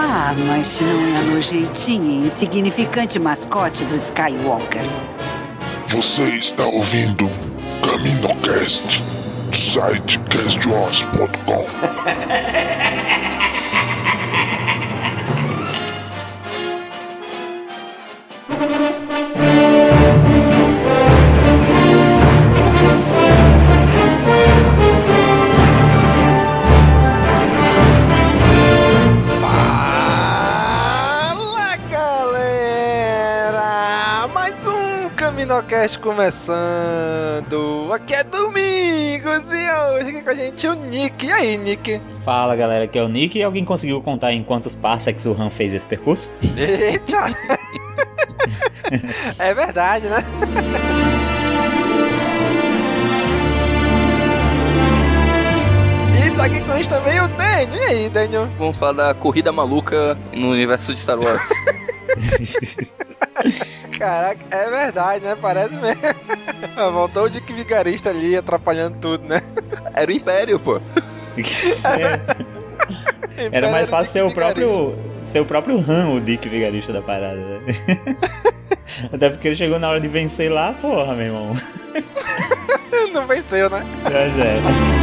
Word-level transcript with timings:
Ah, 0.00 0.32
mas 0.46 0.80
não 0.80 1.08
é 1.08 1.16
a 1.18 1.22
nojentinha 1.22 2.22
e 2.22 2.26
insignificante 2.26 3.18
mascote 3.18 3.84
do 3.84 3.96
Skywalker. 3.96 4.82
Você 5.88 6.22
está 6.36 6.64
ouvindo 6.66 7.28
CaminoCast 7.82 9.02
do 9.50 9.56
site 9.56 10.20
castwars.com. 10.30 11.66
Caminocast 35.48 35.98
começando! 36.00 37.90
Aqui 37.90 38.14
é 38.14 38.22
Domingos 38.22 39.44
e 39.50 39.70
hoje 39.72 40.10
aqui 40.10 40.22
com 40.22 40.28
a 40.28 40.34
gente 40.34 40.66
o 40.66 40.74
Nick. 40.74 41.24
E 41.24 41.32
aí, 41.32 41.56
Nick? 41.56 42.02
Fala 42.22 42.54
galera, 42.54 42.84
aqui 42.84 42.98
é 42.98 43.02
o 43.02 43.08
Nick. 43.08 43.38
E 43.38 43.42
alguém 43.42 43.64
conseguiu 43.64 44.02
contar 44.02 44.34
em 44.34 44.44
quantos 44.44 44.74
parsecs 44.74 45.24
o 45.24 45.32
Han 45.32 45.48
fez 45.48 45.72
esse 45.72 45.86
percurso? 45.86 46.30
Eita! 46.54 47.34
é 49.38 49.54
verdade, 49.54 50.06
né? 50.08 50.22
E 56.26 56.30
tá 56.36 56.44
aqui 56.44 56.60
com 56.60 56.72
a 56.72 56.76
gente 56.76 56.90
também 56.90 57.20
o 57.20 57.28
Daniel. 57.28 57.74
E 57.74 57.82
aí, 57.84 58.10
Daniel? 58.10 58.48
Vamos 58.58 58.76
falar 58.76 58.92
da 58.92 59.14
corrida 59.14 59.50
maluca 59.50 60.14
no 60.34 60.50
universo 60.50 60.92
de 60.92 61.00
Star 61.00 61.18
Wars. 61.18 61.40
Caraca, 63.98 64.40
é 64.50 64.70
verdade, 64.70 65.24
né? 65.24 65.36
Parece 65.40 65.74
mesmo. 65.74 66.02
Voltou 66.92 67.24
o 67.24 67.30
Dick 67.30 67.52
Vigarista 67.52 68.10
ali 68.10 68.36
atrapalhando 68.36 68.96
tudo, 68.98 69.26
né? 69.26 69.42
Era 69.92 70.08
o 70.08 70.14
Império, 70.14 70.60
pô. 70.60 70.80
Era 73.52 73.70
mais 73.70 73.88
fácil 73.88 74.12
ser 74.12 74.22
o 74.22 74.32
próprio. 74.32 74.94
Ser 75.24 75.40
o 75.40 75.44
próprio 75.44 75.78
Han, 75.78 76.10
o 76.10 76.20
Dick 76.20 76.48
Vigarista 76.48 76.92
da 76.92 77.02
parada, 77.02 77.36
né? 77.36 77.60
Até 79.12 79.30
porque 79.30 79.48
ele 79.48 79.56
chegou 79.56 79.78
na 79.78 79.90
hora 79.90 80.00
de 80.00 80.08
vencer 80.08 80.50
lá, 80.50 80.72
porra, 80.72 81.14
meu 81.14 81.26
irmão. 81.26 81.56
Não 83.12 83.26
venceu, 83.26 83.68
né? 83.68 83.84
Pois 84.04 84.14
é. 84.14 84.97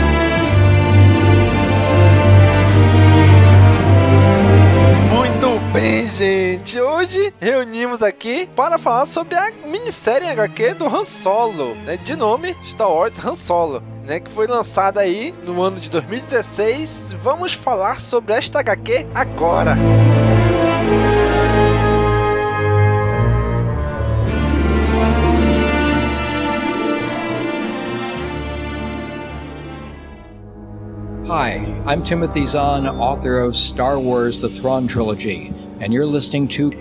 Muito 5.55 5.71
bem, 5.71 6.09
gente. 6.09 6.77
Hoje 6.81 7.33
reunimos 7.39 8.03
aqui 8.03 8.45
para 8.57 8.77
falar 8.77 9.05
sobre 9.05 9.35
a 9.35 9.51
minissérie 9.65 10.27
HQ 10.27 10.73
do 10.73 10.85
Han 10.85 11.05
Solo, 11.05 11.75
né, 11.85 11.95
de 11.95 12.13
nome 12.13 12.53
Star 12.67 12.91
Wars 12.91 13.17
Han 13.23 13.37
Solo. 13.37 13.81
Né, 14.03 14.19
que 14.19 14.29
foi 14.29 14.47
lançada 14.47 14.99
aí 14.99 15.33
no 15.45 15.61
ano 15.61 15.79
de 15.79 15.89
2016. 15.89 17.13
Vamos 17.23 17.53
falar 17.53 18.01
sobre 18.01 18.33
esta 18.33 18.59
HQ 18.59 19.07
agora. 19.15 19.77
Hi, 31.37 31.65
I'm 31.85 32.01
Timothy 32.01 32.45
Zahn, 32.45 32.87
author 32.87 33.41
of 33.41 33.57
Star 33.57 33.99
Wars 33.99 34.39
The 34.39 34.47
Thrawn 34.47 34.87
Trilogy, 34.87 35.51
and 35.81 35.91
you're 35.91 36.05
listening 36.05 36.47
to. 36.47 36.71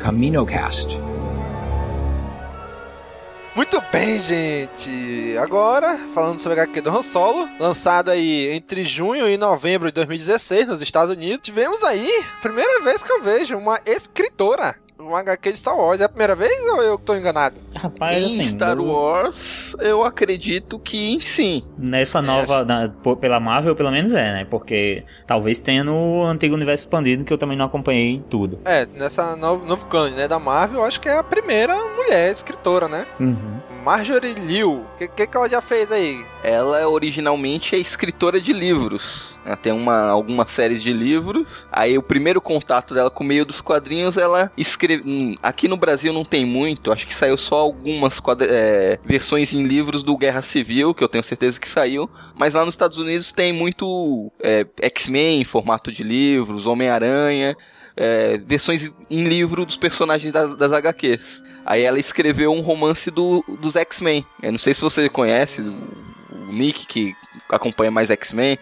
Muito 3.56 3.82
bem, 3.90 4.20
gente. 4.20 5.36
Agora, 5.38 5.98
falando 6.14 6.38
sobre 6.38 6.60
a 6.60 6.62
HQ 6.62 6.80
do 6.82 6.90
Han 6.96 7.02
Solo, 7.02 7.48
lançado 7.58 8.12
aí 8.12 8.50
entre 8.52 8.84
junho 8.84 9.28
e 9.28 9.36
novembro 9.36 9.88
de 9.88 9.94
2016 9.94 10.68
nos 10.68 10.80
Estados 10.80 11.10
Unidos, 11.10 11.40
tivemos 11.42 11.82
aí, 11.82 12.22
primeira 12.40 12.80
vez 12.84 13.02
que 13.02 13.10
eu 13.10 13.20
vejo 13.24 13.58
uma 13.58 13.80
escritora 13.84 14.76
um 14.98 15.14
HQ 15.14 15.52
de 15.52 15.58
Star 15.58 15.76
Wars. 15.76 16.00
É 16.00 16.04
a 16.04 16.08
primeira 16.08 16.34
vez 16.34 16.52
ou 16.68 16.82
eu 16.82 16.98
tô 16.98 17.14
enganado? 17.14 17.56
Rapaz, 17.76 18.16
em 18.16 18.40
assim. 18.40 18.44
Star 18.44 18.76
no- 18.76 18.90
Wars, 18.92 19.76
eu 19.80 20.04
acredito 20.04 20.78
que 20.78 21.18
sim. 21.20 21.62
Nessa 21.76 22.22
nova. 22.22 22.64
na- 22.64 22.88
pela 23.20 23.38
Marvel, 23.40 23.74
pelo 23.76 23.90
menos 23.90 24.12
é, 24.12 24.32
né? 24.32 24.46
Porque 24.48 25.04
talvez 25.26 25.60
tenha 25.60 25.84
no 25.84 26.24
antigo 26.24 26.54
universo 26.54 26.84
expandido, 26.86 27.24
que 27.24 27.32
eu 27.32 27.38
também 27.38 27.56
não 27.56 27.66
acompanhei 27.66 28.22
tudo. 28.30 28.58
É, 28.64 28.86
nessa 28.86 29.36
novo, 29.36 29.64
novo 29.66 29.86
né, 30.10 30.26
da 30.28 30.38
Marvel, 30.38 30.80
eu 30.80 30.84
acho 30.86 31.00
que 31.00 31.08
é 31.08 31.18
a 31.18 31.22
primeira 31.22 31.74
mulher 31.96 32.30
escritora, 32.32 32.88
né? 32.88 33.06
Uhum. 33.20 33.60
Marjorie 33.84 34.32
Liu. 34.32 34.86
O 34.94 34.96
que, 34.96 35.06
que, 35.06 35.26
que 35.26 35.36
ela 35.36 35.46
já 35.46 35.60
fez 35.60 35.92
aí? 35.92 36.24
Ela 36.42 36.88
originalmente 36.88 37.76
é 37.76 37.78
escritora 37.78 38.40
de 38.40 38.50
livros. 38.50 39.38
Ela 39.44 39.56
tem 39.56 39.74
uma, 39.74 40.08
algumas 40.08 40.50
séries 40.50 40.82
de 40.82 40.90
livros. 40.90 41.68
Aí 41.70 41.98
o 41.98 42.02
primeiro 42.02 42.40
contato 42.40 42.94
dela 42.94 43.10
com 43.10 43.22
o 43.22 43.26
meio 43.26 43.44
dos 43.44 43.60
quadrinhos, 43.60 44.16
ela 44.16 44.50
escreve. 44.56 45.02
hum, 45.06 45.34
Aqui 45.42 45.68
no 45.68 45.76
Brasil 45.76 46.14
não 46.14 46.24
tem 46.24 46.46
muito, 46.46 46.90
acho 46.90 47.06
que 47.06 47.14
saiu 47.14 47.36
só 47.36 47.56
algumas 47.56 48.22
é, 48.48 48.98
versões 49.04 49.52
em 49.52 49.64
livros 49.64 50.02
do 50.02 50.16
Guerra 50.16 50.40
Civil, 50.40 50.94
que 50.94 51.04
eu 51.04 51.08
tenho 51.08 51.22
certeza 51.22 51.60
que 51.60 51.68
saiu. 51.68 52.08
Mas 52.34 52.54
lá 52.54 52.64
nos 52.64 52.72
Estados 52.72 52.96
Unidos 52.96 53.32
tem 53.32 53.52
muito 53.52 54.32
é, 54.40 54.66
X-Men 54.80 55.42
em 55.42 55.44
formato 55.44 55.92
de 55.92 56.02
livros, 56.02 56.66
Homem-Aranha. 56.66 57.54
É, 57.96 58.38
versões 58.38 58.92
em 59.10 59.24
livro 59.24 59.64
dos 59.64 59.76
personagens 59.76 60.32
das, 60.32 60.56
das 60.56 60.72
HQs. 60.72 61.42
Aí 61.64 61.82
ela 61.82 61.98
escreveu 61.98 62.52
um 62.52 62.60
romance 62.60 63.10
do, 63.10 63.44
dos 63.60 63.76
X-Men. 63.76 64.24
Eu 64.42 64.52
não 64.52 64.58
sei 64.58 64.74
se 64.74 64.80
você 64.80 65.08
conhece 65.08 65.60
o, 65.60 65.72
o 66.32 66.52
Nick, 66.52 66.86
que 66.86 67.16
acompanha 67.48 67.90
mais 67.90 68.10
X-Men. 68.10 68.58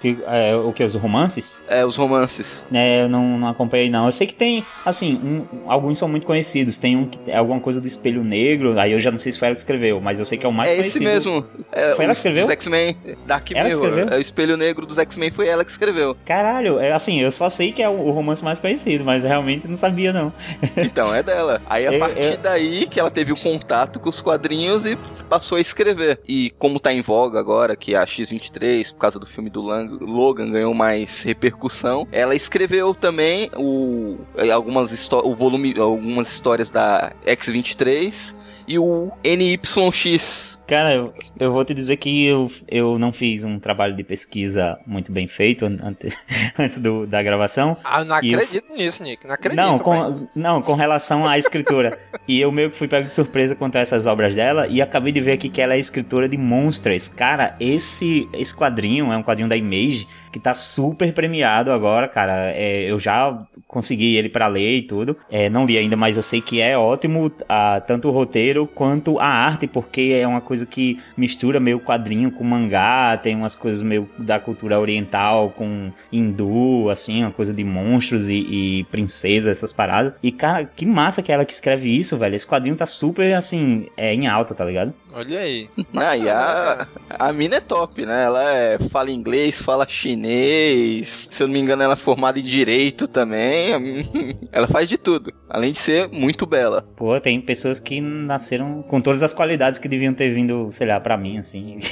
Que, 0.00 0.16
é, 0.26 0.56
o 0.56 0.72
que? 0.72 0.82
Os 0.82 0.94
romances? 0.94 1.60
É, 1.68 1.84
os 1.84 1.94
romances. 1.96 2.64
É, 2.72 3.02
eu 3.04 3.08
não, 3.08 3.38
não 3.38 3.48
acompanhei, 3.48 3.90
não. 3.90 4.06
Eu 4.06 4.12
sei 4.12 4.26
que 4.26 4.34
tem, 4.34 4.64
assim, 4.84 5.14
um- 5.22 5.70
alguns 5.70 5.98
são 5.98 6.08
muito 6.08 6.26
conhecidos. 6.26 6.78
Tem 6.78 6.96
um 6.96 7.04
que 7.06 7.18
é 7.30 7.36
alguma 7.36 7.60
coisa 7.60 7.80
do 7.82 7.86
Espelho 7.86 8.24
Negro. 8.24 8.78
Aí 8.80 8.92
eu 8.92 8.98
já 8.98 9.10
não 9.10 9.18
sei 9.18 9.30
se 9.30 9.38
foi 9.38 9.48
ela 9.48 9.54
que 9.54 9.60
escreveu, 9.60 10.00
mas 10.00 10.18
eu 10.18 10.24
sei 10.24 10.38
que 10.38 10.46
é 10.46 10.48
o 10.48 10.52
mais 10.52 10.70
é 10.70 10.78
esse 10.78 10.98
conhecido. 10.98 11.04
mesmo. 11.04 11.46
É, 11.70 11.94
Foi 11.94 12.06
ela 12.06 12.14
que 12.14 12.18
escreveu? 12.18 12.44
Os 12.46 12.50
X-Men, 12.52 12.96
Dark 13.26 13.50
Ela 13.52 13.68
Mirror. 13.68 13.84
escreveu? 13.88 14.14
É, 14.14 14.16
o 14.16 14.20
Espelho 14.20 14.56
Negro 14.56 14.86
dos 14.86 14.96
X-Men 14.96 15.30
foi 15.30 15.48
ela 15.48 15.64
que 15.66 15.70
escreveu. 15.70 16.16
Caralho, 16.24 16.78
é 16.78 16.92
assim, 16.92 17.20
eu 17.20 17.30
só 17.30 17.50
sei 17.50 17.70
que 17.70 17.82
é 17.82 17.88
o, 17.88 17.92
o 17.92 18.10
romance 18.10 18.42
mais 18.42 18.58
conhecido, 18.58 19.04
mas 19.04 19.22
realmente 19.22 19.68
não 19.68 19.76
sabia, 19.76 20.12
não. 20.14 20.32
Então, 20.78 21.14
é 21.14 21.22
dela. 21.22 21.60
Aí 21.68 21.86
a 21.86 21.92
Eu- 21.92 21.98
partir 22.00 22.22
eu- 22.22 22.36
daí 22.38 22.86
que 22.86 22.98
ela 22.98 23.10
teve 23.10 23.32
o 23.32 23.36
contato 23.36 24.00
com 24.00 24.08
os 24.08 24.22
quadrinhos 24.22 24.86
e 24.86 24.96
passou 25.28 25.58
a 25.58 25.60
escrever. 25.60 26.20
E 26.26 26.50
como 26.58 26.80
tá 26.80 26.90
em 26.92 27.02
voga 27.02 27.38
agora, 27.38 27.76
que 27.76 27.94
a 27.94 28.06
X-23, 28.06 28.92
por 28.94 28.98
causa 28.98 29.18
do 29.18 29.26
filme 29.26 29.50
do 29.50 29.60
Lang- 29.60 29.89
Logan, 30.00 30.50
ganhou 30.50 30.74
mais 30.74 31.22
repercussão, 31.22 32.06
ela 32.12 32.34
escreveu 32.34 32.94
também 32.94 33.50
o, 33.56 34.18
eh, 34.36 34.50
algumas 34.50 34.90
o 35.12 35.34
volume, 35.34 35.74
algumas 35.78 36.32
histórias 36.32 36.70
da 36.70 37.12
X-23 37.26 38.34
e 38.66 38.78
o 38.78 39.10
NYX. 39.24 40.59
Cara, 40.70 40.94
eu, 40.94 41.12
eu 41.36 41.52
vou 41.52 41.64
te 41.64 41.74
dizer 41.74 41.96
que 41.96 42.24
eu, 42.24 42.48
eu 42.68 42.96
não 42.96 43.12
fiz 43.12 43.42
um 43.42 43.58
trabalho 43.58 43.96
de 43.96 44.04
pesquisa 44.04 44.78
muito 44.86 45.10
bem 45.10 45.26
feito 45.26 45.66
antes, 45.66 46.16
antes 46.56 46.78
do, 46.78 47.08
da 47.08 47.20
gravação. 47.20 47.76
Ah, 47.82 48.04
não 48.04 48.22
E 48.22 48.32
eu- 48.32 48.38
acredito 48.38 48.72
nisso, 48.72 49.02
Nick. 49.02 49.26
Não 49.26 49.34
acredito. 49.34 49.56
Não, 49.60 49.80
com, 49.80 50.28
não, 50.32 50.62
com 50.62 50.74
relação 50.74 51.26
à 51.26 51.36
escritura. 51.36 51.98
e 52.28 52.40
eu 52.40 52.52
meio 52.52 52.70
que 52.70 52.76
fui 52.76 52.86
pego 52.86 53.08
de 53.08 53.12
surpresa 53.12 53.56
quanto 53.56 53.74
a 53.78 53.80
essas 53.80 54.06
obras 54.06 54.32
dela 54.32 54.68
e 54.68 54.80
acabei 54.80 55.12
de 55.12 55.20
ver 55.20 55.32
aqui 55.32 55.48
que 55.48 55.60
ela 55.60 55.74
é 55.74 55.78
escritora 55.80 56.28
de 56.28 56.36
Monsters. 56.36 57.08
Cara, 57.08 57.56
esse, 57.58 58.28
esse 58.32 58.54
quadrinho 58.56 59.12
é 59.12 59.16
um 59.16 59.24
quadrinho 59.24 59.48
da 59.48 59.56
Image 59.56 60.06
que 60.30 60.38
tá 60.38 60.54
super 60.54 61.12
premiado 61.12 61.72
agora, 61.72 62.08
cara. 62.08 62.52
É, 62.54 62.90
eu 62.90 62.98
já 62.98 63.46
consegui 63.66 64.16
ele 64.16 64.28
pra 64.28 64.48
ler 64.48 64.78
e 64.78 64.82
tudo. 64.82 65.16
É, 65.30 65.48
não 65.48 65.66
li 65.66 65.78
ainda, 65.78 65.96
mas 65.96 66.16
eu 66.16 66.22
sei 66.22 66.40
que 66.40 66.60
é 66.60 66.76
ótimo 66.76 67.30
ah, 67.48 67.80
tanto 67.86 68.08
o 68.08 68.10
roteiro 68.10 68.66
quanto 68.66 69.18
a 69.18 69.26
arte, 69.26 69.66
porque 69.66 70.18
é 70.20 70.26
uma 70.26 70.40
coisa 70.40 70.66
que 70.66 70.98
mistura 71.16 71.60
meio 71.60 71.80
quadrinho 71.80 72.30
com 72.30 72.44
mangá, 72.44 73.16
tem 73.16 73.36
umas 73.36 73.54
coisas 73.54 73.82
meio 73.82 74.08
da 74.18 74.38
cultura 74.38 74.78
oriental 74.78 75.50
com 75.50 75.92
hindu, 76.12 76.90
assim, 76.90 77.22
uma 77.22 77.32
coisa 77.32 77.52
de 77.52 77.64
monstros 77.64 78.28
e, 78.28 78.38
e 78.80 78.84
princesas, 78.84 79.58
essas 79.58 79.72
paradas. 79.72 80.14
E, 80.22 80.32
cara, 80.32 80.64
que 80.64 80.84
massa 80.84 81.22
que 81.22 81.30
é 81.30 81.34
ela 81.34 81.44
que 81.44 81.52
escreve 81.52 81.96
isso, 81.96 82.16
velho. 82.16 82.34
Esse 82.34 82.46
quadrinho 82.46 82.76
tá 82.76 82.86
super, 82.86 83.34
assim, 83.34 83.86
é, 83.96 84.12
em 84.14 84.26
alta, 84.26 84.54
tá 84.54 84.64
ligado? 84.64 84.92
Olha 85.12 85.40
aí. 85.40 85.68
Ah, 85.94 86.16
e 86.16 86.28
a, 86.28 86.86
a 87.08 87.32
mina 87.32 87.56
é 87.56 87.60
top, 87.60 88.06
né? 88.06 88.24
Ela 88.24 88.52
é, 88.52 88.78
fala 88.78 89.10
inglês, 89.10 89.60
fala 89.60 89.86
chinês. 89.88 91.28
Se 91.30 91.42
eu 91.42 91.46
não 91.48 91.54
me 91.54 91.60
engano, 91.60 91.82
ela 91.82 91.94
é 91.94 91.96
formada 91.96 92.38
em 92.38 92.42
direito 92.42 93.08
também. 93.08 93.70
Ela 94.52 94.68
faz 94.68 94.88
de 94.88 94.96
tudo. 94.96 95.32
Além 95.48 95.72
de 95.72 95.78
ser 95.78 96.08
muito 96.08 96.46
bela. 96.46 96.86
Pô, 96.96 97.20
tem 97.20 97.40
pessoas 97.40 97.80
que 97.80 98.00
nasceram 98.00 98.82
com 98.82 99.00
todas 99.00 99.22
as 99.22 99.32
qualidades 99.32 99.78
que 99.78 99.88
deviam 99.88 100.14
ter 100.14 100.32
vindo, 100.32 100.70
sei 100.70 100.86
lá, 100.86 101.00
pra 101.00 101.16
mim, 101.16 101.38
assim. 101.38 101.78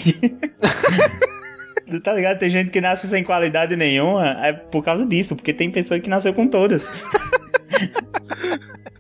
Tá 2.05 2.13
ligado? 2.13 2.39
Tem 2.39 2.51
gente 2.51 2.71
que 2.71 2.83
nasce 2.83 3.09
sem 3.09 3.25
qualidade 3.25 3.75
nenhuma, 3.75 4.45
é 4.45 4.53
por 4.53 4.85
causa 4.85 5.07
disso, 5.07 5.35
porque 5.35 5.55
tem 5.55 5.71
pessoa 5.71 5.99
que 5.99 6.11
nasceu 6.11 6.35
com 6.35 6.47
todas. 6.47 6.93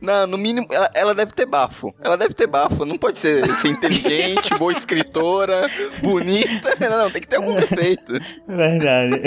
Não, 0.09 0.27
no 0.27 0.39
mínimo, 0.39 0.67
ela, 0.71 0.91
ela 0.95 1.15
deve 1.15 1.33
ter 1.33 1.45
bafo. 1.47 1.95
Ela 2.03 2.17
deve 2.17 2.33
ter 2.35 2.47
bafo. 2.47 2.85
Não 2.87 2.97
pode 2.97 3.19
ser, 3.19 3.45
ser 3.57 3.69
inteligente, 3.69 4.55
boa 4.59 4.73
escritora, 4.73 5.67
bonita. 6.03 6.75
Não, 6.89 7.11
tem 7.11 7.21
que 7.21 7.29
ter 7.29 7.37
algum 7.37 7.55
defeito. 7.55 8.13
Verdade. 8.47 9.23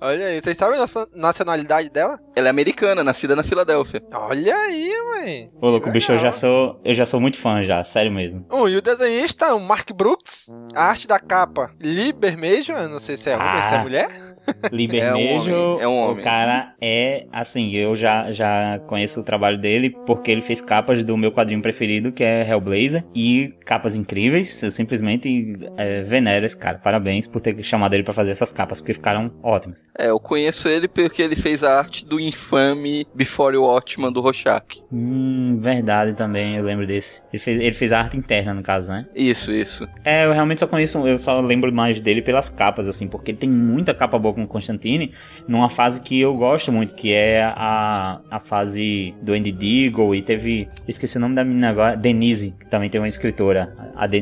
Olha 0.00 0.26
aí. 0.26 0.40
Vocês 0.42 0.56
sabem 0.56 0.76
a 0.76 0.80
nacio- 0.82 1.08
nacionalidade 1.14 1.90
dela? 1.90 2.18
Ela 2.34 2.48
é 2.48 2.50
americana, 2.50 3.04
nascida 3.04 3.36
na 3.36 3.42
Filadélfia. 3.42 4.02
Olha 4.12 4.54
aí, 4.56 4.92
mãe. 5.14 5.50
Ô, 5.60 5.68
louco, 5.68 5.90
bicho, 5.90 6.12
eu 6.12 6.18
já 6.18 6.32
sou, 6.32 6.80
eu 6.84 6.94
já 6.94 7.04
sou 7.06 7.20
muito 7.20 7.36
fã 7.36 7.62
já, 7.62 7.82
sério 7.84 8.10
mesmo. 8.10 8.46
Oh, 8.50 8.68
e 8.68 8.76
o 8.76 8.82
desenhista, 8.82 9.54
o 9.54 9.60
Mark 9.60 9.90
Brooks. 9.92 10.48
A 10.74 10.84
arte 10.84 11.06
da 11.06 11.18
capa, 11.18 11.70
Lee 11.80 12.12
Bermejo. 12.12 12.72
Eu 12.72 12.88
não 12.88 12.98
sei 12.98 13.16
se 13.16 13.28
é 13.30 13.36
homem, 13.36 13.62
se 13.62 13.74
é 13.74 13.76
Ah. 13.76 13.82
mulher. 13.82 14.27
Libermejo, 14.72 15.50
É 15.50 15.56
um 15.56 15.70
homem, 15.70 15.82
é 15.82 15.88
um 15.88 15.98
homem. 15.98 16.20
o 16.20 16.22
cara 16.22 16.74
é, 16.80 17.26
assim, 17.32 17.72
eu 17.74 17.94
já, 17.96 18.30
já 18.32 18.78
conheço 18.86 19.20
o 19.20 19.24
trabalho 19.24 19.58
dele 19.58 19.90
porque 20.06 20.30
ele 20.30 20.40
fez 20.40 20.60
capas 20.60 21.04
do 21.04 21.16
meu 21.16 21.32
quadrinho 21.32 21.60
preferido, 21.62 22.12
que 22.12 22.22
é 22.24 22.48
Hellblazer, 22.48 23.04
e 23.14 23.54
capas 23.64 23.96
incríveis, 23.96 24.62
eu 24.62 24.70
simplesmente 24.70 25.56
é, 25.76 26.02
venero 26.02 26.46
esse 26.46 26.56
cara, 26.58 26.78
parabéns 26.78 27.26
por 27.26 27.40
ter 27.40 27.60
chamado 27.62 27.94
ele 27.94 28.02
pra 28.02 28.14
fazer 28.14 28.30
essas 28.30 28.52
capas, 28.52 28.80
porque 28.80 28.94
ficaram 28.94 29.30
ótimas. 29.42 29.86
É, 29.98 30.10
eu 30.10 30.20
conheço 30.20 30.68
ele 30.68 30.88
porque 30.88 31.22
ele 31.22 31.36
fez 31.36 31.62
a 31.62 31.78
arte 31.78 32.04
do 32.06 32.18
infame 32.20 33.06
Before 33.14 33.54
You 33.54 33.62
Watchman 33.62 34.12
do 34.12 34.20
Rorschach. 34.20 34.82
Hum, 34.92 35.58
verdade 35.60 36.14
também, 36.14 36.56
eu 36.56 36.64
lembro 36.64 36.86
desse. 36.86 37.22
Ele 37.32 37.40
fez, 37.42 37.60
ele 37.60 37.72
fez 37.74 37.92
a 37.92 37.98
arte 38.00 38.16
interna, 38.16 38.54
no 38.54 38.62
caso, 38.62 38.90
né? 38.92 39.06
Isso, 39.14 39.52
isso. 39.52 39.88
É, 40.04 40.24
eu 40.24 40.32
realmente 40.32 40.60
só 40.60 40.66
conheço, 40.66 41.06
eu 41.06 41.18
só 41.18 41.40
lembro 41.40 41.72
mais 41.72 42.00
dele 42.00 42.22
pelas 42.22 42.48
capas, 42.48 42.88
assim, 42.88 43.06
porque 43.08 43.30
ele 43.30 43.38
tem 43.38 43.48
muita 43.50 43.94
capa 43.94 44.18
boa 44.18 44.34
com 44.46 44.46
Constantine, 44.46 45.12
numa 45.46 45.68
fase 45.68 46.00
que 46.00 46.20
eu 46.20 46.34
gosto 46.34 46.70
muito, 46.70 46.94
que 46.94 47.12
é 47.12 47.42
a, 47.42 48.20
a 48.30 48.40
fase 48.40 49.14
do 49.22 49.32
Andy 49.32 49.52
Deagle, 49.52 50.16
e 50.16 50.22
teve, 50.22 50.68
esqueci 50.86 51.16
o 51.16 51.20
nome 51.20 51.34
da 51.34 51.44
menina 51.44 51.70
agora, 51.70 51.96
Denise, 51.96 52.54
que 52.58 52.66
também 52.66 52.90
tem 52.90 53.00
uma 53.00 53.08
escritora, 53.08 53.74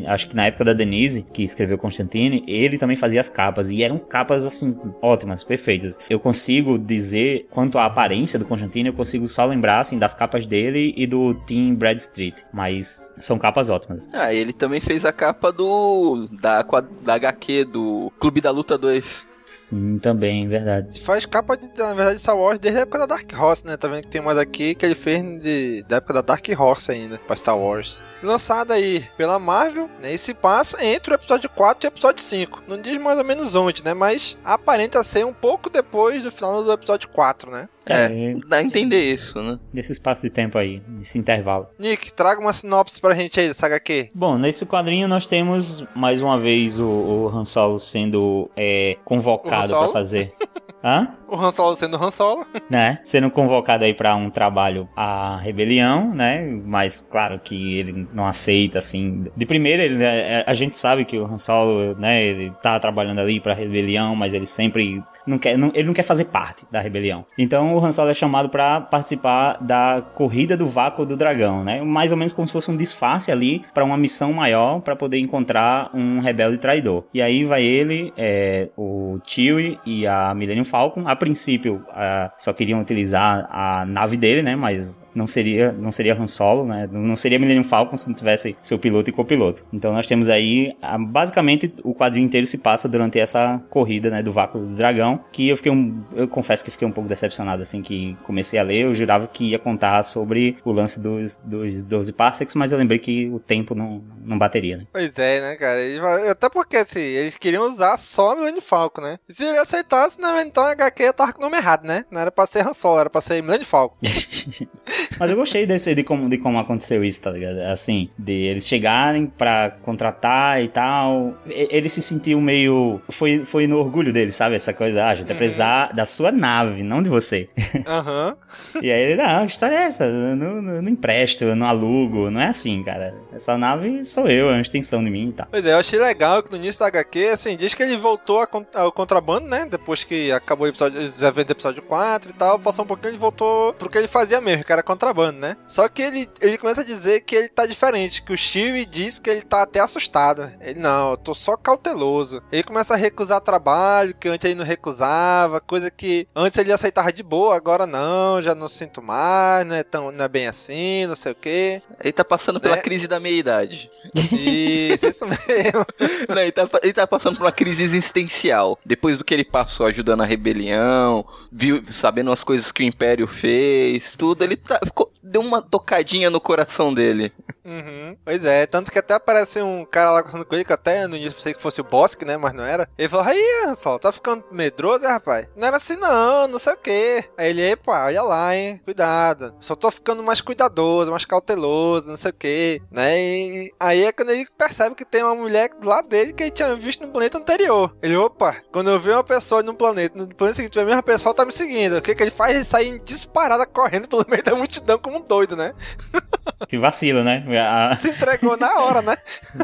acho 0.09 0.29
que 0.29 0.37
na 0.37 0.47
época 0.47 0.65
da 0.65 0.73
Denise, 0.73 1.27
que 1.33 1.43
escreveu 1.43 1.79
Constantine, 1.79 2.45
ele 2.47 2.79
também 2.79 2.97
fazia 2.97 3.21
as 3.21 3.29
capas, 3.29 3.71
e 3.71 3.83
eram 3.83 3.99
capas, 3.99 4.45
assim, 4.45 4.77
ótimas, 5.03 5.43
perfeitas. 5.43 5.99
Eu 6.09 6.19
consigo 6.19 6.79
dizer, 6.79 7.47
quanto 7.51 7.79
à 7.79 7.87
aparência 7.87 8.39
do 8.39 8.45
Constantine, 8.45 8.89
eu 8.89 8.95
consigo 8.95 9.27
só 9.27 9.45
lembrar, 9.45 9.81
assim, 9.81 9.99
das 9.99 10.15
capas 10.15 10.47
dele 10.47 10.95
e 10.97 11.07
do 11.07 11.35
Team 11.47 11.75
Bradstreet, 11.75 12.45
mas 12.53 13.15
são 13.19 13.39
capas 13.39 13.69
ótimas. 13.69 14.09
Ah, 14.13 14.33
ele 14.33 14.53
também 14.53 14.81
fez 14.81 15.05
a 15.05 15.13
capa 15.13 15.53
do. 15.53 16.29
da, 16.41 16.65
da 17.03 17.15
HQ 17.15 17.65
do 17.65 18.13
Clube 18.19 18.41
da 18.41 18.51
Luta 18.51 18.77
2. 18.79 19.36
Sim, 19.47 19.99
também, 20.01 20.49
verdade. 20.49 21.01
Faz 21.01 21.25
capa, 21.25 21.57
de, 21.57 21.69
na 21.79 21.95
verdade, 21.95 22.17
de 22.17 22.23
Star 22.23 22.37
Wars 22.37 22.59
desde 22.59 22.81
a 22.81 22.83
época 22.83 22.99
da 22.99 23.07
Dark 23.07 23.33
Horse, 23.33 23.65
né? 23.65 23.77
Tá 23.77 23.87
vendo 23.87 24.03
que 24.03 24.09
tem 24.09 24.21
mais 24.21 24.37
aqui 24.37 24.75
que 24.75 24.85
ele 24.85 24.97
fez 24.97 25.23
de, 25.41 25.85
da 25.89 25.97
época 25.97 26.15
da 26.15 26.21
Dark 26.21 26.45
Horse 26.59 26.91
ainda, 26.91 27.17
pra 27.19 27.37
Star 27.37 27.57
Wars. 27.57 28.03
Lançada 28.23 28.75
aí 28.75 29.07
pela 29.17 29.39
Marvel, 29.39 29.89
né? 30.01 30.13
E 30.15 30.19
se 30.19 30.35
passa 30.35 30.85
entre 30.85 31.13
o 31.13 31.15
episódio 31.15 31.49
4 31.51 31.85
e 31.85 31.87
o 31.87 31.89
episódio 31.89 32.23
5. 32.23 32.63
Não 32.67 32.81
diz 32.81 32.99
mais 32.99 33.19
ou 33.19 33.25
menos 33.25 33.55
onde, 33.55 33.85
né? 33.85 33.95
Mas 33.95 34.37
aparenta 34.45 35.03
ser 35.05 35.25
um 35.25 35.33
pouco 35.33 35.71
depois 35.71 36.23
do 36.23 36.31
final 36.31 36.63
do 36.65 36.73
episódio 36.73 37.09
4, 37.09 37.51
né? 37.51 37.69
É, 37.89 38.35
dá 38.49 38.57
a 38.57 38.63
entender 38.63 39.15
isso, 39.15 39.41
né? 39.41 39.61
Nesse 39.73 39.93
espaço 39.93 40.23
de 40.23 40.31
tempo 40.31 40.59
aí, 40.59 40.83
nesse 40.89 41.17
intervalo. 41.19 41.69
Nick, 41.79 42.13
traga 42.13 42.41
uma 42.41 42.53
sinopse 42.53 43.01
pra 43.01 43.15
gente 43.15 43.39
aí 43.39 43.47
dessa 43.47 43.67
HQ. 43.67 44.11
Bom, 44.13 44.37
nesse 44.37 44.67
quadrinho 44.67 45.07
nós 45.07 45.25
temos 45.25 45.85
mais 45.95 46.21
uma 46.21 46.37
vez 46.37 46.81
o, 46.81 46.85
o 46.85 47.29
Han 47.29 47.45
Solo 47.45 47.79
sendo 47.79 48.51
é, 48.57 48.97
convocado 49.05 49.69
pra 49.69 49.89
fazer. 49.89 50.35
Hã? 50.85 51.17
O 51.29 51.37
Han 51.37 51.51
Solo 51.51 51.75
sendo 51.77 51.97
Han 51.97 52.11
Solo. 52.11 52.47
né? 52.71 52.99
Sendo 53.03 53.31
convocado 53.31 53.85
aí 53.85 53.93
pra 53.95 54.15
um 54.15 54.31
trabalho 54.31 54.89
à 54.97 55.39
rebelião, 55.39 56.15
né? 56.15 56.43
Mas 56.65 57.07
claro 57.11 57.41
que 57.43 57.79
ele 57.79 58.07
não 58.13 58.27
aceita 58.27 58.79
assim. 58.79 59.25
De 59.37 59.45
primeira, 59.47 59.83
ele, 59.83 60.03
é, 60.05 60.45
a 60.47 60.55
gente 60.55 60.79
sabe 60.79 61.05
que 61.05 61.19
o 61.19 61.25
Han 61.25 61.39
Solo, 61.39 61.95
né? 61.99 62.23
Ele 62.25 62.53
tá 62.63 62.79
trabalhando 62.79 63.21
ali 63.21 63.41
pra 63.41 63.55
rebelião, 63.55 64.15
mas 64.15 64.33
ele 64.35 64.47
sempre 64.47 65.03
não 65.27 65.39
quer, 65.39 65.57
não- 65.59 65.73
ele 65.75 65.85
não 65.89 65.95
quer 65.95 66.05
fazer 66.05 66.27
parte 66.27 66.65
da 66.71 66.81
rebelião. 66.81 67.25
Então 67.37 67.75
o 67.75 67.85
Han 67.85 67.91
Solo 67.93 68.11
é 68.11 68.15
chamado 68.15 68.49
pra 68.49 68.81
participar 68.81 69.59
da 69.61 70.03
corrida 70.15 70.57
do 70.57 70.67
vácuo 70.67 71.05
do 71.05 71.17
dragão, 71.17 71.65
né? 71.65 71.83
Mais 71.83 72.13
ou 72.13 72.19
menos 72.19 72.33
como 72.33 72.47
se 72.47 72.53
fosse 72.53 72.71
um 72.71 72.77
disfarce 72.77 73.33
ali 73.33 73.65
pra 73.75 73.85
uma 73.85 73.97
missão 73.97 74.33
maior 74.33 74.81
pra 74.81 74.95
poder 74.95 75.19
encontrar 75.19 75.91
um 75.93 76.21
rebelde 76.21 76.59
traidor. 76.59 77.05
E 77.13 77.21
aí 77.21 77.45
vai 77.45 77.63
ele, 77.63 78.13
é, 78.17 78.69
o 78.77 79.19
Chewie 79.27 79.79
e 79.85 80.07
a 80.07 80.33
Millennium 80.47 80.65
Falcon. 80.65 81.03
A 81.07 81.17
princípio, 81.17 81.85
ah, 81.91 82.33
só 82.39 82.53
queriam 82.53 82.81
utilizar 82.81 83.49
a 83.51 83.85
nave 83.85 84.17
dele, 84.17 84.43
né? 84.43 84.57
Mas 84.57 85.01
não 85.15 85.27
seria, 85.27 85.73
não 85.73 85.91
seria 85.91 86.15
Han 86.15 86.27
Solo, 86.27 86.65
né? 86.67 86.89
Não 86.93 87.17
seria 87.17 87.39
Millennium 87.39 87.65
Falcon 87.65 87.97
se 87.97 88.07
não 88.07 88.15
tivesse 88.15 88.57
seu 88.61 88.79
piloto 88.79 89.09
e 89.09 89.13
copiloto. 89.13 89.65
Então 89.73 89.93
nós 89.93 90.07
temos 90.07 90.29
aí, 90.29 90.77
ah, 90.83 90.99
basicamente, 90.99 91.73
o 91.83 91.95
quadrinho 91.95 92.27
inteiro 92.27 92.47
se 92.47 92.59
passa 92.59 92.89
durante 92.89 93.19
essa 93.19 93.61
corrida, 93.71 94.11
né? 94.11 94.23
Do 94.23 94.33
vácuo 94.33 94.59
do 94.59 94.75
dragão, 94.75 95.25
que 95.33 95.49
eu 95.49 95.57
fiquei 95.57 95.73
um, 95.73 96.03
eu 96.15 96.29
confesso 96.29 96.65
que 96.65 96.71
fiquei 96.71 96.87
um 96.87 96.93
pouco 96.93 97.09
decepcionado, 97.09 97.63
assim, 97.63 97.83
que 97.83 98.17
comecei 98.25 98.59
a 98.59 98.63
ler, 98.63 98.83
eu 98.83 98.95
jurava 98.95 99.27
que 99.27 99.51
ia 99.51 99.59
contar 99.59 100.03
sobre 100.03 100.59
o 100.65 100.73
lance 100.73 101.01
dos, 101.01 101.39
dos 101.39 101.83
12 101.83 102.13
parsecs, 102.13 102.55
mas 102.55 102.73
eu 102.73 102.79
lembrei 102.79 102.99
que 102.99 103.29
o 103.29 103.39
tempo 103.39 103.75
não, 103.75 104.03
não 104.23 104.39
bateria, 104.39 104.77
né? 104.79 104.87
Pois 104.93 105.13
é, 105.17 105.41
né, 105.41 105.57
cara? 105.57 106.31
Até 106.31 106.49
porque, 106.51 106.77
assim, 106.77 107.01
eles 107.01 107.39
queriam 107.39 107.67
usar 107.67 107.99
só 107.99 108.35
Millennium 108.35 108.61
Falcon, 108.61 109.01
né? 109.01 109.19
Se 109.29 109.45
ele 109.45 109.59
aceitasse, 109.59 110.21
então 110.43 110.65
a 110.65 110.71
HQ 110.73 111.13
tava 111.13 111.33
com 111.33 111.39
o 111.41 111.43
nome 111.43 111.57
errado, 111.57 111.85
né? 111.85 112.05
Não 112.11 112.21
era 112.21 112.31
pra 112.31 112.47
ser 112.47 112.67
Han 112.67 112.73
Solo, 112.73 113.01
era 113.01 113.11
pra 113.11 113.21
ser 113.21 113.43
Millennium 113.43 113.65
Falcon. 113.67 113.97
Mas 115.19 115.31
eu 115.31 115.37
gostei 115.37 115.67
desse, 115.67 115.95
de, 115.95 116.03
como, 116.05 116.29
de 116.29 116.39
como 116.39 116.59
aconteceu 116.59 117.03
isso, 117.05 117.23
tá 117.23 117.31
ligado? 117.31 117.59
Assim, 117.73 118.11
de 118.19 118.33
eles 118.33 118.67
chegarem 118.69 119.27
pra 119.27 119.71
contratar 119.83 120.63
e 120.63 120.69
tal. 120.69 121.35
Ele 121.47 121.89
se 121.89 122.03
sentiu 122.03 122.41
meio. 122.41 123.01
Foi, 123.11 123.45
foi 123.45 123.67
no 123.67 123.79
orgulho 123.79 124.13
dele, 124.13 124.33
sabe? 124.33 124.55
Essa 124.57 124.73
coisa, 124.73 125.05
ah, 125.05 125.11
a 125.11 125.15
gente 125.15 125.27
vai 125.27 125.35
Uhum. 125.37 125.39
precisar 125.39 125.93
da 125.93 126.05
sua 126.07 126.33
nave, 126.33 126.83
não 126.83 127.03
de 127.03 127.09
você. 127.09 127.49
Aham. 127.87 128.35
e 128.83 128.91
aí 128.91 129.03
ele, 129.13 129.17
não, 129.23 129.45
que 129.47 129.53
história 129.53 129.75
é 129.77 129.83
essa? 129.85 130.05
Eu 130.05 130.37
não, 130.37 130.63
não, 130.63 130.83
não 130.83 130.89
empresto, 130.91 131.45
eu 131.45 131.55
não 131.57 131.67
alugo. 131.67 132.31
Não 132.31 132.41
é 132.41 132.47
assim, 132.47 132.83
cara. 132.83 133.15
Essa 133.35 133.57
nave 133.59 134.05
sou 134.05 134.29
eu, 134.29 134.49
é 134.49 134.53
uma 134.55 134.61
extensão 134.61 135.03
de 135.05 135.11
mim 135.11 135.29
e 135.29 135.33
tal. 135.33 135.47
Pois 135.51 135.65
é, 135.65 135.73
eu 135.73 135.79
achei 135.79 135.99
legal 135.99 136.43
que 136.43 136.51
no 136.51 136.57
início 136.57 136.79
da 136.81 136.87
HQ, 136.87 137.29
assim, 137.29 137.57
diz 137.57 137.75
que 137.75 137.83
ele 137.83 137.97
voltou 137.97 138.41
a 138.41 138.49
ao 138.75 138.91
contrabando, 138.93 139.47
né? 139.49 139.67
Depois 139.71 140.05
que 140.05 140.26
que 140.27 140.33
acabou 140.33 140.67
o 140.67 140.69
episódio, 140.69 141.01
os 141.01 141.23
eventos 141.23 141.47
do 141.47 141.53
episódio 141.53 141.83
4 141.83 142.31
e 142.31 142.33
tal, 142.33 142.59
passou 142.59 142.85
um 142.85 142.89
pouquinho, 142.89 143.11
ele 143.11 143.19
voltou 143.19 143.73
pro 143.75 143.89
que 143.89 143.97
ele 143.97 144.09
fazia 144.09 144.41
mesmo, 144.41 144.65
que 144.65 144.73
era 144.73 144.83
contrabando, 144.83 145.39
né? 145.39 145.57
Só 145.69 145.89
que 145.89 146.03
ele, 146.03 146.29
ele 146.41 146.59
começa 146.59 146.81
a 146.81 146.85
dizer 146.85 147.21
que 147.21 147.37
ele 147.37 147.49
tá 147.49 147.67
diferente, 147.67 148.23
que 148.23 148.33
o 148.33 148.39
Steve 148.39 148.85
diz 148.85 149.19
que 149.19 149.31
ele 149.31 149.43
tá 149.43 149.63
até 149.63 149.81
assustado. 149.81 150.51
Ele, 150.61 150.81
não, 150.81 151.13
eu 151.13 151.17
tô 151.17 151.35
só 151.35 151.57
cauteloso. 151.57 152.43
Ele 152.51 152.63
começa 152.63 152.95
a 152.95 152.97
recusar 152.97 153.41
trabalho, 153.41 154.15
que 154.15 154.29
antes 154.29 154.45
ele 154.45 154.55
não 154.57 154.65
recusava, 154.65 155.61
coisa 155.61 155.91
que 155.91 156.27
antes 156.35 156.59
ele 156.59 156.73
aceitava 156.73 157.13
de 157.13 157.23
boa, 157.23 157.57
agora 157.57 157.87
não, 157.87 158.43
já 158.43 158.55
não 158.55 158.69
sinto 158.69 159.01
mais, 159.01 159.67
não 159.67 159.77
é, 159.77 159.83
tão, 159.83 160.11
não 160.11 160.25
é 160.25 160.29
bem 160.29 160.49
assim, 160.49 161.07
não 161.07 161.15
sei 161.15 161.33
o 161.33 161.37
quê. 161.37 161.83
Ele 162.01 162.13
tá 162.13 162.25
passando 162.25 162.61
pela 162.61 162.77
é. 162.77 162.81
crise 162.81 163.07
da 163.07 163.21
meia-idade. 163.21 163.89
Isso, 164.15 165.07
isso 165.07 165.27
mesmo. 165.27 165.87
não, 166.29 166.43
ele, 166.43 166.53
tá, 166.53 166.69
ele 166.83 166.93
tá 166.93 167.07
passando 167.07 167.37
por 167.37 167.45
uma 167.45 167.53
crise 167.53 167.83
existencial. 167.83 168.79
Depois 168.85 169.19
do 169.19 169.25
que 169.25 169.33
ele 169.33 169.45
passou 169.45 169.87
ajudando 169.87 170.06
a 170.13 170.27
rebelião, 170.27 171.25
viu, 171.51 171.83
sabendo 171.91 172.33
as 172.33 172.45
coisas 172.45 172.71
que 172.73 172.83
o 172.83 172.87
Império 172.87 173.27
fez, 173.27 174.15
tudo, 174.17 174.43
ele 174.43 174.57
tá, 174.57 174.79
ficou, 174.85 175.11
deu 175.23 175.41
uma 175.41 175.63
tocadinha 175.63 176.31
no 176.31 176.41
coração 176.41 176.93
dele. 176.93 177.33
Uhum. 177.65 178.17
Pois 178.25 178.45
é, 178.45 178.65
tanto 178.65 178.93
que 178.93 178.99
até 178.99 179.15
aparece 179.15 179.61
um 179.61 179.85
cara 179.85 180.13
lá 180.13 180.23
conversando 180.23 180.45
com 180.45 180.55
ele, 180.55 180.65
que 180.65 180.73
até 180.73 181.07
no 181.09 181.17
início 181.17 181.35
pensei 181.35 181.53
que 181.53 181.61
fosse 181.61 181.81
o 181.81 181.85
Bosque, 181.85 182.25
né? 182.25 182.37
Mas 182.37 182.55
não 182.55 182.65
era. 182.65 182.89
Ele 182.97 183.09
falou, 183.09 183.27
aí, 183.27 183.75
só, 183.77 183.99
tá 183.99 184.13
ficando 184.13 184.45
medroso, 184.53 185.05
é, 185.05 185.09
rapaz? 185.09 185.49
Não 185.57 185.67
era 185.67 185.77
assim 185.77 185.97
não, 185.97 186.47
não 186.47 186.59
sei 186.61 186.75
o 186.75 186.77
quê. 186.77 187.25
Aí 187.37 187.51
ele, 187.51 187.63
epa, 187.63 188.07
olha 188.07 188.23
lá, 188.23 188.55
hein? 188.55 188.81
Cuidado. 188.85 189.55
Só 189.61 189.75
tô 189.75 189.91
ficando 189.91 190.23
mais 190.23 190.41
cuidadoso, 190.41 191.11
mais 191.11 191.25
cauteloso, 191.25 192.09
não 192.09 192.17
sei 192.17 192.31
o 192.31 192.35
quê, 192.35 192.81
né? 192.91 193.19
E 193.19 193.75
aí 193.81 194.05
é 194.05 194.13
quando 194.13 194.31
ele 194.31 194.47
percebe 194.57 194.95
que 194.95 195.05
tem 195.05 195.25
uma 195.25 195.35
mulher 195.35 195.71
do 195.71 195.89
lado 195.89 196.09
dele 196.09 196.33
que 196.33 196.45
ele 196.45 196.53
tinha 196.53 196.77
visto 196.77 197.05
no 197.05 197.13
planeta 197.13 197.39
anterior. 197.39 197.97
Ele, 198.01 198.17
opa, 198.17 198.57
quando 198.71 198.91
eu 198.91 199.01
ver 199.01 199.13
uma 199.13 199.25
pessoa 199.25 199.63
no 199.63 199.75
planeta, 199.75 199.96
no 200.15 200.29
planeta 200.35 200.57
seguinte, 200.57 200.79
a 200.79 200.85
mesma 200.85 201.03
pessoa 201.03 201.35
tá 201.35 201.45
me 201.45 201.53
seguindo. 201.53 201.97
O 201.97 202.03
que 202.03 202.15
que 202.15 202.23
ele 202.23 202.31
faz? 202.31 202.55
Ele 202.55 202.65
sai 202.65 203.01
disparada 203.05 203.67
correndo 203.67 204.09
pelo 204.09 204.25
meio 204.29 204.43
da 204.43 204.55
multidão 204.55 204.99
como 204.99 205.19
um 205.19 205.23
doido, 205.23 205.57
né? 205.57 205.75
Que 206.69 206.79
vacilo, 206.79 207.23
né? 207.23 207.45
A... 207.61 207.97
Se 208.01 208.09
entregou 208.09 208.57
na 208.57 208.81
hora, 208.81 209.03
né? 209.03 209.17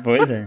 Pois 0.03 0.29
é. 0.29 0.45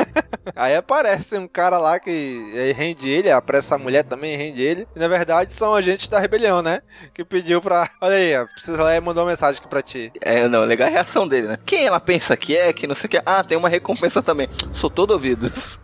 Aí 0.56 0.74
aparece 0.74 1.36
um 1.36 1.46
cara 1.46 1.78
lá 1.78 2.00
que 2.00 2.72
rende 2.76 3.08
ele, 3.08 3.30
aparece 3.30 3.66
essa 3.66 3.78
mulher 3.78 4.02
também 4.04 4.36
rende 4.36 4.62
ele. 4.62 4.88
E 4.96 4.98
na 4.98 5.06
verdade 5.06 5.52
são 5.52 5.74
agentes 5.74 6.08
da 6.08 6.18
rebelião, 6.18 6.62
né? 6.62 6.82
Que 7.12 7.24
pediu 7.24 7.60
pra. 7.60 7.90
Olha 8.00 8.16
aí, 8.16 8.46
precisa 8.48 8.82
lá 8.82 9.00
mandou 9.00 9.22
uma 9.22 9.30
mensagem 9.30 9.60
aqui 9.60 9.68
pra 9.68 9.82
ti. 9.82 10.12
É, 10.20 10.48
não, 10.48 10.64
legal 10.64 10.88
a 10.88 10.90
reação 10.90 11.28
dele, 11.28 11.48
né? 11.48 11.58
Quem 11.64 11.86
ela 11.86 12.00
pensa 12.00 12.36
que 12.36 12.56
é, 12.56 12.72
que 12.72 12.86
não 12.86 12.94
sei 12.94 13.06
o 13.06 13.10
que. 13.10 13.22
Ah, 13.24 13.44
tem 13.44 13.58
uma 13.58 13.68
recompensa 13.68 14.22
também. 14.22 14.48
Sou 14.72 14.90
todo 14.90 15.12
ouvidos. 15.12 15.78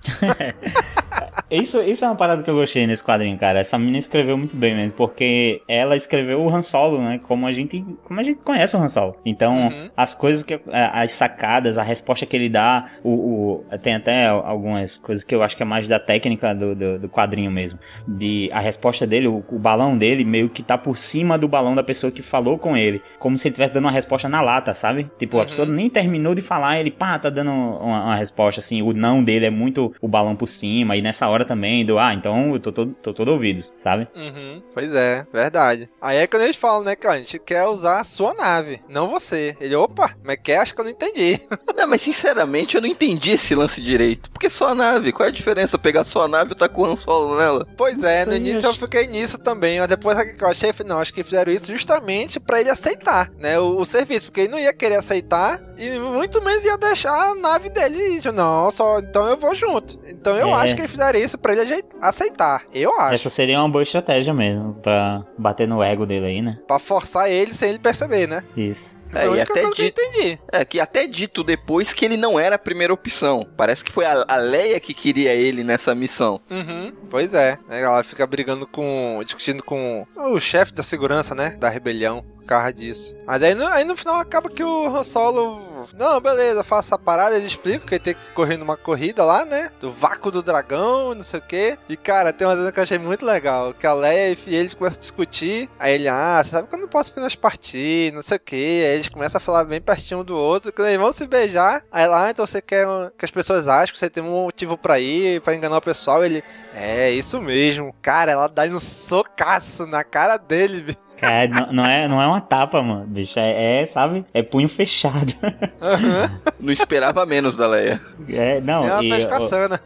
Isso, 1.51 1.81
isso 1.83 2.05
é 2.05 2.09
uma 2.09 2.17
parada 2.17 2.43
que 2.43 2.51
eu 2.51 2.55
gostei 2.55 2.87
nesse 2.87 3.05
quadrinho, 3.05 3.39
cara. 3.39 3.61
Essa 3.61 3.79
menina 3.79 3.99
escreveu 3.99 4.37
muito 4.37 4.57
bem 4.57 4.75
mesmo, 4.75 4.93
porque 4.93 5.63
ela 5.69 5.97
escreveu 5.97 6.41
o 6.41 6.49
Han 6.49 6.63
Solo, 6.63 6.99
né? 6.99 7.21
Como 7.27 7.47
a 7.47 7.53
gente, 7.53 7.85
como 8.05 8.21
a 8.21 8.23
gente 8.23 8.43
conhece 8.43 8.77
o 8.77 8.81
Han 8.81 8.89
Solo. 8.89 9.17
Então, 9.25 9.69
uhum. 9.69 9.91
as 9.97 10.15
coisas 10.15 10.43
que. 10.43 10.59
As 10.71 11.13
sacadas, 11.13 11.79
a 11.79 11.83
resposta 11.83 12.27
que 12.27 12.37
ele 12.37 12.49
dá, 12.49 12.87
o, 13.03 13.11
o, 13.11 13.65
tem 13.83 13.95
até 13.95 14.27
algumas 14.27 14.99
coisas 14.99 15.25
que 15.25 15.35
eu 15.35 15.43
acho 15.43 15.57
que 15.57 15.63
é 15.63 15.67
mais 15.67 15.89
da 15.89 15.99
técnica 15.99 16.55
do, 16.55 16.75
do, 16.75 16.99
do 16.99 17.09
quadrinho 17.09 17.51
mesmo. 17.51 17.79
De 18.07 18.49
a 18.53 18.61
resposta 18.61 19.07
dele, 19.07 19.29
o, 19.29 19.45
o, 19.49 19.59
balão 19.59 19.97
dele 19.97 20.25
meio 20.25 20.49
que 20.49 20.63
tá 20.63 20.77
por 20.77 20.97
cima 20.97 21.39
do 21.39 21.49
balão 21.49 21.75
da 21.75 21.83
pessoa 21.83 22.11
que 22.11 22.23
falou 22.23 22.59
com 22.59 22.77
ele. 22.77 23.03
Como 23.19 23.37
se 23.37 23.49
ele 23.49 23.53
estivesse 23.53 23.73
dando 23.73 23.85
uma 23.85 23.91
resposta 23.91 24.29
na 24.29 24.41
lata, 24.41 24.75
sabe? 24.75 25.11
Tipo, 25.19 25.37
uhum. 25.37 25.43
a 25.43 25.47
pessoa 25.47 25.67
nem 25.67 25.89
terminou 25.89 26.35
de 26.35 26.43
falar, 26.43 26.79
ele, 26.81 26.91
pá, 26.91 27.19
tá 27.19 27.31
dando 27.31 27.51
uma, 27.51 28.05
uma, 28.05 28.17
resposta 28.17 28.61
assim. 28.61 28.83
O 28.83 28.93
não 28.93 29.23
dele 29.23 29.47
é 29.47 29.51
muito 29.51 29.93
o 30.01 30.09
balão 30.09 30.37
por 30.37 30.47
cima. 30.47 30.97
E 30.97 31.03
nessa 31.09 31.27
hora 31.29 31.45
também, 31.45 31.85
do, 31.85 31.99
ah, 31.99 32.15
então 32.15 32.53
eu 32.55 32.61
tô 32.61 32.71
todo, 32.71 32.95
tô 33.03 33.15
todo 33.15 33.33
ouvidos, 33.33 33.75
sabe? 33.79 34.07
Uhum. 34.15 34.63
Pois 34.73 34.93
é, 34.95 35.27
verdade. 35.33 35.89
Aí 36.01 36.19
é 36.19 36.27
quando 36.27 36.43
eles 36.43 36.57
falam, 36.57 36.85
né, 36.85 36.95
que 36.95 37.07
a 37.07 37.17
gente 37.17 37.39
quer 37.39 37.67
usar 37.67 38.01
a 38.01 38.05
sua 38.05 38.35
nave, 38.35 38.81
não 38.89 39.09
você. 39.09 39.57
Ele, 39.61 39.75
opa, 39.75 40.15
mas 40.23 40.39
quer? 40.43 40.59
Acho 40.59 40.75
que 40.75 40.81
eu 40.81 40.85
não 40.85 40.91
entendi. 40.91 41.41
não, 41.77 41.87
mas 41.87 42.03
sinceramente 42.03 42.75
eu 42.75 42.81
não 42.81 42.89
entendi 42.89 43.33
esse 43.33 43.55
lance 43.55 43.81
direito. 43.81 44.31
Porque 44.31 44.51
só 44.51 44.69
a 44.69 44.75
nave, 44.75 45.13
qual 45.13 45.27
é 45.27 45.31
a 45.31 45.35
diferença? 45.35 45.79
Pegar 45.79 46.05
só 46.05 46.23
a 46.23 46.29
nave 46.29 46.53
e 46.53 46.57
tá 46.57 46.69
com 46.69 46.83
o 46.83 46.97
Solo 46.97 47.39
nela? 47.39 47.67
Pois 47.77 48.03
é, 48.03 48.27
no 48.27 48.37
início 48.37 48.67
eu 48.67 48.75
fiquei 48.75 49.07
nisso 49.07 49.39
também, 49.39 49.81
mas 49.81 49.89
depois 49.89 50.23
que 50.23 50.43
eu 50.43 50.49
achei, 50.49 50.73
não, 50.85 51.01
acho 51.01 51.15
que 51.15 51.25
fizeram 51.25 51.53
isso 51.53 51.73
justamente 51.73 52.39
para 52.39 52.61
ele 52.61 52.71
aceitar, 52.71 53.31
né, 53.39 53.59
o, 53.59 53.79
o, 53.79 53.87
serviço, 53.87 54.27
porque 54.27 54.43
ele 54.43 54.53
não 54.53 54.59
ia 54.59 54.73
querer 54.73 54.97
aceitar 54.97 55.61
e 55.79 55.99
muito 55.99 56.43
menos 56.43 56.65
ia 56.65 56.77
deixar 56.77 57.31
a 57.31 57.35
nave 57.35 57.71
dele. 57.71 58.21
Não, 58.33 58.71
só 58.71 58.99
então 58.99 59.29
eu 59.29 59.37
vou 59.37 59.55
junto. 59.55 59.99
Então 60.07 60.37
eu 60.37 60.49
é. 60.49 60.53
acho 60.53 60.75
que 60.75 60.81
eles 60.81 60.91
fizeram 60.91 61.19
isso 61.19 61.39
para 61.39 61.53
ele 61.53 61.85
aceitar. 62.01 62.65
Eu 62.75 62.99
acho. 63.01 63.15
Essa 63.15 63.31
seria 63.31 63.61
uma 63.61 63.69
boa 63.69 63.83
estratégia 63.83 64.35
mesmo, 64.35 64.75
para 64.75 65.25
bater 65.39 65.69
no 65.69 65.83
ego 65.83 66.05
dele 66.05 66.27
aí, 66.27 66.43
né? 66.43 66.59
Pra 66.67 66.79
forçar 66.79 67.31
ele 67.31 67.55
sem 67.55 67.71
ele 67.71 67.79
perceber, 67.79 68.27
né? 68.27 68.43
Isso. 68.57 68.99
É, 69.15 69.27
e 69.27 69.41
até 69.41 69.63
dito, 69.71 69.83
entendi. 69.83 70.39
É, 70.53 70.65
que 70.65 70.81
até 70.81 71.07
dito 71.07 71.43
depois 71.43 71.93
que 71.93 72.05
ele 72.05 72.17
não 72.17 72.39
era 72.39 72.57
a 72.57 72.59
primeira 72.59 72.93
opção. 72.93 73.47
Parece 73.57 73.83
que 73.83 73.93
foi 73.93 74.05
a, 74.05 74.25
a 74.29 74.37
Leia 74.37 74.79
que 74.81 74.93
queria 74.93 75.33
ele 75.33 75.65
nessa 75.65 75.95
missão. 75.95 76.41
Uhum, 76.51 76.93
pois 77.09 77.33
é. 77.33 77.59
Ela 77.71 78.03
fica 78.03 78.27
brigando 78.27 78.67
com. 78.67 79.21
discutindo 79.25 79.63
com 79.63 80.07
o 80.17 80.39
chefe 80.39 80.75
da 80.75 80.83
segurança, 80.83 81.35
né? 81.35 81.57
Da 81.59 81.69
rebelião 81.69 82.25
causa 82.49 82.73
disso. 82.73 83.15
Mas 83.27 83.43
aí 83.43 83.55
no, 83.55 83.67
aí 83.67 83.85
no 83.85 83.95
final 83.95 84.19
acaba 84.19 84.49
que 84.49 84.65
o 84.65 84.87
Han 84.87 85.03
Solo. 85.03 85.68
Não, 85.95 86.21
beleza, 86.21 86.63
faça 86.63 86.95
a 86.95 86.99
parada, 86.99 87.37
ele 87.37 87.47
explica 87.47 87.87
que 87.87 87.95
ele 87.95 88.05
tem 88.05 88.15
que 88.15 88.31
correr 88.33 88.57
numa 88.57 88.77
corrida 88.77 89.25
lá, 89.25 89.45
né? 89.45 89.71
Do 89.81 89.91
vácuo 89.93 90.31
do 90.31 90.43
dragão, 90.43 91.15
não 91.15 91.23
sei 91.23 91.41
o 91.41 91.43
que. 91.43 91.79
E 91.89 91.97
cara, 91.97 92.33
tem 92.33 92.47
uma 92.47 92.57
cena 92.57 92.73
que 92.73 92.79
eu 92.79 92.83
achei 92.83 92.99
muito 92.99 93.25
legal. 93.25 93.75
Que 93.75 93.87
a 93.87 93.95
Leia 93.95 94.37
e 94.47 94.55
eles 94.55 94.75
começam 94.75 94.97
a 94.97 95.01
discutir. 95.01 95.69
Aí 95.79 95.95
ele, 95.95 96.09
ah, 96.09 96.43
você 96.43 96.51
sabe 96.51 96.69
que 96.69 96.75
eu 96.75 96.81
não 96.81 96.89
posso 96.89 97.11
apenas 97.11 97.35
partir, 97.35 98.13
não 98.13 98.23
sei 98.23 98.37
o 98.37 98.41
que. 98.41 98.57
Aí 98.57 98.95
eles 98.95 99.09
começam 99.09 99.39
a 99.39 99.41
falar 99.41 99.65
bem 99.65 99.81
pertinho 99.81 100.21
um 100.21 100.25
do 100.25 100.37
outro. 100.37 100.73
Quando 100.73 100.89
eles 100.89 101.01
vão 101.01 101.13
se 101.13 101.27
beijar, 101.27 101.85
aí 101.91 102.07
lá, 102.07 102.27
ah, 102.27 102.31
então 102.31 102.47
você 102.47 102.61
quer 102.61 102.87
que 103.17 103.25
as 103.25 103.31
pessoas 103.31 103.69
achem 103.69 103.93
que 103.93 103.99
você 103.99 104.11
tem 104.11 104.23
um 104.23 104.45
motivo 104.45 104.77
pra 104.77 104.99
ir, 104.99 105.41
pra 105.41 105.55
enganar 105.55 105.79
o 105.79 105.83
pessoal. 105.83 106.25
Ele, 106.25 106.43
é, 106.75 107.11
isso 107.11 107.41
mesmo. 107.41 107.95
Cara, 108.03 108.33
ela 108.33 108.49
dá 108.49 108.65
um 108.65 108.81
socaço 108.81 109.87
na 109.87 110.05
cara 110.05 110.37
dele, 110.37 110.83
bicho. 110.95 111.08
É, 111.21 111.49
não, 111.49 111.73
não, 111.73 111.87
é, 111.87 112.09
não 112.09 112.23
é 112.23 112.27
uma 112.27 112.41
tapa, 112.41 112.83
mano, 112.83 113.07
bicho. 113.07 113.39
É, 113.39 113.83
é 113.83 113.87
sabe? 113.87 114.25
É 114.33 114.43
punho 114.43 114.69
fechado. 114.69 115.35
Uhum. 115.43 116.53
Não 116.61 116.73
esperava 116.73 117.25
menos 117.27 117.57
da 117.57 117.67
Leia. 117.67 118.01
É, 118.29 118.61
não. 118.61 118.87
É 118.87 118.93
uma 118.95 119.05
e, 119.05 119.11
pescaçana. 119.11 119.81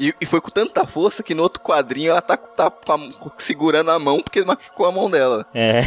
E, 0.00 0.14
e, 0.18 0.24
foi 0.24 0.40
com 0.40 0.50
tanta 0.50 0.86
força 0.86 1.22
que 1.22 1.34
no 1.34 1.42
outro 1.42 1.62
quadrinho 1.62 2.10
ela 2.10 2.22
tá, 2.22 2.34
tá 2.34 2.72
segurando 3.36 3.90
a 3.90 3.98
mão 3.98 4.20
porque 4.20 4.42
machucou 4.42 4.86
a 4.86 4.92
mão 4.92 5.10
dela. 5.10 5.44
É. 5.54 5.82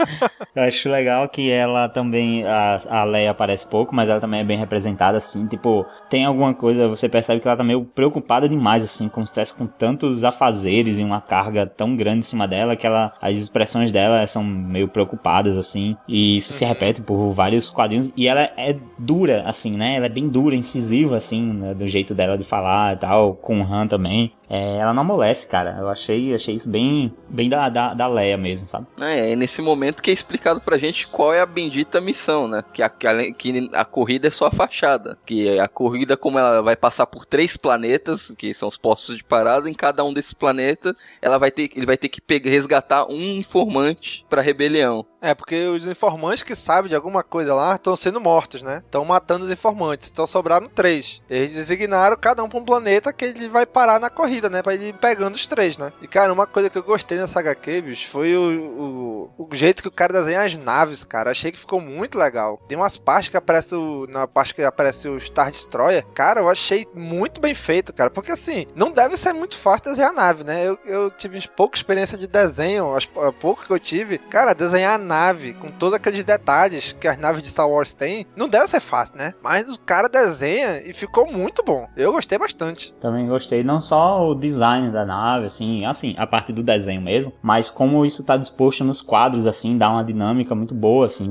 Eu 0.56 0.62
acho 0.62 0.88
legal 0.88 1.28
que 1.28 1.50
ela 1.50 1.86
também. 1.86 2.42
A, 2.46 2.80
a 2.88 3.04
Leia 3.04 3.30
aparece 3.30 3.66
pouco, 3.66 3.94
mas 3.94 4.08
ela 4.08 4.18
também 4.18 4.40
é 4.40 4.44
bem 4.44 4.58
representada, 4.58 5.18
assim. 5.18 5.46
Tipo, 5.46 5.84
tem 6.08 6.24
alguma 6.24 6.54
coisa, 6.54 6.88
você 6.88 7.06
percebe 7.06 7.38
que 7.40 7.46
ela 7.46 7.56
tá 7.56 7.62
meio 7.62 7.84
preocupada 7.84 8.48
demais, 8.48 8.82
assim, 8.82 9.10
como 9.10 9.26
se 9.26 9.30
estivesse 9.30 9.54
com 9.54 9.66
tantos 9.66 10.24
afazeres 10.24 10.98
e 10.98 11.04
uma 11.04 11.20
carga 11.20 11.66
tão 11.66 11.94
grande 11.94 12.20
em 12.20 12.22
cima 12.22 12.48
dela 12.48 12.76
que 12.76 12.86
ela, 12.86 13.12
as 13.20 13.36
expressões 13.36 13.92
dela 13.92 14.26
são 14.26 14.42
meio 14.42 14.88
preocupadas, 14.88 15.58
assim. 15.58 15.98
E 16.08 16.38
isso 16.38 16.54
se 16.54 16.64
repete 16.64 17.02
por 17.02 17.30
vários 17.32 17.68
quadrinhos. 17.68 18.10
E 18.16 18.26
ela 18.26 18.40
é 18.56 18.74
dura, 18.98 19.42
assim, 19.46 19.76
né? 19.76 19.96
Ela 19.96 20.06
é 20.06 20.10
bem 20.10 20.30
dura, 20.30 20.56
incisiva, 20.56 21.18
assim, 21.18 21.52
né? 21.52 21.74
do 21.74 21.86
jeito 21.86 22.14
dela 22.14 22.38
de 22.38 22.44
falar 22.44 22.94
e 22.94 22.96
tal 22.96 23.34
com 23.50 23.60
o 23.60 23.64
Han 23.64 23.88
também. 23.88 24.32
É, 24.48 24.76
ela 24.76 24.94
não 24.94 25.02
amolece, 25.02 25.44
cara. 25.48 25.76
Eu 25.80 25.88
achei, 25.88 26.32
achei 26.32 26.54
isso 26.54 26.68
bem, 26.68 27.12
bem 27.28 27.48
da, 27.48 27.68
da, 27.68 27.94
da 27.94 28.06
Leia 28.06 28.36
mesmo, 28.36 28.68
sabe? 28.68 28.86
É, 29.00 29.32
é 29.32 29.36
nesse 29.36 29.60
momento 29.60 30.00
que 30.00 30.08
é 30.08 30.14
explicado 30.14 30.60
pra 30.60 30.78
gente 30.78 31.08
qual 31.08 31.34
é 31.34 31.40
a 31.40 31.46
bendita 31.46 32.00
missão, 32.00 32.46
né? 32.46 32.62
Que 32.72 32.80
a, 32.80 32.88
que 32.88 33.68
a 33.72 33.84
corrida 33.84 34.28
é 34.28 34.30
só 34.30 34.46
a 34.46 34.52
fachada. 34.52 35.18
Que 35.26 35.58
a 35.58 35.66
corrida, 35.66 36.16
como 36.16 36.38
ela 36.38 36.62
vai 36.62 36.76
passar 36.76 37.06
por 37.06 37.26
três 37.26 37.56
planetas, 37.56 38.32
que 38.38 38.54
são 38.54 38.68
os 38.68 38.78
postos 38.78 39.16
de 39.16 39.24
parada, 39.24 39.68
em 39.68 39.74
cada 39.74 40.04
um 40.04 40.12
desses 40.12 40.32
planetas, 40.32 40.96
ela 41.20 41.36
vai 41.36 41.50
ter, 41.50 41.72
ele 41.74 41.86
vai 41.86 41.96
ter 41.96 42.08
que 42.08 42.20
pegar, 42.20 42.50
resgatar 42.50 43.10
um 43.10 43.38
informante 43.38 44.24
pra 44.30 44.42
rebelião. 44.42 45.04
É, 45.20 45.34
porque 45.34 45.66
os 45.66 45.86
informantes 45.86 46.42
que 46.42 46.54
sabem 46.54 46.88
de 46.88 46.94
alguma 46.94 47.22
coisa 47.22 47.54
lá 47.54 47.74
estão 47.74 47.94
sendo 47.94 48.20
mortos, 48.20 48.62
né? 48.62 48.82
Estão 48.84 49.04
matando 49.04 49.44
os 49.44 49.50
informantes. 49.50 50.08
Então 50.10 50.26
sobraram 50.26 50.66
três. 50.66 51.20
Eles 51.28 51.54
designaram 51.54 52.16
cada 52.16 52.42
um 52.42 52.48
para 52.48 52.58
um 52.58 52.64
planeta 52.64 53.12
que 53.12 53.29
ele 53.30 53.48
vai 53.48 53.66
parar 53.66 54.00
na 54.00 54.10
corrida, 54.10 54.48
né? 54.48 54.62
Pra 54.62 54.74
ele 54.74 54.88
ir 54.88 54.94
pegando 54.94 55.34
os 55.34 55.46
três, 55.46 55.78
né? 55.78 55.92
E, 56.02 56.08
cara, 56.08 56.32
uma 56.32 56.46
coisa 56.46 56.70
que 56.70 56.78
eu 56.78 56.82
gostei 56.82 57.18
nessa 57.18 57.40
HQ, 57.40 57.82
bicho, 57.82 58.08
foi 58.08 58.36
o, 58.36 59.30
o, 59.38 59.46
o 59.48 59.54
jeito 59.54 59.82
que 59.82 59.88
o 59.88 59.92
cara 59.92 60.12
desenha 60.12 60.42
as 60.42 60.56
naves, 60.56 61.04
cara. 61.04 61.30
Achei 61.30 61.52
que 61.52 61.58
ficou 61.58 61.80
muito 61.80 62.18
legal. 62.18 62.60
Tem 62.68 62.76
umas 62.76 62.96
partes 62.96 63.30
que 63.30 63.36
aparece 63.36 63.74
o, 63.74 64.06
na 64.08 64.26
parte 64.26 64.54
que 64.54 64.62
aparece 64.62 65.08
o 65.08 65.18
Star 65.20 65.50
Destroyer. 65.50 66.04
Cara, 66.14 66.40
eu 66.40 66.48
achei 66.48 66.86
muito 66.94 67.40
bem 67.40 67.54
feito, 67.54 67.92
cara. 67.92 68.10
Porque, 68.10 68.32
assim, 68.32 68.66
não 68.74 68.90
deve 68.90 69.16
ser 69.16 69.32
muito 69.32 69.56
fácil 69.56 69.90
desenhar 69.90 70.10
a 70.10 70.14
nave, 70.14 70.44
né? 70.44 70.66
Eu, 70.66 70.78
eu 70.84 71.10
tive 71.10 71.40
pouca 71.48 71.76
experiência 71.76 72.16
de 72.18 72.26
desenho, 72.26 72.94
as, 72.94 73.06
pouco 73.40 73.64
que 73.64 73.70
eu 73.70 73.78
tive. 73.78 74.18
Cara, 74.18 74.54
desenhar 74.54 74.94
a 74.94 74.98
nave, 74.98 75.54
com 75.54 75.70
todos 75.70 75.94
aqueles 75.94 76.24
detalhes 76.24 76.96
que 76.98 77.08
as 77.08 77.16
naves 77.16 77.42
de 77.42 77.48
Star 77.48 77.68
Wars 77.68 77.94
têm, 77.94 78.26
não 78.36 78.48
deve 78.48 78.68
ser 78.68 78.80
fácil, 78.80 79.16
né? 79.16 79.34
Mas 79.42 79.68
o 79.68 79.78
cara 79.78 80.08
desenha 80.08 80.82
e 80.84 80.92
ficou 80.92 81.30
muito 81.30 81.62
bom. 81.62 81.88
Eu 81.96 82.12
gostei 82.12 82.38
bastante. 82.38 82.94
Também 83.00 83.19
também 83.20 83.28
gostei. 83.28 83.62
Não 83.62 83.80
só 83.80 84.30
o 84.30 84.34
design 84.34 84.90
da 84.90 85.04
nave, 85.04 85.46
assim, 85.46 85.84
assim, 85.84 86.14
a 86.16 86.26
parte 86.26 86.52
do 86.52 86.62
desenho 86.62 87.00
mesmo, 87.00 87.32
mas 87.42 87.70
como 87.70 88.04
isso 88.06 88.24
tá 88.24 88.36
disposto 88.36 88.84
nos 88.84 89.00
quadros, 89.00 89.46
assim, 89.46 89.76
dá 89.76 89.90
uma 89.90 90.04
dinâmica 90.04 90.54
muito 90.54 90.74
boa, 90.74 91.06
assim, 91.06 91.28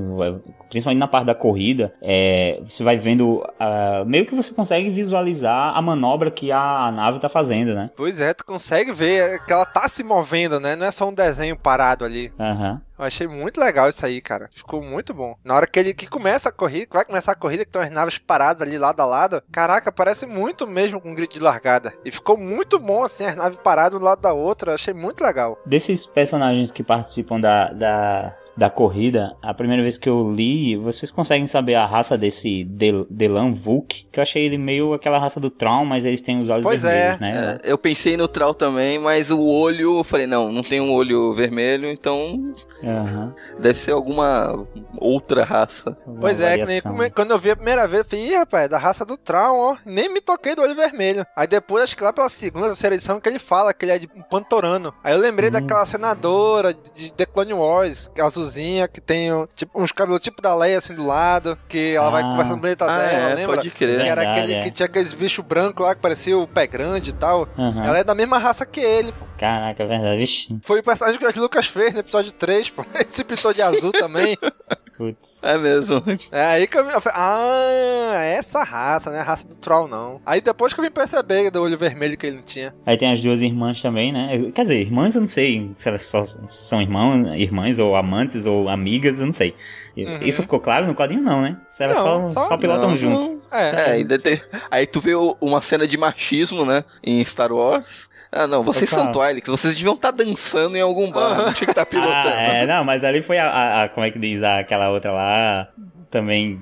principalmente 0.70 1.00
na 1.00 1.08
parte 1.08 1.26
da 1.26 1.36
corrida, 1.36 1.94
é, 2.02 2.60
você 2.64 2.84
vai 2.84 2.98
vendo, 2.98 3.40
uh, 3.40 4.06
meio 4.06 4.26
que 4.26 4.36
você 4.36 4.54
consegue 4.54 4.90
visualizar 4.90 5.76
a 5.76 5.82
manobra 5.82 6.32
que 6.32 6.52
a 6.52 6.92
nave 6.92 7.20
tá 7.20 7.30
fazendo, 7.30 7.74
né? 7.74 7.90
Pois 7.96 8.20
é, 8.20 8.34
tu 8.34 8.46
consegue 8.46 8.92
ver 8.94 9.44
que 9.46 9.54
ela 9.54 9.66
tá 9.66 9.88
se 9.88 10.04
movendo, 10.04 10.60
né? 10.60 10.76
Não 10.76 10.86
é 10.86 10.92
só 10.92 11.10
um 11.10 11.14
desenho 11.14 11.58
parado 11.58 12.06
ali. 12.06 12.32
Aham. 12.40 12.72
Uhum. 12.72 12.90
Eu 13.00 13.06
achei 13.06 13.26
muito 13.26 13.62
legal 13.62 13.88
isso 13.88 14.06
aí, 14.06 14.20
cara. 14.20 14.50
Ficou 14.52 14.84
muito 14.84 15.14
bom. 15.14 15.34
Na 15.42 15.56
hora 15.56 15.66
que 15.66 15.80
ele 15.80 15.94
que 15.94 16.06
começa 16.06 16.50
a 16.50 16.52
corrida, 16.52 16.88
vai 16.92 17.06
começar 17.06 17.32
a 17.32 17.36
corrida, 17.36 17.64
que 17.64 17.70
estão 17.70 17.82
as 17.82 17.90
naves 17.90 18.18
paradas 18.18 18.68
ali 18.68 18.78
lado 18.78 19.00
a 19.00 19.06
lado. 19.06 19.42
Caraca, 19.50 19.90
parece 19.90 20.26
muito 20.26 20.68
mesmo 20.68 21.00
com 21.00 21.12
um 21.12 21.16
grito 21.16 21.36
de 21.36 21.40
largada. 21.40 21.94
E 22.04 22.12
ficou 22.12 22.36
muito 22.36 22.78
bom, 22.78 23.02
assim, 23.02 23.24
as 23.24 23.38
naves 23.38 23.58
paradas 23.64 23.98
um 23.98 24.04
lado 24.04 24.20
da 24.20 24.34
outra. 24.34 24.72
Eu 24.72 24.76
achei 24.76 24.94
muito 24.94 25.24
legal. 25.24 25.58
Desses 25.66 26.06
personagens 26.06 26.74
que 26.74 26.84
participam 26.84 27.40
da, 27.40 27.72
da 27.72 28.36
da 28.60 28.70
corrida, 28.70 29.36
a 29.42 29.54
primeira 29.54 29.82
vez 29.82 29.98
que 29.98 30.10
eu 30.10 30.34
li, 30.36 30.76
vocês 30.76 31.12
conseguem 31.12 31.48
saber 31.48 31.76
a 31.76 31.86
raça 31.86 32.18
desse 32.18 32.66
Del 32.66 33.08
Delan 33.10 33.54
Vulk? 33.54 34.06
Que 34.12 34.20
eu 34.20 34.22
achei 34.22 34.46
ele 34.46 34.58
meio 34.58 34.94
aquela 34.94 35.18
raça 35.18 35.40
do 35.40 35.50
Traum, 35.50 35.86
mas 35.86 36.04
eles 36.04 36.22
têm 36.22 36.40
os 36.40 36.50
olhos 36.50 36.64
pois 36.64 36.82
vermelhos, 36.82 37.16
é, 37.16 37.20
né? 37.20 37.58
É, 37.64 37.72
eu 37.72 37.78
pensei 37.78 38.18
no 38.18 38.28
Traum 38.28 38.54
também, 38.54 39.00
mas 39.00 39.32
o 39.32 39.40
olho, 39.40 40.00
eu 40.00 40.04
falei, 40.04 40.28
não, 40.28 40.52
não 40.52 40.62
tem 40.62 40.82
um 40.82 40.92
olho 40.92 41.34
vermelho, 41.34 41.90
então 41.90 42.54
uhum. 42.84 43.34
deve 43.58 43.80
ser 43.80 43.92
alguma 43.92 44.68
outra 44.98 45.46
raça. 45.46 45.98
Pois 46.20 46.42
é, 46.42 46.58
que 46.58 46.82
quando 47.16 47.32
eu 47.32 47.40
vi 47.40 47.52
a 47.52 47.56
primeira 47.56 47.88
vez, 47.88 48.04
eu 48.04 48.10
falei, 48.10 48.28
ih, 48.28 48.36
rapaz, 48.36 48.66
é 48.66 48.68
da 48.68 48.78
raça 48.78 49.06
do 49.06 49.16
Traum, 49.16 49.58
ó, 49.58 49.78
nem 49.86 50.12
me 50.14 50.20
toquei 50.20 50.54
do 50.54 50.62
olho 50.62 50.76
vermelho. 50.76 51.26
Aí 51.34 51.48
depois, 51.48 51.86
acho 51.86 51.96
que 51.96 52.04
lá 52.04 52.12
pela 52.12 52.30
segunda, 52.30 52.68
terceira 52.68 52.96
edição, 52.96 53.22
que 53.22 53.30
ele 53.30 53.40
fala 53.40 53.74
que 53.74 53.86
ele 53.86 53.94
é 53.94 54.00
de 54.00 54.10
um 54.14 54.22
pantorano. 54.22 54.94
Aí 55.02 55.14
eu 55.14 55.20
lembrei 55.20 55.50
hum. 55.50 55.54
daquela 55.54 55.86
senadora 55.86 56.74
de 56.74 57.14
The 57.14 57.26
Clone 57.26 57.54
Wars, 57.54 58.12
que 58.14 58.20
é 58.20 58.24
azulzinha, 58.50 58.88
que 58.88 59.00
tem 59.00 59.30
tipo, 59.56 59.82
uns 59.82 59.92
cabelos 59.92 60.22
tipo 60.22 60.42
da 60.42 60.56
Leia 60.56 60.80
assim 60.80 60.94
do 60.94 61.06
lado, 61.06 61.58
que 61.68 61.96
ela 61.96 62.08
ah. 62.08 62.12
vai 62.12 62.24
conversando 62.24 62.50
com 62.50 62.58
o 62.58 62.62
planeta 62.62 62.86
ah, 62.86 62.88
dela, 62.88 63.30
é, 63.30 63.36
lembra? 63.36 63.56
Pode 63.56 63.72
crer. 63.72 64.00
Que 64.00 64.08
era 64.08 64.22
Verdade, 64.22 64.40
aquele 64.40 64.54
é. 64.54 64.60
que 64.60 64.72
tinha 64.72 64.86
aqueles 64.86 65.14
bichos 65.14 65.46
brancos 65.46 65.86
lá 65.86 65.96
que 65.96 66.02
parecia 66.02 66.38
o 66.38 66.48
pé 66.48 66.68
grande 66.68 67.12
e 67.12 67.14
tal. 67.14 67.48
Uhum. 67.58 67.84
Ela 67.84 68.00
é 68.00 68.04
da 68.04 68.16
mesma 68.16 68.38
raça 68.38 68.66
que 68.66 68.80
ele, 68.80 69.12
pô. 69.12 69.26
Caraca, 69.38 69.84
é 69.84 69.88
verdade. 69.88 70.18
Vixe. 70.18 70.60
Foi 70.64 70.80
o 70.80 70.84
personagem 70.84 71.20
que 71.20 71.40
o 71.40 71.42
Lucas 71.42 71.68
fez 71.68 71.94
no 71.94 72.00
episódio 72.00 72.32
3, 72.32 72.70
pô. 72.72 72.86
Ele 72.94 73.08
se 73.14 73.24
pintou 73.24 73.54
de 73.54 73.62
azul 73.62 73.92
também. 73.92 74.38
Putz. 75.00 75.42
É 75.42 75.58
mesmo. 75.58 76.04
É 76.30 76.44
aí 76.44 76.68
que 76.68 76.78
eu, 76.78 76.84
falei, 77.02 77.18
ah, 77.18 78.12
é 78.22 78.34
essa 78.34 78.64
raça, 78.64 79.10
né? 79.10 79.20
A 79.20 79.24
raça 79.24 79.48
do 79.48 79.56
Troll, 79.56 79.88
não. 79.88 80.20
Aí 80.26 80.42
depois 80.42 80.74
que 80.74 80.80
eu 80.80 80.84
vim 80.84 80.92
perceber 80.92 81.50
do 81.50 81.62
olho 81.62 81.78
vermelho 81.78 82.18
que 82.18 82.28
ele 82.28 82.36
não 82.38 82.44
tinha. 82.44 82.76
Aí 82.86 82.98
tem 82.98 83.10
as 83.10 83.22
duas 83.22 83.42
irmãs 83.42 83.82
também, 83.82 84.12
né? 84.12 84.52
Quer 84.54 84.64
dizer, 84.64 84.82
irmãs 84.82 85.16
eu 85.16 85.22
não 85.22 85.28
sei 85.28 85.72
se 85.76 85.88
elas 85.88 86.06
só 86.06 86.24
são 86.24 86.82
irmãos, 86.82 87.40
irmãs 87.40 87.80
ou 87.80 87.96
amantes 87.96 88.46
ou 88.46 88.68
amigas, 88.68 89.20
eu 89.20 89.28
não 89.28 89.34
sei. 89.34 89.56
Uhum. 89.96 90.22
Isso 90.22 90.42
ficou 90.42 90.60
claro 90.60 90.86
no 90.86 90.94
quadrinho, 90.94 91.24
não, 91.24 91.42
né? 91.42 91.58
Se 91.68 91.84
elas 91.84 92.04
não, 92.04 92.30
só, 92.30 92.48
só, 92.48 92.58
pilotam 92.58 92.90
não, 92.90 92.98
juntos. 92.98 93.36
Não. 93.36 93.58
É, 93.58 93.70
é 93.70 93.92
ainda 93.92 94.20
tem... 94.20 94.42
aí 94.70 94.86
tu 94.86 95.00
vê 95.00 95.14
uma 95.16 95.62
cena 95.62 95.88
de 95.88 95.98
machismo, 95.98 96.66
né? 96.66 96.84
Em 97.02 97.24
Star 97.24 97.54
Wars. 97.54 98.10
Ah, 98.32 98.46
não, 98.46 98.64
vocês 98.64 98.90
são 98.90 99.12
Twilight, 99.12 99.50
vocês 99.50 99.76
deviam 99.76 99.96
estar 99.96 100.12
tá 100.12 100.24
dançando 100.24 100.78
em 100.78 100.82
algum 100.82 101.12
bar, 101.12 101.36
não 101.38 101.54
tinha 101.54 101.66
que 101.66 101.72
estar 101.72 101.86
tá 101.86 101.86
pilotando. 101.86 102.28
Ah, 102.28 102.42
é, 102.42 102.66
não, 102.68 102.84
mas 102.84 103.04
ali 103.04 103.22
foi 103.22 103.40
a, 103.40 103.50
a, 103.50 103.84
a, 103.84 103.90
como 103.90 104.06
é 104.06 104.12
que 104.12 104.20
diz, 104.20 104.44
aquela 104.44 104.90
outra 104.90 105.12
lá, 105.12 105.68
também 106.10 106.60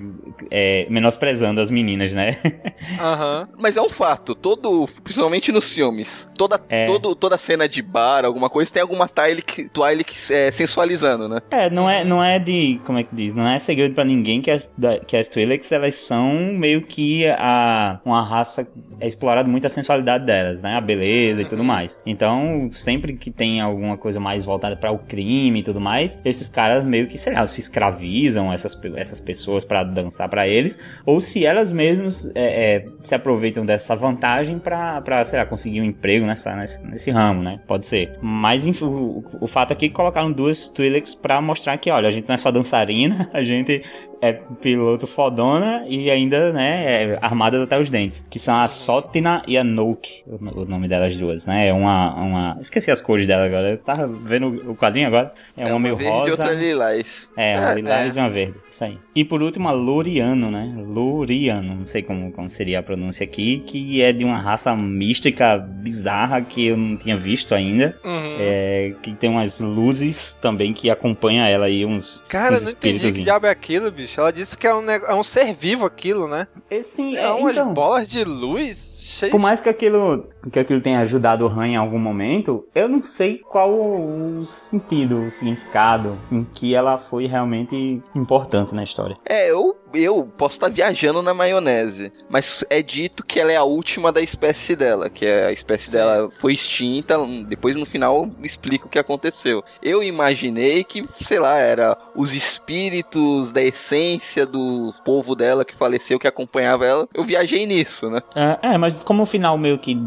é, 0.52 0.86
menosprezando 0.90 1.62
as 1.62 1.70
meninas, 1.70 2.12
né? 2.14 2.38
Aham. 3.00 3.48
Mas 3.58 3.78
é 3.78 3.82
um 3.82 3.90
fato, 3.90 4.36
todo, 4.36 4.88
principalmente 5.04 5.52
nos 5.52 5.72
filmes, 5.74 6.28
toda, 6.38 6.60
É. 6.70 6.86
todo, 6.86 7.16
toda 7.16 7.38
cena 7.38 7.68
de 7.68 7.82
bar, 7.82 8.26
alguma 8.26 8.50
coisa, 8.50 8.72
tem 8.72 8.82
alguma 8.82 9.08
Twilight, 9.08 9.70
Twilight 9.70 10.34
é, 10.34 10.52
sensualizando, 10.52 11.28
né? 11.30 11.40
É, 11.50 11.70
não 11.70 11.90
é, 11.90 12.04
não 12.04 12.24
é 12.24 12.40
de, 12.40 12.80
como 12.86 13.00
é 13.00 13.04
que 13.04 13.16
diz, 13.16 13.34
não 13.34 13.48
é 13.48 13.58
segredo 13.60 13.96
pra 13.96 14.04
ninguém 14.04 14.42
que 14.42 14.52
as, 14.52 14.72
da- 14.78 15.00
que 15.00 15.16
as 15.16 15.30
Twi'leks, 15.30 15.72
elas 15.72 15.96
são 15.96 16.34
meio 16.54 16.82
que 16.82 17.26
a, 17.28 18.00
uma 18.06 18.24
raça, 18.28 18.68
é 19.00 19.08
explorado 19.08 19.50
muito 19.50 19.66
a 19.66 19.70
sensualidade 19.70 20.26
delas, 20.26 20.62
né, 20.62 20.76
a 20.76 20.82
beleza 20.82 21.42
e 21.42 21.46
tudo 21.46 21.64
mais. 21.64 22.00
Então, 22.06 22.68
sempre 22.72 23.14
que 23.14 23.32
tem 23.32 23.62
alguma 23.62 23.98
coisa 23.98 24.20
mais 24.20 24.44
voltada 24.46 24.76
para 24.76 24.92
o 24.92 25.00
crime 25.00 25.60
e 25.60 25.64
tudo 25.64 25.80
mais, 25.80 26.20
esses 26.26 26.50
caras 26.50 26.84
meio 26.84 27.08
que, 27.08 27.18
sei 27.18 27.34
lá, 27.34 27.48
se 27.48 27.60
escravizam 27.62 28.52
essas, 28.52 28.78
essas 28.96 29.22
pessoas 29.22 29.37
pra 29.66 29.84
dançar 29.84 30.30
pra 30.30 30.48
eles, 30.48 30.80
ou 31.06 31.22
se 31.22 31.46
elas 31.46 31.72
mesmas 31.72 32.32
é, 32.36 32.76
é, 32.76 32.86
se 33.02 33.16
aproveitam 33.16 33.66
dessa 33.66 33.96
vantagem 33.96 34.60
pra, 34.60 35.02
sei 35.26 35.40
lá, 35.40 35.46
conseguir 35.46 35.82
um 35.82 35.86
emprego 35.86 36.26
nessa, 36.26 36.56
nesse, 36.56 36.86
nesse 36.86 37.12
ramo, 37.12 37.44
né? 37.44 37.60
Pode 37.68 37.86
ser. 37.86 38.18
Mas 38.22 38.66
enfim, 38.66 38.86
o, 38.86 39.24
o 39.42 39.48
fato 39.48 39.74
aqui 39.74 39.86
é 39.86 39.90
que 39.90 39.94
colocaram 39.94 40.32
duas 40.32 40.70
Twi'leks 40.70 41.16
pra 41.16 41.42
mostrar 41.42 41.78
que, 41.78 41.90
olha, 41.90 42.08
a 42.08 42.12
gente 42.12 42.28
não 42.28 42.36
é 42.36 42.38
só 42.38 42.52
dançarina, 42.52 43.30
a 43.34 43.44
gente 43.44 43.82
é 44.22 44.34
piloto 44.34 45.06
fodona 45.08 45.86
e 45.88 46.10
ainda, 46.10 46.52
né, 46.52 47.04
é 47.04 47.20
armadas 47.22 47.62
até 47.62 47.80
os 47.80 47.90
dentes. 47.90 48.26
Que 48.30 48.40
são 48.40 48.56
a 48.56 48.68
Sotina 48.68 49.44
e 49.48 49.58
a 49.58 49.64
Noke, 49.64 50.24
o, 50.26 50.66
nome 50.66 50.88
delas 50.88 51.16
duas, 51.16 51.46
né? 51.46 51.68
É 51.68 51.74
uma, 51.74 52.14
uma... 52.16 52.58
Esqueci 52.60 52.92
as 52.92 53.02
cores 53.02 53.28
dela 53.28 53.46
agora. 53.46 53.72
Eu 53.72 53.78
tava 53.78 54.08
vendo 54.08 54.72
o 54.72 54.76
quadrinho 54.76 55.08
agora. 55.08 55.34
É, 55.56 55.66
uma 55.66 55.80
meio 55.80 55.96
verde 55.96 56.12
rosa. 56.12 56.28
e 56.28 56.32
outra 56.32 56.54
lilás. 56.54 57.30
É, 57.36 57.58
uma 57.58 57.68
É, 57.72 57.76
lilás 57.76 58.18
é. 58.18 58.20
e 58.20 58.24
uma 58.24 58.30
verde. 58.30 58.56
Isso 58.70 58.84
aí. 58.84 58.98
E 59.16 59.24
por 59.24 59.42
último, 59.42 59.68
a 59.68 59.72
Loriano, 59.72 60.50
né? 60.50 60.74
Loriano, 60.78 61.76
não 61.76 61.86
sei 61.86 62.02
como, 62.02 62.32
como 62.32 62.50
seria 62.50 62.80
a 62.80 62.84
pronúncia 62.84 63.24
aqui, 63.24 63.64
que 63.66 64.02
é 64.02 64.12
de 64.12 64.24
uma 64.24 64.40
raça 64.40 64.76
mística 64.76 65.58
bizarra 65.58 66.42
que 66.42 66.68
eu 66.68 66.78
não 66.78 66.98
tinha 66.98 67.18
visto 67.18 67.54
ainda. 67.54 67.98
Uhum. 68.04 68.38
É, 68.40 68.94
que 69.02 69.14
tem 69.14 69.30
umas 69.30 69.60
luzes 69.60 70.34
também 70.34 70.74
que 70.74 70.90
acompanham 70.90 71.46
ela 71.46 71.66
aí, 71.66 71.86
uns. 71.86 72.24
Cara, 72.28 72.56
uns 72.56 72.64
não 72.64 72.72
entendi 72.72 73.12
que 73.12 73.24
diabo 73.24 73.46
é 73.46 73.50
aquilo, 73.50 73.92
bicho. 73.92 74.07
Ela 74.16 74.32
disse 74.32 74.58
que 74.58 74.68
é 74.68 74.74
um, 74.74 74.90
é 74.90 75.14
um 75.14 75.24
ser 75.24 75.54
vivo 75.54 75.86
aquilo, 75.86 76.28
né? 76.28 76.48
É, 76.70 76.82
sim, 76.82 77.16
É, 77.16 77.24
é, 77.24 77.32
umas 77.32 77.52
então, 77.52 77.74
bolas 77.74 78.10
de 78.10 78.24
luz 78.24 78.98
cheias. 79.00 79.32
Por 79.32 79.40
mais 79.40 79.60
que 79.62 79.70
aquilo, 79.70 80.28
que 80.52 80.60
aquilo 80.60 80.82
tenha 80.82 81.00
ajudado 81.00 81.46
o 81.46 81.50
Han 81.50 81.68
em 81.68 81.76
algum 81.76 82.00
momento, 82.00 82.66
eu 82.76 82.88
não 82.88 83.02
sei 83.02 83.40
qual 83.40 83.72
o 83.72 84.46
sentido, 84.46 85.24
o 85.24 85.32
significado 85.32 86.18
em 86.32 86.44
que 86.44 86.76
ela 86.76 86.98
foi 86.98 87.26
realmente 87.26 88.02
importante 88.14 88.76
na 88.76 88.84
história. 88.84 89.18
É, 89.26 89.50
eu, 89.50 89.76
eu 89.94 90.30
posso 90.38 90.56
estar 90.56 90.70
viajando 90.70 91.22
na 91.22 91.34
maionese, 91.34 92.12
mas 92.30 92.64
é 92.70 92.82
dito 92.82 93.24
que 93.24 93.40
ela 93.40 93.52
é 93.52 93.56
a 93.56 93.64
última 93.64 94.12
da 94.12 94.22
espécie 94.22 94.76
dela, 94.76 95.10
que 95.10 95.26
é 95.26 95.48
a 95.48 95.52
espécie 95.52 95.90
dela 95.92 96.30
foi 96.40 96.54
extinta, 96.54 97.18
depois 97.48 97.76
no 97.76 97.86
final 97.86 98.30
explica 98.44 98.86
o 98.86 98.90
que 98.90 99.00
aconteceu. 99.00 99.64
Eu 99.82 100.04
imaginei 100.04 100.84
que, 100.84 101.06
sei 101.26 101.40
lá, 101.40 101.58
era 101.58 101.98
os 102.16 102.34
espíritos 102.34 103.52
da 103.52 103.62
essência 103.62 103.97
do 104.46 104.94
povo 105.06 105.36
dela 105.36 105.64
que 105.66 105.76
faleceu, 105.76 106.20
que 106.20 106.28
acompanhava 106.28 106.86
ela. 106.86 107.08
Eu 107.14 107.24
viajei 107.24 107.66
nisso, 107.66 108.10
né? 108.10 108.22
É, 108.36 108.74
é, 108.74 108.78
mas 108.78 109.02
como 109.04 109.24
o 109.24 109.26
final 109.26 109.58
meio 109.58 109.78
que 109.80 109.98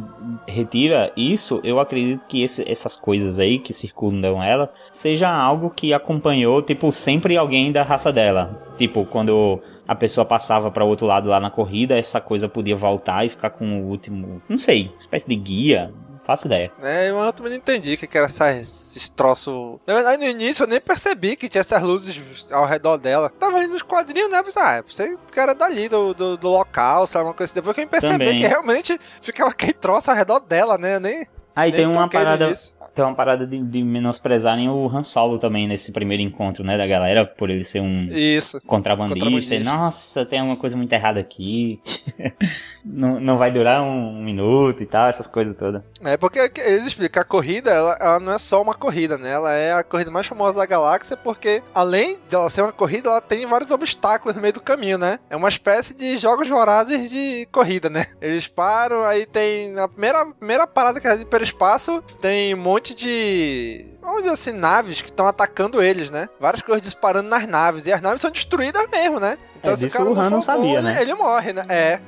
retira 0.46 1.12
isso, 1.16 1.61
eu 1.64 1.79
acredito 1.81 2.26
que 2.26 2.42
esse- 2.42 2.68
essas 2.70 2.96
coisas 2.96 3.38
aí 3.38 3.59
que 3.59 3.72
circundam 3.72 4.42
ela 4.42 4.70
seja 4.92 5.29
algo 5.31 5.70
que 5.70 5.92
acompanhou, 5.92 6.62
tipo, 6.62 6.90
sempre 6.92 7.37
alguém 7.37 7.70
da 7.72 7.83
raça 7.83 8.12
dela. 8.12 8.62
Tipo, 8.76 9.05
quando 9.05 9.61
a 9.87 9.94
pessoa 9.94 10.24
passava 10.24 10.70
para 10.70 10.85
outro 10.85 11.07
lado 11.07 11.29
lá 11.29 11.40
na 11.40 11.50
corrida, 11.50 11.98
essa 11.98 12.20
coisa 12.20 12.48
podia 12.48 12.76
voltar 12.76 13.24
e 13.24 13.29
ficar 13.29 13.50
com 13.50 13.83
o 13.83 13.88
último, 13.88 14.40
não 14.48 14.59
sei, 14.59 14.90
espécie 14.98 15.29
de 15.29 15.37
guia, 15.37 15.92
faço 16.30 16.46
ideia. 16.46 16.70
É, 16.80 17.10
eu 17.10 17.32
também 17.32 17.50
não 17.50 17.58
entendi 17.58 17.94
o 17.94 17.98
que 17.98 18.06
que 18.06 18.16
era 18.16 18.30
esses 18.60 19.08
troços. 19.08 19.80
Verdade, 19.84 20.22
no 20.22 20.30
início 20.30 20.62
eu 20.62 20.68
nem 20.68 20.80
percebi 20.80 21.34
que 21.34 21.48
tinha 21.48 21.60
essas 21.60 21.82
luzes 21.82 22.46
ao 22.52 22.64
redor 22.64 22.98
dela. 22.98 23.30
Tava 23.30 23.56
ali 23.56 23.66
nos 23.66 23.82
quadrinhos, 23.82 24.30
né? 24.30 24.40
Pensei, 24.40 24.62
ah, 24.62 24.84
você 24.86 25.18
que 25.32 25.40
era 25.40 25.54
dali, 25.54 25.88
do, 25.88 26.14
do, 26.14 26.36
do 26.36 26.48
local, 26.48 27.06
sabe? 27.06 27.24
Uma 27.24 27.34
coisa 27.34 27.50
assim. 27.50 27.60
Depois 27.60 27.74
que 27.74 27.82
eu 27.82 27.88
percebi 27.88 28.12
Também. 28.12 28.40
que 28.40 28.46
realmente 28.46 29.00
ficava 29.20 29.50
aquele 29.50 29.72
troço 29.72 30.10
ao 30.10 30.16
redor 30.16 30.38
dela, 30.40 30.78
né? 30.78 30.96
Eu 30.96 31.00
nem. 31.00 31.26
Aí 31.54 31.72
nem 31.72 31.80
tem 31.80 31.86
uma 31.86 32.08
parada, 32.08 32.46
início. 32.46 32.72
Tem 32.94 33.05
uma 33.05 33.14
parada 33.14 33.46
de, 33.46 33.59
de 33.59 33.83
menosprezarem 33.83 34.68
o 34.68 34.87
Han 34.88 35.03
Solo 35.03 35.38
também 35.38 35.66
nesse 35.66 35.92
primeiro 35.92 36.22
encontro, 36.22 36.64
né, 36.64 36.76
da 36.76 36.87
galera, 36.87 37.24
por 37.24 37.50
ele 37.50 37.64
ser 37.64 37.81
um 37.81 38.09
Isso. 38.11 38.61
contrabandista. 38.66 39.14
Contrabandista. 39.14 39.55
E, 39.55 39.61
Nossa, 39.61 40.24
tem 40.24 40.40
alguma 40.40 40.57
coisa 40.57 40.76
muito 40.76 40.92
errada 40.92 41.20
aqui. 41.20 41.81
não, 42.85 43.20
não 43.20 43.38
vai 43.38 43.50
durar 43.50 43.83
um 43.83 44.22
minuto 44.22 44.83
e 44.83 44.87
tal, 44.87 45.09
essas 45.09 45.26
coisas 45.26 45.57
todas. 45.57 45.83
É 46.00 46.16
porque 46.16 46.38
eles 46.38 46.87
explicam 46.87 47.12
que 47.12 47.18
a 47.18 47.24
corrida, 47.24 47.70
ela, 47.70 47.96
ela 48.00 48.20
não 48.20 48.33
é 48.33 48.38
só 48.38 48.61
uma 48.61 48.74
corrida, 48.74 49.16
né? 49.18 49.31
Ela 49.31 49.53
é 49.53 49.72
a 49.72 49.83
corrida 49.83 50.11
mais 50.11 50.26
famosa 50.26 50.57
da 50.57 50.66
galáxia 50.66 51.16
porque, 51.16 51.62
além 51.74 52.18
dela 52.29 52.50
ser 52.50 52.62
uma 52.62 52.72
corrida, 52.72 53.09
ela 53.09 53.20
tem 53.20 53.46
vários 53.46 53.70
obstáculos 53.70 54.35
no 54.35 54.42
meio 54.42 54.55
do 54.55 54.61
caminho, 54.61 54.98
né? 54.98 55.18
É 55.29 55.37
uma 55.37 55.48
espécie 55.48 55.94
de 55.94 56.16
jogos 56.16 56.48
vorazes 56.48 57.11
de 57.11 57.46
corrida, 57.53 57.88
né? 57.88 58.07
Eles 58.20 58.46
param, 58.46 59.05
aí 59.05 59.26
tem 59.26 59.70
na 59.70 59.88
primeira, 59.88 60.26
primeira 60.26 60.66
parada 60.66 61.00
que 61.00 61.07
é 61.07 61.16
de 61.16 61.22
hiperespaço, 61.22 62.03
tem 62.20 62.55
um 62.55 62.59
monte 62.59 62.79
de 62.80 63.86
vamos 64.00 64.22
dizer 64.22 64.34
assim, 64.34 64.52
naves 64.52 65.00
que 65.00 65.08
estão 65.08 65.28
atacando 65.28 65.82
eles, 65.82 66.10
né? 66.10 66.28
Várias 66.40 66.62
coisas 66.62 66.82
disparando 66.82 67.28
nas 67.28 67.46
naves. 67.46 67.86
E 67.86 67.92
as 67.92 68.00
naves 68.00 68.20
são 68.20 68.30
destruídas 68.30 68.88
mesmo, 68.90 69.20
né? 69.20 69.38
Então, 69.61 69.75
é, 69.75 69.77
se 69.77 69.87
o 69.87 69.90
cara 69.90 70.11
o 70.11 70.12
Han 70.12 70.23
não, 70.23 70.31
não 70.31 70.40
sabia, 70.40 70.77
bom, 70.77 70.83
né? 70.83 71.03
Ele 71.03 71.14
morre, 71.14 71.53
né? 71.53 71.64
É. 71.68 72.01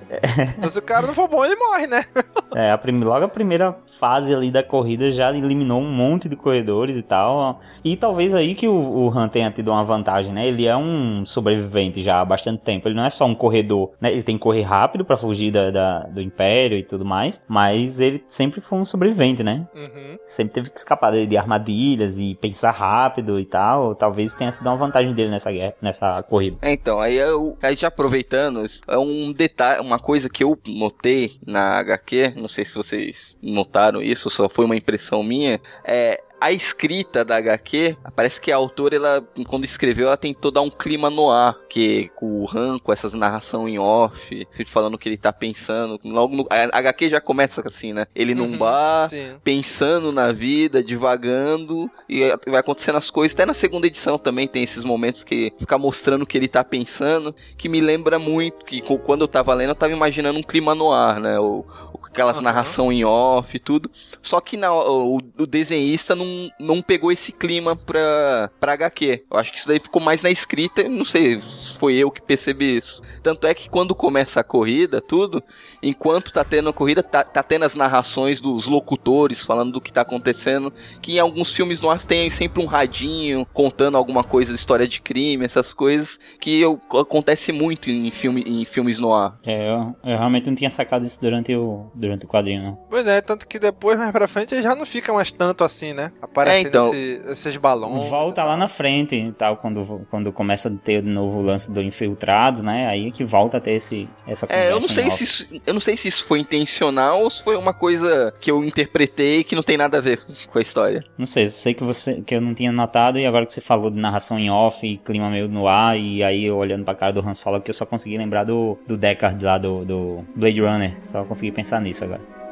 então, 0.59 0.71
se 0.71 0.79
o 0.79 0.83
cara 0.83 1.07
não 1.07 1.15
for 1.15 1.29
bom, 1.29 1.45
ele 1.45 1.55
morre, 1.57 1.87
né? 1.87 2.05
é, 2.57 2.73
a 2.73 2.79
prim... 2.79 2.99
logo 3.01 3.25
a 3.25 3.29
primeira 3.29 3.77
fase 3.99 4.35
ali 4.35 4.51
da 4.51 4.63
corrida 4.63 5.11
já 5.11 5.31
eliminou 5.31 5.81
um 5.81 5.91
monte 5.91 6.29
de 6.29 6.37
corredores 6.37 6.97
e 6.97 7.03
tal. 7.03 7.61
E 7.85 7.97
talvez 7.97 8.35
aí 8.35 8.55
que 8.55 8.67
o, 8.67 8.75
o 8.75 9.11
Han 9.11 9.29
tenha 9.29 9.51
tido 9.51 9.71
uma 9.71 9.85
vantagem, 9.85 10.33
né? 10.33 10.47
Ele 10.47 10.67
é 10.67 10.77
um 10.77 11.25
sobrevivente 11.27 12.03
já 12.03 12.21
há 12.21 12.25
bastante 12.25 12.63
tempo. 12.63 12.89
Ele 12.89 12.95
não 12.95 13.05
é 13.05 13.11
só 13.11 13.27
um 13.27 13.35
corredor, 13.35 13.93
né? 14.01 14.11
Ele 14.11 14.23
tem 14.23 14.37
que 14.37 14.43
correr 14.43 14.63
rápido 14.63 15.05
para 15.05 15.17
fugir 15.17 15.51
da, 15.51 15.71
da, 15.71 15.99
do 16.05 16.21
Império 16.21 16.79
e 16.79 16.83
tudo 16.83 17.05
mais. 17.05 17.43
Mas 17.47 18.01
ele 18.01 18.25
sempre 18.27 18.61
foi 18.61 18.79
um 18.79 18.85
sobrevivente, 18.85 19.43
né? 19.43 19.67
Uhum. 19.75 20.17
Sempre 20.25 20.55
teve 20.55 20.71
que 20.71 20.79
escapar 20.79 21.13
de, 21.13 21.27
de 21.27 21.37
armadilhas 21.37 22.19
e 22.19 22.35
pensar 22.35 22.71
rápido 22.71 23.39
e 23.39 23.45
tal. 23.45 23.95
Talvez 23.95 24.35
tenha 24.35 24.51
sido 24.51 24.67
uma 24.67 24.77
vantagem 24.77 25.13
dele 25.13 25.31
nessa 25.31 25.53
guerra, 25.53 25.75
nessa 25.83 26.23
corrida. 26.23 26.57
É, 26.63 26.73
então, 26.73 26.99
aí 26.99 27.17
eu 27.17 27.42
aí 27.63 27.77
já 27.77 27.89
aproveitando, 27.89 28.65
é 28.87 28.99
um 28.99 29.33
detalhe, 29.33 29.81
uma 29.81 29.99
coisa 29.99 30.29
que 30.29 30.45
eu 30.45 30.59
notei 30.67 31.39
na 31.47 31.79
HQ, 31.79 32.35
não 32.37 32.49
sei 32.49 32.65
se 32.65 32.75
vocês 32.75 33.37
notaram 33.43 34.03
isso, 34.03 34.31
só 34.31 34.49
foi 34.49 34.65
uma 34.65 34.77
impressão 34.77 35.23
minha, 35.23 35.61
é 35.85 36.23
a 36.43 36.51
escrita 36.51 37.25
da 37.25 37.37
HQ, 37.37 37.97
parece 38.17 38.41
que 38.41 38.51
a 38.51 38.57
autora, 38.57 38.97
ela, 38.97 39.25
quando 39.47 39.65
escreveu, 39.65 40.09
ela 40.09 40.17
tentou 40.17 40.51
dar 40.51 40.61
um 40.61 40.71
clima 40.71 41.09
no 41.09 41.31
ar, 41.31 41.57
que 41.69 42.11
com 42.17 42.43
o 42.43 42.49
Han, 42.53 42.81
com 42.81 42.93
essas 42.93 43.13
narração 43.13 43.69
em 43.69 43.79
off, 43.79 44.49
falando 44.67 44.95
o 44.95 44.99
que 44.99 45.09
ele 45.09 45.17
tá 45.17 45.33
pensando. 45.33 46.01
Logo 46.05 46.35
no, 46.35 46.47
a 46.51 46.79
HQ 46.79 47.11
já 47.11 47.21
começa 47.21 47.63
assim, 47.65 47.93
né? 47.93 48.07
Ele 48.13 48.35
num 48.35 48.51
uhum, 48.51 48.59
bar, 48.59 49.09
sim. 49.09 49.37
pensando 49.45 50.11
na 50.11 50.33
vida, 50.33 50.83
divagando, 50.83 51.89
e 52.09 52.23
vai 52.49 52.59
acontecendo 52.59 52.99
as 52.99 53.09
coisas. 53.09 53.35
Até 53.37 53.47
na 53.47 53.55
segunda 53.55 53.87
edição 53.87 54.19
também 54.19 54.49
tem 54.49 54.65
esses 54.65 54.85
momentos 54.85 55.23
que 55.23 55.53
fica 55.61 55.79
mostrando 55.79 56.23
o 56.23 56.27
que 56.27 56.37
ele 56.37 56.49
tá 56.49 56.65
pensando, 56.65 57.33
que 57.57 57.69
me 57.69 57.81
lembra 57.81 58.19
muito, 58.19 58.65
que 58.65 58.83
quando 59.05 59.21
eu 59.21 59.29
tava 59.29 59.55
lendo, 59.55 59.71
eu 59.71 59.77
tava 59.77 59.93
imaginando 59.93 60.41
um 60.41 60.43
clima 60.43 60.75
no 60.75 60.91
ar, 60.93 61.21
né? 61.21 61.39
O, 61.39 61.65
aquelas 62.05 62.37
uhum. 62.37 62.43
narração 62.43 62.93
em 62.93 63.05
off 63.05 63.57
e 63.57 63.61
tudo. 63.61 63.91
Só 64.21 64.41
que 64.41 64.57
na, 64.57 64.73
o, 64.73 65.19
o, 65.39 65.47
desenhista 65.47 66.15
não, 66.15 66.51
não 66.59 66.83
pegou 66.83 67.13
esse 67.13 67.33
clima 67.33 67.77
pra, 67.77 68.51
pra 68.59 68.73
HQ. 68.73 69.25
Eu 69.31 69.39
acho 69.39 69.53
que 69.53 69.59
isso 69.59 69.69
daí 69.69 69.79
ficou 69.79 70.01
mais 70.01 70.23
na 70.23 70.31
escrita, 70.31 70.89
não 70.89 71.05
sei 71.05 71.41
se 71.41 71.77
foi 71.77 71.95
eu 71.95 72.11
que 72.11 72.23
percebi 72.23 72.77
isso. 72.77 73.03
Tanto 73.23 73.47
é 73.47 73.55
que 73.55 73.69
quando 73.69 73.95
começa 73.95 74.41
a 74.41 74.45
corrida, 74.45 75.01
tudo, 75.01 75.43
enquanto 75.83 76.33
tá 76.33 76.45
tendo 76.45 76.69
a 76.69 76.73
corrida, 76.73 77.03
tá, 77.03 77.23
tá 77.23 77.43
tendo 77.43 77.65
as 77.65 77.75
narrações 77.75 78.41
dos 78.41 78.67
locutores 78.67 79.43
falando 79.43 79.73
do 79.73 79.81
que 79.81 79.93
tá 79.93 80.01
acontecendo, 80.03 80.73
que 81.01 81.17
em 81.17 81.19
alguns 81.19 81.53
filmes 81.53 81.81
nós 81.81 82.05
tem 82.05 82.31
sempre 82.31 82.63
um 82.63 82.67
radinho 82.67 83.47
contando 83.53 83.97
alguma 83.97 84.25
coisa, 84.25 84.55
história 84.55 84.87
de 84.87 85.01
crime, 85.01 85.45
essas 85.45 85.73
coisas, 85.73 86.19
que 86.41 86.61
eu, 86.61 86.81
acontece 87.01 87.53
muito 87.53 87.91
em, 87.91 88.11
filme, 88.11 88.43
em 88.47 88.65
filmes 88.65 88.99
no 88.99 89.13
ar. 89.15 89.39
É, 89.45 89.71
eu, 89.71 89.97
eu 90.05 90.19
realmente 90.19 90.47
não 90.47 90.55
tinha 90.55 90.71
sacado 90.71 91.07
isso 91.07 91.21
durante 91.21 91.55
o, 91.55 91.91
durante 91.95 92.25
o 92.25 92.29
quadrinho, 92.29 92.63
não. 92.63 92.79
Pois 92.89 93.07
é, 93.07 93.21
tanto 93.21 93.47
que 93.47 93.59
depois, 93.59 93.99
mais 93.99 94.11
pra 94.11 94.29
frente, 94.29 94.61
já 94.63 94.75
não 94.75 94.87
fica 94.87 95.13
mais 95.13 95.33
tanto 95.33 95.65
assim, 95.65 95.93
né? 95.93 96.13
Aparecendo 96.21 96.65
é, 96.65 96.69
então, 96.69 96.95
esse, 96.95 97.23
esses 97.31 97.57
balões. 97.57 98.09
Volta 98.09 98.45
lá 98.45 98.57
na 98.57 98.69
frente 98.69 99.15
e 99.15 99.33
tal, 99.33 99.57
quando, 99.57 100.07
quando 100.11 100.33
começa 100.33 100.69
a 100.69 100.73
ter 100.73 101.03
de 101.03 101.09
novo 101.09 101.39
o 101.39 101.43
lance 101.43 101.71
do 101.71 101.83
infiltrado, 101.83 102.63
né? 102.63 102.87
Aí 102.89 103.11
que 103.13 103.25
volta 103.25 103.59
a 103.59 103.61
ter 103.61 103.73
esse, 103.73 104.09
essa 104.27 104.47
conversa. 104.47 104.69
É, 104.69 104.73
eu 104.73 104.81
não 104.81 104.89
sei 104.89 105.11
se 105.11 105.25
isso, 105.25 105.49
eu 105.67 105.75
não 105.75 105.81
sei 105.81 105.97
se 105.97 106.09
isso 106.09 106.25
foi 106.25 106.41
intencional 106.41 107.23
ou 107.23 107.31
se 107.31 107.43
foi 107.43 107.57
uma 107.57 107.75
coisa 107.75 108.33
que 108.41 108.51
eu 108.51 108.65
interpretei 108.65 109.45
que 109.45 109.55
não 109.55 109.63
tem 109.63 109.77
nada 109.77 109.99
a 109.99 110.01
ver 110.01 110.25
com 110.47 110.59
a 110.59 110.63
história. 110.63 111.05
Não 111.17 111.27
sei, 111.27 111.49
sei 111.49 111.75
que 111.75 111.85
você 111.85 112.23
que 112.23 112.35
eu 112.35 112.41
não 112.41 112.55
tinha 112.55 112.73
notado 112.73 113.19
e 113.19 113.27
agora 113.27 113.47
que 113.47 113.53
você 113.53 113.61
falou 113.61 113.91
de 113.91 113.99
narração 113.99 114.39
em 114.39 114.51
off 114.51 114.87
e 114.87 114.99
clima 114.99 115.31
meio 115.31 115.49
no 115.49 115.69
ar 115.69 115.99
e 115.99 116.23
aí 116.23 116.45
eu 116.45 116.57
olhando 116.57 116.85
pra 116.85 116.95
cara 116.95 117.13
do 117.13 117.21
Han 117.21 117.35
Solo 117.35 117.61
que 117.61 117.71
eu 117.71 117.75
só 117.75 117.85
consegui 117.85 118.17
lembrar 118.17 118.45
do, 118.45 118.79
do 118.87 118.97
Deckard 118.97 119.45
lá 119.45 119.59
do, 119.59 119.85
do 119.85 120.25
Blade 120.35 120.61
Runner, 120.61 120.97
só 121.01 121.25
consegui 121.25 121.53
pensar 121.53 121.81
nisso 121.83 122.05
isso 122.05 122.05
agora. 122.05 122.43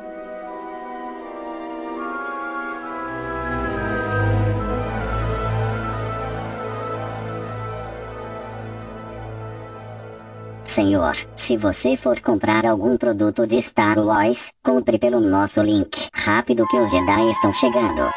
Senhor, 10.65 11.15
se 11.37 11.57
você 11.57 11.97
for 11.97 12.21
comprar 12.21 12.65
algum 12.65 12.97
produto 12.97 13.45
de 13.45 13.61
Star 13.61 13.99
Wars, 13.99 14.53
compre 14.63 14.99
pelo 14.99 15.21
nosso 15.21 15.61
link. 15.61 16.09
Rápido 16.15 16.65
que 16.69 16.77
os 16.77 16.91
Jedi 16.91 17.31
estão 17.31 17.53
chegando. 17.53 18.09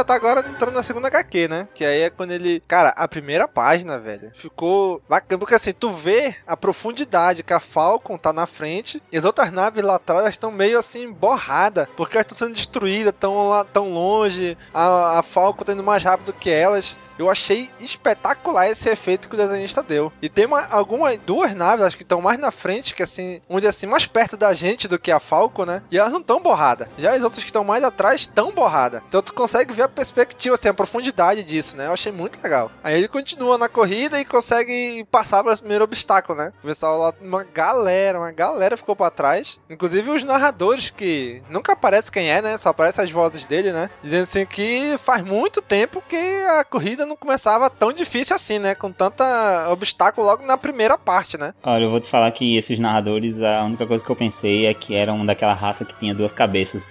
Já 0.00 0.04
tá 0.04 0.14
agora 0.14 0.46
entrando 0.48 0.74
na 0.74 0.82
segunda 0.82 1.08
HQ, 1.08 1.48
né? 1.48 1.68
Que 1.74 1.84
aí 1.84 2.02
é 2.02 2.10
quando 2.10 2.32
ele. 2.32 2.62
Cara, 2.66 2.88
a 2.90 3.06
primeira 3.06 3.46
página, 3.46 3.98
velho, 3.98 4.30
ficou 4.34 5.02
bacana. 5.08 5.38
Porque 5.38 5.54
assim, 5.54 5.72
tu 5.72 5.92
vê 5.92 6.34
a 6.46 6.56
profundidade 6.56 7.42
que 7.42 7.52
a 7.52 7.60
Falcon 7.60 8.16
tá 8.16 8.32
na 8.32 8.46
frente 8.46 9.02
e 9.12 9.18
as 9.18 9.24
outras 9.24 9.52
naves 9.52 9.84
lá 9.84 9.96
atrás 9.96 10.28
estão 10.30 10.50
meio 10.50 10.78
assim 10.78 11.12
borradas. 11.12 11.86
Porque 11.96 12.16
elas 12.16 12.26
estão 12.26 12.46
sendo 12.46 12.56
destruídas, 12.56 13.12
estão 13.12 13.48
lá 13.48 13.64
tão 13.64 13.92
longe. 13.92 14.56
A, 14.72 15.18
a 15.18 15.22
Falcon 15.22 15.64
tá 15.64 15.72
indo 15.72 15.84
mais 15.84 16.02
rápido 16.02 16.32
que 16.32 16.50
elas. 16.50 16.96
Eu 17.20 17.28
achei 17.28 17.68
espetacular 17.78 18.70
esse 18.70 18.88
efeito 18.88 19.28
que 19.28 19.34
o 19.34 19.38
desenhista 19.38 19.82
deu. 19.82 20.10
E 20.22 20.28
tem 20.30 20.46
uma, 20.46 20.66
algumas, 20.70 21.18
duas 21.18 21.54
naves, 21.54 21.84
acho 21.84 21.96
que 21.96 22.02
estão 22.02 22.22
mais 22.22 22.38
na 22.38 22.50
frente, 22.50 22.94
que 22.94 23.02
assim, 23.02 23.42
onde 23.46 23.66
assim, 23.66 23.84
mais 23.84 24.06
perto 24.06 24.38
da 24.38 24.54
gente 24.54 24.88
do 24.88 24.98
que 24.98 25.12
a 25.12 25.20
Falco, 25.20 25.66
né? 25.66 25.82
E 25.90 25.98
elas 25.98 26.10
não 26.10 26.20
estão 26.20 26.40
borradas. 26.40 26.88
Já 26.96 27.12
as 27.12 27.22
outras 27.22 27.42
que 27.44 27.50
estão 27.50 27.62
mais 27.62 27.84
atrás 27.84 28.22
estão 28.22 28.50
borradas. 28.50 29.02
Então 29.06 29.20
tu 29.20 29.34
consegue 29.34 29.74
ver 29.74 29.82
a 29.82 29.88
perspectiva, 29.88 30.54
assim, 30.54 30.68
a 30.68 30.72
profundidade 30.72 31.42
disso, 31.42 31.76
né? 31.76 31.88
Eu 31.88 31.92
achei 31.92 32.10
muito 32.10 32.42
legal. 32.42 32.70
Aí 32.82 32.96
ele 32.96 33.06
continua 33.06 33.58
na 33.58 33.68
corrida 33.68 34.18
e 34.18 34.24
consegue 34.24 35.04
passar 35.10 35.44
pelo 35.44 35.58
primeiro 35.58 35.84
obstáculo, 35.84 36.38
né? 36.38 36.54
O 36.64 36.66
pessoal 36.68 36.98
lá, 36.98 37.14
uma 37.20 37.44
galera, 37.44 38.18
uma 38.18 38.32
galera 38.32 38.78
ficou 38.78 38.96
para 38.96 39.10
trás. 39.10 39.60
Inclusive 39.68 40.08
os 40.08 40.24
narradores 40.24 40.88
que 40.88 41.42
nunca 41.50 41.74
aparece 41.74 42.10
quem 42.10 42.30
é, 42.30 42.40
né? 42.40 42.56
Só 42.56 42.70
aparece 42.70 43.02
as 43.02 43.10
vozes 43.10 43.44
dele, 43.44 43.72
né? 43.72 43.90
Dizendo 44.02 44.22
assim 44.22 44.46
que 44.46 44.96
faz 45.04 45.22
muito 45.22 45.60
tempo 45.60 46.02
que 46.08 46.16
a 46.44 46.64
corrida 46.64 47.09
não 47.10 47.16
começava 47.16 47.68
tão 47.68 47.92
difícil 47.92 48.34
assim, 48.34 48.58
né? 48.58 48.74
Com 48.74 48.92
tanta 48.92 49.68
obstáculo 49.68 50.26
logo 50.26 50.46
na 50.46 50.56
primeira 50.56 50.96
parte, 50.96 51.36
né? 51.36 51.52
Olha, 51.62 51.84
eu 51.84 51.90
vou 51.90 52.00
te 52.00 52.08
falar 52.08 52.30
que 52.30 52.56
esses 52.56 52.78
narradores, 52.78 53.42
a 53.42 53.64
única 53.64 53.86
coisa 53.86 54.02
que 54.02 54.10
eu 54.10 54.16
pensei 54.16 54.66
é 54.66 54.72
que 54.72 54.94
eram 54.94 55.26
daquela 55.26 55.52
raça 55.52 55.84
que 55.84 55.98
tinha 55.98 56.14
duas 56.14 56.32
cabeças. 56.32 56.88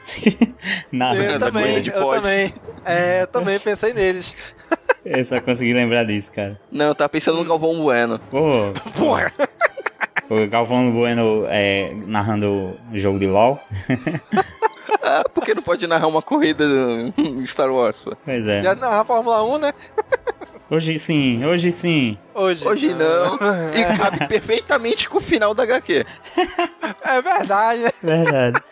na 0.91 1.15
eu 1.15 1.39
também, 1.39 1.81
de 1.81 1.89
eu 1.89 2.05
também. 2.09 2.53
É, 2.85 3.21
eu 3.23 3.27
também 3.27 3.59
pensei 3.59 3.93
neles. 3.93 4.35
Eu 5.05 5.23
só 5.23 5.39
consegui 5.39 5.73
lembrar 5.73 6.03
disso, 6.03 6.31
cara. 6.31 6.59
Não, 6.69 6.87
eu 6.87 6.95
tava 6.95 7.09
pensando 7.09 7.37
no 7.37 7.45
Galvão 7.45 7.81
Bueno. 7.81 8.19
Pô. 8.29 8.71
Porra. 8.97 9.31
O 10.29 10.45
Galvão 10.47 10.91
Bueno 10.91 11.45
é, 11.47 11.93
narrando 12.05 12.77
o 12.91 12.97
jogo 12.97 13.17
de 13.17 13.25
LOL. 13.25 13.59
ah, 15.01 15.23
porque 15.33 15.53
não 15.53 15.61
pode 15.61 15.85
narrar 15.87 16.07
uma 16.07 16.21
corrida 16.21 16.63
em 17.17 17.45
Star 17.47 17.71
Wars, 17.71 17.99
pô. 17.99 18.15
Pois 18.23 18.47
é. 18.47 18.61
Já 18.61 18.75
narrar 18.75 19.05
Fórmula 19.05 19.43
1, 19.43 19.57
né? 19.57 19.73
Hoje 20.69 20.99
sim, 20.99 21.43
hoje 21.43 21.71
sim. 21.71 22.17
Hoje, 22.33 22.67
hoje 22.67 22.93
não. 22.93 23.35
e 23.73 23.97
cabe 23.97 24.27
perfeitamente 24.27 25.09
com 25.09 25.17
o 25.17 25.21
final 25.21 25.53
da 25.53 25.63
HQ. 25.63 26.05
É 27.03 27.21
verdade, 27.21 27.81
né? 27.81 27.91
Verdade. 28.03 28.63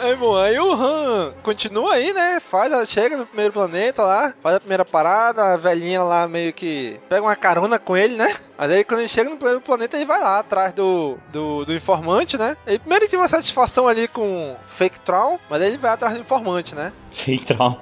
Aí, 0.00 0.14
bom, 0.14 0.36
aí 0.36 0.58
o 0.60 0.72
Han 0.72 1.34
continua 1.42 1.94
aí, 1.94 2.12
né? 2.12 2.38
Faz, 2.40 2.88
chega 2.88 3.16
no 3.16 3.26
primeiro 3.26 3.52
planeta 3.52 4.02
lá, 4.02 4.32
faz 4.40 4.56
a 4.56 4.60
primeira 4.60 4.84
parada, 4.84 5.54
a 5.54 5.56
velhinha 5.56 6.02
lá 6.04 6.28
meio 6.28 6.52
que 6.52 7.00
pega 7.08 7.22
uma 7.22 7.34
carona 7.34 7.78
com 7.80 7.96
ele, 7.96 8.14
né? 8.16 8.36
Mas 8.56 8.70
aí 8.70 8.84
quando 8.84 9.00
ele 9.00 9.08
chega 9.08 9.28
no 9.28 9.36
primeiro 9.36 9.60
planeta, 9.60 9.96
ele 9.96 10.06
vai 10.06 10.20
lá 10.20 10.38
atrás 10.38 10.72
do, 10.72 11.18
do, 11.32 11.64
do 11.64 11.74
informante, 11.74 12.38
né? 12.38 12.56
Ele 12.66 12.78
primeiro 12.78 13.08
tem 13.08 13.18
uma 13.18 13.28
satisfação 13.28 13.88
ali 13.88 14.06
com 14.06 14.54
Fake 14.68 15.00
Tron, 15.00 15.38
mas 15.50 15.60
aí 15.60 15.68
ele 15.68 15.78
vai 15.78 15.90
atrás 15.90 16.14
do 16.14 16.20
informante, 16.20 16.74
né? 16.74 16.92
Fake 17.10 17.46
Tron. 17.46 17.80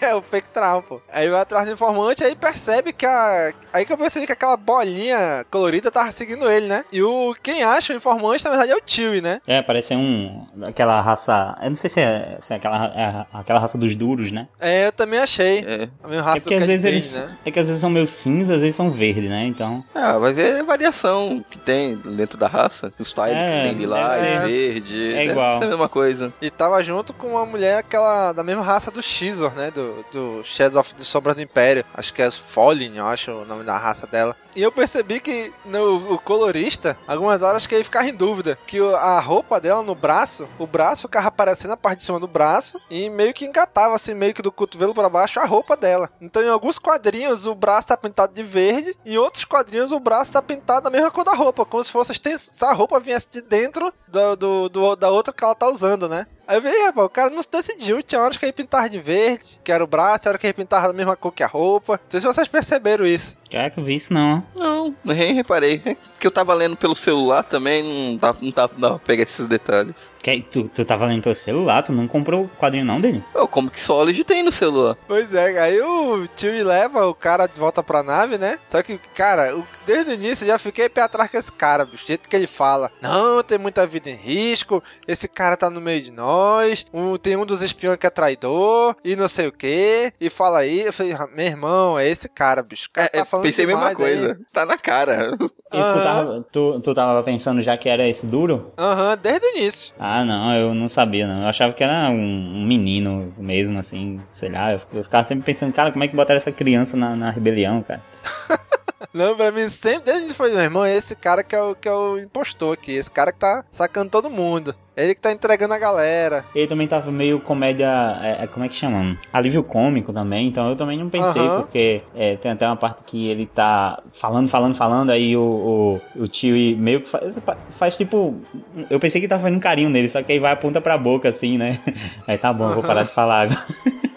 É, 0.00 0.14
o 0.14 0.22
Fake 0.22 0.48
Tron, 0.48 0.82
pô. 0.82 1.00
Aí 1.12 1.28
vai 1.28 1.40
atrás 1.40 1.66
do 1.66 1.72
informante, 1.72 2.24
aí 2.24 2.34
percebe 2.34 2.92
que 2.92 3.04
a. 3.04 3.52
Aí 3.72 3.84
que 3.84 3.92
eu 3.92 3.98
percebi 3.98 4.26
que 4.26 4.32
aquela 4.32 4.56
bolinha 4.56 5.44
colorida 5.50 5.90
tava 5.90 6.12
seguindo 6.12 6.50
ele, 6.50 6.66
né? 6.66 6.84
E 6.92 7.02
o 7.02 7.34
quem 7.42 7.62
acha 7.62 7.92
o 7.92 7.96
informante, 7.96 8.44
na 8.44 8.50
verdade, 8.50 8.72
é 8.72 8.76
o 8.76 8.82
Chewie, 8.84 9.20
né? 9.20 9.40
É, 9.46 9.62
parece 9.62 9.94
um. 9.94 10.46
aquela 10.66 11.00
raça. 11.00 11.56
Eu 11.62 11.70
não 11.70 11.76
sei 11.76 11.90
se 11.90 12.00
é, 12.00 12.36
se 12.40 12.52
é 12.52 12.56
aquela, 12.56 12.86
é 12.86 13.26
aquela 13.32 13.60
raça 13.60 13.76
dos 13.76 13.94
duros, 13.94 14.32
né? 14.32 14.48
É, 14.60 14.86
eu 14.86 14.92
também 14.92 15.18
achei. 15.18 15.64
É. 15.66 15.88
A 16.02 16.08
mesma 16.08 16.22
raça 16.22 16.38
é 16.38 16.40
que 16.40 16.54
às 16.54 16.66
vezes 16.66 16.84
eles. 16.84 17.16
Né? 17.16 17.36
É 17.44 17.50
que 17.50 17.58
às 17.58 17.66
vezes 17.66 17.80
são 17.80 17.90
meio 17.90 18.06
cinzas, 18.06 18.56
às 18.56 18.62
vezes 18.62 18.76
são 18.76 18.90
verdes, 18.90 19.28
né? 19.28 19.46
Então. 19.46 19.84
Ah, 19.94 20.18
vai 20.18 20.32
ver 20.32 20.60
a 20.60 20.62
variação 20.62 21.44
que 21.50 21.58
tem 21.58 21.96
dentro 21.96 22.38
da 22.38 22.46
raça. 22.46 22.92
Os 22.98 23.12
tiles 23.12 23.32
é, 23.32 23.62
tem 23.62 23.72
lilás, 23.74 24.20
verde. 24.20 25.14
É 25.14 25.24
igual. 25.24 25.60
É 25.60 25.64
a 25.64 25.68
mesma 25.68 25.88
coisa. 25.88 26.32
E 26.40 26.50
tava 26.50 26.82
junto 26.82 27.12
com 27.12 27.28
uma 27.28 27.46
mulher 27.46 27.78
aquela 27.78 28.32
da 28.32 28.42
mesma 28.42 28.62
raça 28.62 28.90
do 28.90 29.02
Xizor, 29.02 29.52
né? 29.56 29.70
Do, 29.70 30.04
do 30.12 30.44
Shadows 30.44 30.76
of 30.76 30.94
the 30.94 31.04
Sombra 31.04 31.34
do 31.34 31.40
Império. 31.40 31.84
Acho 31.94 32.12
que 32.14 32.22
é 32.22 32.30
Fallen, 32.30 32.96
eu 32.96 33.06
acho 33.06 33.30
o 33.32 33.44
nome 33.44 33.64
da 33.64 33.76
raça 33.76 34.06
dela. 34.06 34.36
E 34.56 34.62
eu 34.62 34.72
percebi 34.72 35.20
que 35.20 35.52
no 35.66 36.14
o 36.14 36.18
colorista, 36.18 36.96
algumas 37.06 37.42
horas 37.42 37.66
que 37.66 37.74
ele 37.74 37.84
ficava 37.84 38.08
em 38.08 38.14
dúvida. 38.14 38.58
Que 38.66 38.80
a 38.80 39.20
roupa 39.20 39.60
dela 39.60 39.82
no 39.82 39.94
braço, 39.94 40.48
o 40.58 40.66
braço 40.66 41.02
ficava 41.02 41.28
aparecendo 41.28 41.72
a 41.72 41.76
parte 41.76 41.98
de 41.98 42.04
cima 42.06 42.18
do 42.18 42.26
braço 42.26 42.80
e 42.90 43.10
meio 43.10 43.34
que 43.34 43.44
engatava 43.44 43.94
assim, 43.94 44.14
meio 44.14 44.32
que 44.32 44.40
do 44.42 44.50
cotovelo 44.50 44.94
pra 44.94 45.10
baixo 45.10 45.38
a 45.38 45.44
roupa 45.44 45.76
dela. 45.76 46.08
Então 46.20 46.42
em 46.42 46.48
alguns 46.48 46.78
quadrinhos 46.78 47.44
o 47.46 47.54
braço 47.54 47.88
tá 47.88 47.96
pintado 47.96 48.32
de 48.34 48.42
verde, 48.42 48.96
em 49.04 49.18
outros 49.18 49.44
quadrinhos 49.44 49.92
o 49.92 50.00
braço 50.00 50.32
tá 50.32 50.40
pintado 50.40 50.84
da 50.84 50.90
mesma 50.90 51.10
cor 51.10 51.24
da 51.24 51.34
roupa, 51.34 51.64
como 51.66 51.84
se 51.84 51.92
fosse 51.92 52.14
se 52.14 52.64
a 52.64 52.72
roupa 52.72 52.98
viesse 52.98 53.28
de 53.30 53.42
dentro 53.42 53.92
do, 54.08 54.36
do- 54.36 54.68
do- 54.70 54.96
da 54.96 55.10
outra 55.10 55.32
que 55.34 55.44
ela 55.44 55.54
tá 55.54 55.68
usando, 55.68 56.08
né? 56.08 56.26
Aí 56.48 56.58
eu 56.58 56.62
vi, 56.62 56.68
rapaz, 56.84 57.06
o 57.06 57.10
cara 57.10 57.28
não 57.28 57.42
se 57.42 57.50
decidiu. 57.50 58.00
Tinha 58.04 58.20
horas 58.22 58.36
que 58.36 58.44
ele 58.44 58.52
pintava 58.52 58.88
de 58.88 59.00
verde, 59.00 59.60
que 59.64 59.72
era 59.72 59.82
o 59.82 59.86
braço, 59.86 60.20
tinha 60.20 60.30
hora 60.30 60.38
que 60.38 60.46
ele 60.46 60.54
pintava 60.54 60.86
da 60.86 60.92
mesma 60.92 61.16
cor 61.16 61.32
que 61.32 61.42
a 61.42 61.46
roupa. 61.48 61.94
Não 61.94 62.08
sei 62.10 62.20
se 62.20 62.26
vocês 62.26 62.46
perceberam 62.46 63.04
isso. 63.04 63.36
Cara, 63.50 63.70
que 63.70 63.78
eu 63.78 63.84
vi 63.84 63.94
isso 63.94 64.12
não. 64.12 64.42
Não, 64.54 64.94
nem 65.04 65.32
reparei. 65.34 65.80
É 65.84 65.96
que 66.18 66.26
eu 66.26 66.30
tava 66.30 66.54
lendo 66.54 66.76
pelo 66.76 66.94
celular 66.96 67.42
também, 67.42 67.82
não 67.82 68.16
dá, 68.16 68.34
não 68.40 68.50
dá, 68.50 68.68
não 68.72 68.80
dá 68.80 68.88
pra 68.90 68.98
pegar 69.00 69.22
esses 69.24 69.46
detalhes. 69.46 69.94
Que, 70.22 70.40
tu, 70.42 70.64
tu 70.64 70.84
tava 70.84 71.06
lendo 71.06 71.22
pelo 71.22 71.34
celular, 71.34 71.82
tu 71.82 71.92
não 71.92 72.08
comprou 72.08 72.44
o 72.44 72.48
quadrinho 72.58 72.84
não 72.84 73.00
dele? 73.00 73.22
Ô, 73.34 73.46
como 73.46 73.70
que 73.70 73.78
Solid 73.78 74.24
tem 74.24 74.42
no 74.42 74.50
celular? 74.50 74.96
Pois 75.06 75.32
é, 75.32 75.60
aí 75.60 75.80
o 75.80 76.26
tio 76.34 76.64
leva 76.66 77.06
o 77.06 77.14
cara 77.14 77.46
de 77.46 77.60
volta 77.60 77.82
pra 77.82 78.02
nave, 78.02 78.36
né? 78.38 78.58
Só 78.68 78.82
que, 78.82 78.98
cara, 79.14 79.54
o- 79.56 79.64
desde 79.86 80.10
o 80.10 80.14
início 80.14 80.42
eu 80.44 80.48
já 80.48 80.58
fiquei 80.58 80.88
pé 80.88 81.02
atrás 81.02 81.30
com 81.30 81.36
esse 81.38 81.52
cara, 81.52 81.84
bicho. 81.84 82.02
O 82.02 82.06
jeito 82.06 82.28
que 82.28 82.34
ele 82.34 82.46
fala. 82.48 82.90
Não, 83.00 83.42
tem 83.42 83.58
muita 83.58 83.86
vida 83.86 84.10
em 84.10 84.16
risco. 84.16 84.82
Esse 85.06 85.28
cara 85.28 85.56
tá 85.56 85.70
no 85.70 85.80
meio 85.80 86.02
de 86.02 86.10
nós. 86.10 86.84
Um, 86.92 87.16
tem 87.16 87.36
um 87.36 87.46
dos 87.46 87.62
espiões 87.62 87.96
que 87.98 88.06
é 88.06 88.10
traidor. 88.10 88.96
E 89.04 89.14
não 89.14 89.28
sei 89.28 89.46
o 89.46 89.52
que. 89.52 90.12
E 90.20 90.28
fala 90.30 90.60
aí. 90.60 90.80
Eu 90.86 90.92
falei, 90.92 91.12
"Ah, 91.12 91.28
meu 91.32 91.46
irmão, 91.46 91.98
é 91.98 92.08
esse 92.08 92.28
cara, 92.28 92.62
bicho. 92.62 92.88
O 92.88 92.92
cara 92.92 93.10
É, 93.12 93.18
tá 93.18 93.24
falando 93.36 93.42
pensei 93.42 93.64
a 93.64 93.68
mesma 93.68 93.88
demais 93.90 94.10
aí." 94.10 94.18
coisa. 94.18 94.40
Tá 94.52 94.66
na 94.66 94.78
cara. 94.78 95.30
Isso 95.72 95.92
tu, 95.92 96.02
tava, 96.02 96.46
tu, 96.52 96.80
tu 96.80 96.94
tava 96.94 97.22
pensando 97.22 97.60
já 97.60 97.76
que 97.76 97.88
era 97.88 98.08
esse 98.08 98.26
duro? 98.26 98.72
Aham, 98.78 99.18
desde 99.20 99.46
o 99.46 99.56
início. 99.56 99.94
Ah, 99.98 100.24
não, 100.24 100.54
eu 100.54 100.74
não 100.74 100.88
sabia, 100.88 101.26
não. 101.26 101.42
Eu 101.42 101.48
achava 101.48 101.72
que 101.72 101.82
era 101.84 102.08
um, 102.10 102.14
um 102.14 102.66
menino 102.66 103.32
mesmo, 103.36 103.78
assim, 103.78 104.20
sei 104.28 104.48
lá. 104.50 104.72
Eu, 104.72 104.80
eu 104.94 105.02
ficava 105.02 105.24
sempre 105.24 105.44
pensando, 105.44 105.72
cara, 105.72 105.90
como 105.92 106.04
é 106.04 106.08
que 106.08 106.16
botaram 106.16 106.36
essa 106.36 106.52
criança 106.52 106.96
na, 106.96 107.14
na 107.16 107.30
rebelião, 107.30 107.82
cara? 107.82 108.02
Não, 109.12 109.36
pra 109.36 109.50
mim 109.50 109.68
sempre, 109.68 110.12
desde 110.12 110.34
foi, 110.34 110.50
meu 110.52 110.60
irmão, 110.60 110.84
é 110.84 110.94
esse 110.94 111.14
cara 111.14 111.42
que 111.42 111.54
é, 111.54 111.60
o, 111.60 111.74
que 111.74 111.88
é 111.88 111.92
o 111.92 112.18
impostor 112.18 112.74
aqui. 112.74 112.92
Esse 112.92 113.10
cara 113.10 113.32
que 113.32 113.38
tá 113.38 113.64
sacando 113.70 114.10
todo 114.10 114.30
mundo. 114.30 114.74
Ele 114.96 115.14
que 115.14 115.20
tá 115.20 115.30
entregando 115.30 115.74
a 115.74 115.78
galera. 115.78 116.44
Ele 116.54 116.66
também 116.66 116.88
tava 116.88 117.12
meio 117.12 117.38
comédia. 117.38 117.86
É, 118.22 118.44
é, 118.44 118.46
como 118.46 118.64
é 118.64 118.68
que 118.68 118.74
chama? 118.74 119.18
Alívio 119.30 119.62
cômico 119.62 120.10
também, 120.10 120.48
então 120.48 120.70
eu 120.70 120.76
também 120.76 120.98
não 120.98 121.10
pensei, 121.10 121.42
Aham. 121.42 121.60
porque 121.60 122.02
é, 122.14 122.36
tem 122.36 122.50
até 122.50 122.66
uma 122.66 122.76
parte 122.76 123.04
que 123.04 123.28
ele 123.28 123.44
tá 123.44 124.02
falando, 124.10 124.48
falando, 124.48 124.74
falando, 124.74 125.10
aí 125.10 125.36
o, 125.36 126.00
o, 126.16 126.22
o 126.22 126.26
tio 126.26 126.54
meio 126.78 127.02
que 127.02 127.10
faz, 127.10 127.38
faz 127.70 127.96
tipo. 127.96 128.40
Eu 128.88 128.98
pensei 128.98 129.20
que 129.20 129.28
tava 129.28 129.42
fazendo 129.42 129.58
um 129.58 129.60
carinho 129.60 129.90
nele, 129.90 130.08
só 130.08 130.22
que 130.22 130.32
aí 130.32 130.38
vai 130.38 130.52
aponta 130.52 130.80
pra 130.80 130.96
boca 130.96 131.28
assim, 131.28 131.58
né? 131.58 131.78
Aí 132.26 132.38
tá 132.38 132.52
bom, 132.52 132.70
eu 132.70 132.74
vou 132.74 132.82
parar 132.82 133.02
de 133.02 133.12
falar 133.12 133.42
agora. 133.42 133.66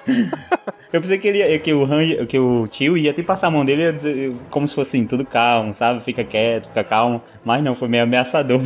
Eu 0.91 0.99
pensei 1.01 1.19
que, 1.19 1.27
ele 1.27 1.37
ia, 1.37 1.59
que, 1.59 1.71
o 1.71 1.83
Han, 1.85 2.25
que 2.25 2.39
o 2.39 2.67
tio 2.67 2.97
ia 2.97 3.13
te 3.13 3.21
passar 3.21 3.47
a 3.47 3.51
mão 3.51 3.63
dele 3.63 3.83
ia 3.83 3.93
dizer, 3.93 4.33
como 4.49 4.67
se 4.67 4.73
fosse 4.73 4.97
assim, 4.97 5.05
tudo 5.05 5.23
calmo, 5.23 5.71
sabe? 5.71 6.01
Fica 6.03 6.23
quieto, 6.23 6.67
fica 6.69 6.83
calmo. 6.83 7.21
Mas 7.45 7.63
não, 7.63 7.75
foi 7.75 7.87
meio 7.87 8.03
ameaçador. 8.03 8.61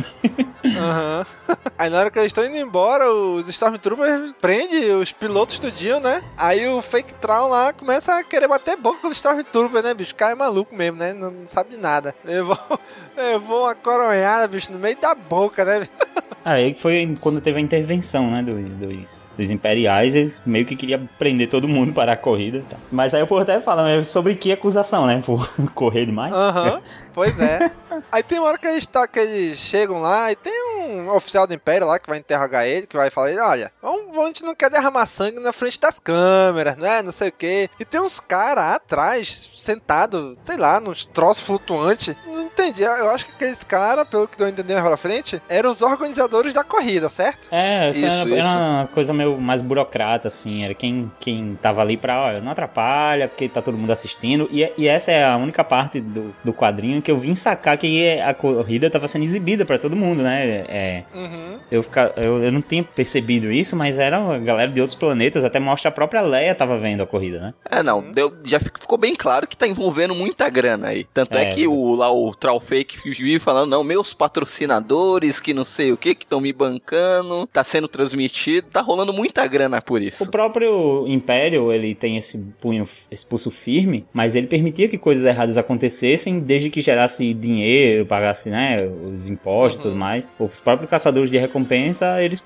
Aham. 0.64 1.26
Aí 1.78 1.90
na 1.90 1.98
hora 1.98 2.10
que 2.10 2.18
eles 2.18 2.28
estão 2.28 2.44
indo 2.44 2.56
embora, 2.56 3.12
os 3.12 3.48
Stormtroopers 3.48 4.32
prendem 4.40 4.92
os 4.94 5.12
pilotos 5.12 5.58
do 5.58 5.70
dia, 5.70 6.00
né? 6.00 6.22
Aí 6.36 6.66
o 6.66 6.80
Fake 6.80 7.12
Traum 7.14 7.48
lá 7.50 7.72
começa 7.72 8.14
a 8.18 8.24
querer 8.24 8.48
bater 8.48 8.76
boca 8.76 9.00
com 9.02 9.08
os 9.08 9.16
Stormtroopers, 9.16 9.84
né, 9.84 9.92
bicho? 9.94 10.12
O 10.12 10.16
cara 10.16 10.32
é 10.32 10.34
maluco 10.34 10.74
mesmo, 10.74 10.96
né? 10.98 11.12
Não, 11.12 11.30
não 11.30 11.46
sabe 11.48 11.70
de 11.70 11.76
nada. 11.76 12.14
Levou, 12.24 12.58
levou 13.16 13.64
uma 13.64 13.74
coronhada, 13.74 14.48
bicho, 14.48 14.72
no 14.72 14.78
meio 14.78 14.96
da 14.96 15.14
boca, 15.14 15.64
né? 15.64 15.86
Aí 16.44 16.74
foi 16.74 17.16
quando 17.22 17.40
teve 17.40 17.56
a 17.58 17.60
intervenção, 17.60 18.30
né, 18.30 18.42
do- 18.42 18.60
dos, 18.86 19.30
dos 19.36 19.50
imperiais, 19.50 20.14
eles 20.14 20.42
meio 20.44 20.66
que 20.66 20.76
queriam 20.76 21.08
prender 21.18 21.48
todo 21.48 21.66
mundo 21.66 21.94
para 21.94 22.13
a 22.14 22.16
corrida. 22.16 22.62
Mas 22.90 23.14
aí 23.14 23.22
o 23.22 23.26
povo 23.26 23.42
até 23.42 23.60
fala 23.60 24.02
sobre 24.04 24.34
que 24.34 24.52
acusação, 24.52 25.06
né, 25.06 25.22
por 25.24 25.48
correr 25.74 26.06
demais. 26.06 26.34
Aham, 26.34 26.80
pois 27.14 27.38
é. 27.38 27.70
Aí 28.10 28.22
tem 28.22 28.38
uma 28.38 28.48
hora 28.48 28.58
que 28.58 28.66
eles, 28.66 28.86
tá, 28.86 29.06
que 29.06 29.18
eles 29.18 29.56
chegam 29.58 30.00
lá 30.00 30.30
e 30.32 30.36
tem 30.36 30.52
um 30.80 31.08
oficial 31.10 31.46
do 31.46 31.54
Império 31.54 31.86
lá 31.86 31.98
que 31.98 32.08
vai 32.08 32.18
interrogar 32.18 32.66
ele, 32.66 32.86
que 32.86 32.96
vai 32.96 33.08
falar, 33.10 33.30
ele, 33.30 33.40
olha, 33.40 33.72
vamos, 33.80 34.16
a 34.16 34.26
gente 34.26 34.42
não 34.44 34.54
quer 34.54 34.70
derramar 34.70 35.06
sangue 35.06 35.40
na 35.40 35.52
frente 35.52 35.78
das 35.80 35.98
câmeras, 35.98 36.76
não 36.76 36.86
é? 36.86 37.02
Não 37.02 37.12
sei 37.12 37.28
o 37.28 37.32
quê. 37.32 37.70
E 37.78 37.84
tem 37.84 38.00
uns 38.00 38.20
caras 38.20 38.74
atrás, 38.74 39.50
sentados, 39.58 40.36
sei 40.42 40.56
lá, 40.56 40.80
nos 40.80 41.04
troços 41.06 41.44
flutuantes. 41.44 42.14
Não 42.26 42.42
entendi. 42.42 42.82
Eu 42.82 43.10
acho 43.10 43.26
que 43.26 43.32
aqueles 43.32 43.62
caras, 43.62 44.06
pelo 44.08 44.26
que 44.28 44.42
eu 44.42 44.48
entendi 44.48 44.72
mais 44.72 44.84
pra 44.86 44.96
frente, 44.96 45.40
eram 45.48 45.70
os 45.70 45.82
organizadores 45.82 46.52
da 46.54 46.64
corrida, 46.64 47.08
certo? 47.08 47.48
É, 47.50 47.90
isso, 47.90 48.04
Isso, 48.04 48.06
era, 48.06 48.28
isso. 48.28 48.34
era 48.48 48.58
uma 48.58 48.86
coisa 48.92 49.12
meio 49.12 49.38
mais 49.38 49.60
burocrata, 49.60 50.28
assim. 50.28 50.64
Era 50.64 50.74
quem, 50.74 51.10
quem 51.20 51.58
tava 51.60 51.80
ali 51.80 51.96
pra, 51.96 52.20
olha, 52.20 52.40
não 52.40 52.52
atrapalha, 52.52 53.28
porque 53.28 53.48
tá 53.48 53.62
todo 53.62 53.78
mundo 53.78 53.92
assistindo. 53.92 54.48
E, 54.50 54.70
e 54.76 54.88
essa 54.88 55.10
é 55.12 55.24
a 55.24 55.36
única 55.36 55.62
parte 55.64 56.00
do, 56.00 56.34
do 56.44 56.52
quadrinho 56.52 57.00
que 57.04 57.10
eu 57.10 57.18
vim 57.18 57.34
sacar 57.34 57.76
que 57.78 58.18
a 58.18 58.32
corrida 58.34 58.88
tava 58.90 59.06
sendo 59.06 59.22
exibida 59.24 59.64
pra 59.64 59.78
todo 59.78 59.94
mundo, 59.94 60.22
né? 60.22 60.64
É, 60.68 61.02
Uhum. 61.14 61.58
eu, 61.70 61.82
fica, 61.82 62.12
eu, 62.16 62.42
eu 62.42 62.50
não 62.50 62.60
tinha 62.62 62.82
percebido 62.82 63.52
isso, 63.52 63.76
mas 63.76 63.98
era 63.98 64.16
a 64.18 64.38
galera 64.38 64.70
de 64.70 64.80
outros 64.80 64.96
planetas, 64.98 65.44
até 65.44 65.60
mostra 65.60 65.88
a 65.90 65.92
própria 65.92 66.22
Leia 66.22 66.54
tava 66.54 66.78
vendo 66.78 67.02
a 67.02 67.06
corrida, 67.06 67.38
né? 67.40 67.54
É, 67.70 67.82
não, 67.82 68.00
deu, 68.02 68.32
já 68.44 68.58
fic- 68.58 68.80
ficou 68.80 68.96
bem 68.98 69.14
claro 69.14 69.46
que 69.46 69.56
tá 69.56 69.66
envolvendo 69.66 70.14
muita 70.14 70.48
grana 70.48 70.88
aí. 70.88 71.04
Tanto 71.12 71.36
é, 71.38 71.42
É. 71.42 71.54
que 71.54 71.66
o, 71.68 71.94
lá 71.94 72.10
o 72.12 72.34
Troll 72.34 72.58
Fake 72.60 72.98
vive 73.04 73.38
falando, 73.38 73.70
não, 73.70 73.84
meus 73.84 74.14
patrocinadores, 74.14 75.40
que 75.40 75.52
não 75.52 75.64
sei 75.64 75.92
o 75.92 75.96
que, 75.96 76.14
que 76.14 76.24
estão 76.24 76.40
me 76.40 76.52
bancando, 76.52 77.46
tá 77.52 77.62
sendo 77.62 77.86
transmitido, 77.88 78.66
tá 78.72 78.80
rolando 78.80 79.12
muita 79.12 79.46
grana 79.46 79.80
por 79.82 80.00
isso. 80.00 80.24
O 80.24 80.30
próprio 80.30 81.04
Império, 81.06 81.72
ele 81.72 81.94
tem 81.94 82.16
esse 82.16 82.38
punho, 82.60 82.88
esse 83.10 83.24
pulso 83.26 83.50
firme, 83.50 84.06
mas 84.12 84.34
ele 84.34 84.46
permitia 84.46 84.88
que 84.88 84.96
coisas 84.98 85.24
erradas 85.24 85.56
acontecessem 85.56 86.40
desde 86.40 86.70
que 86.70 86.80
gerasse 86.94 87.34
dinheiro, 87.34 88.06
pagasse, 88.06 88.48
né, 88.50 88.86
os 88.86 89.28
impostos 89.28 89.80
e 89.80 89.82
tudo 89.82 89.96
mais. 89.96 90.32
Os 90.38 90.60
próprios 90.60 90.88
caçadores 90.90 91.30
de 91.30 91.36
recompensa, 91.38 92.22
eles 92.22 92.42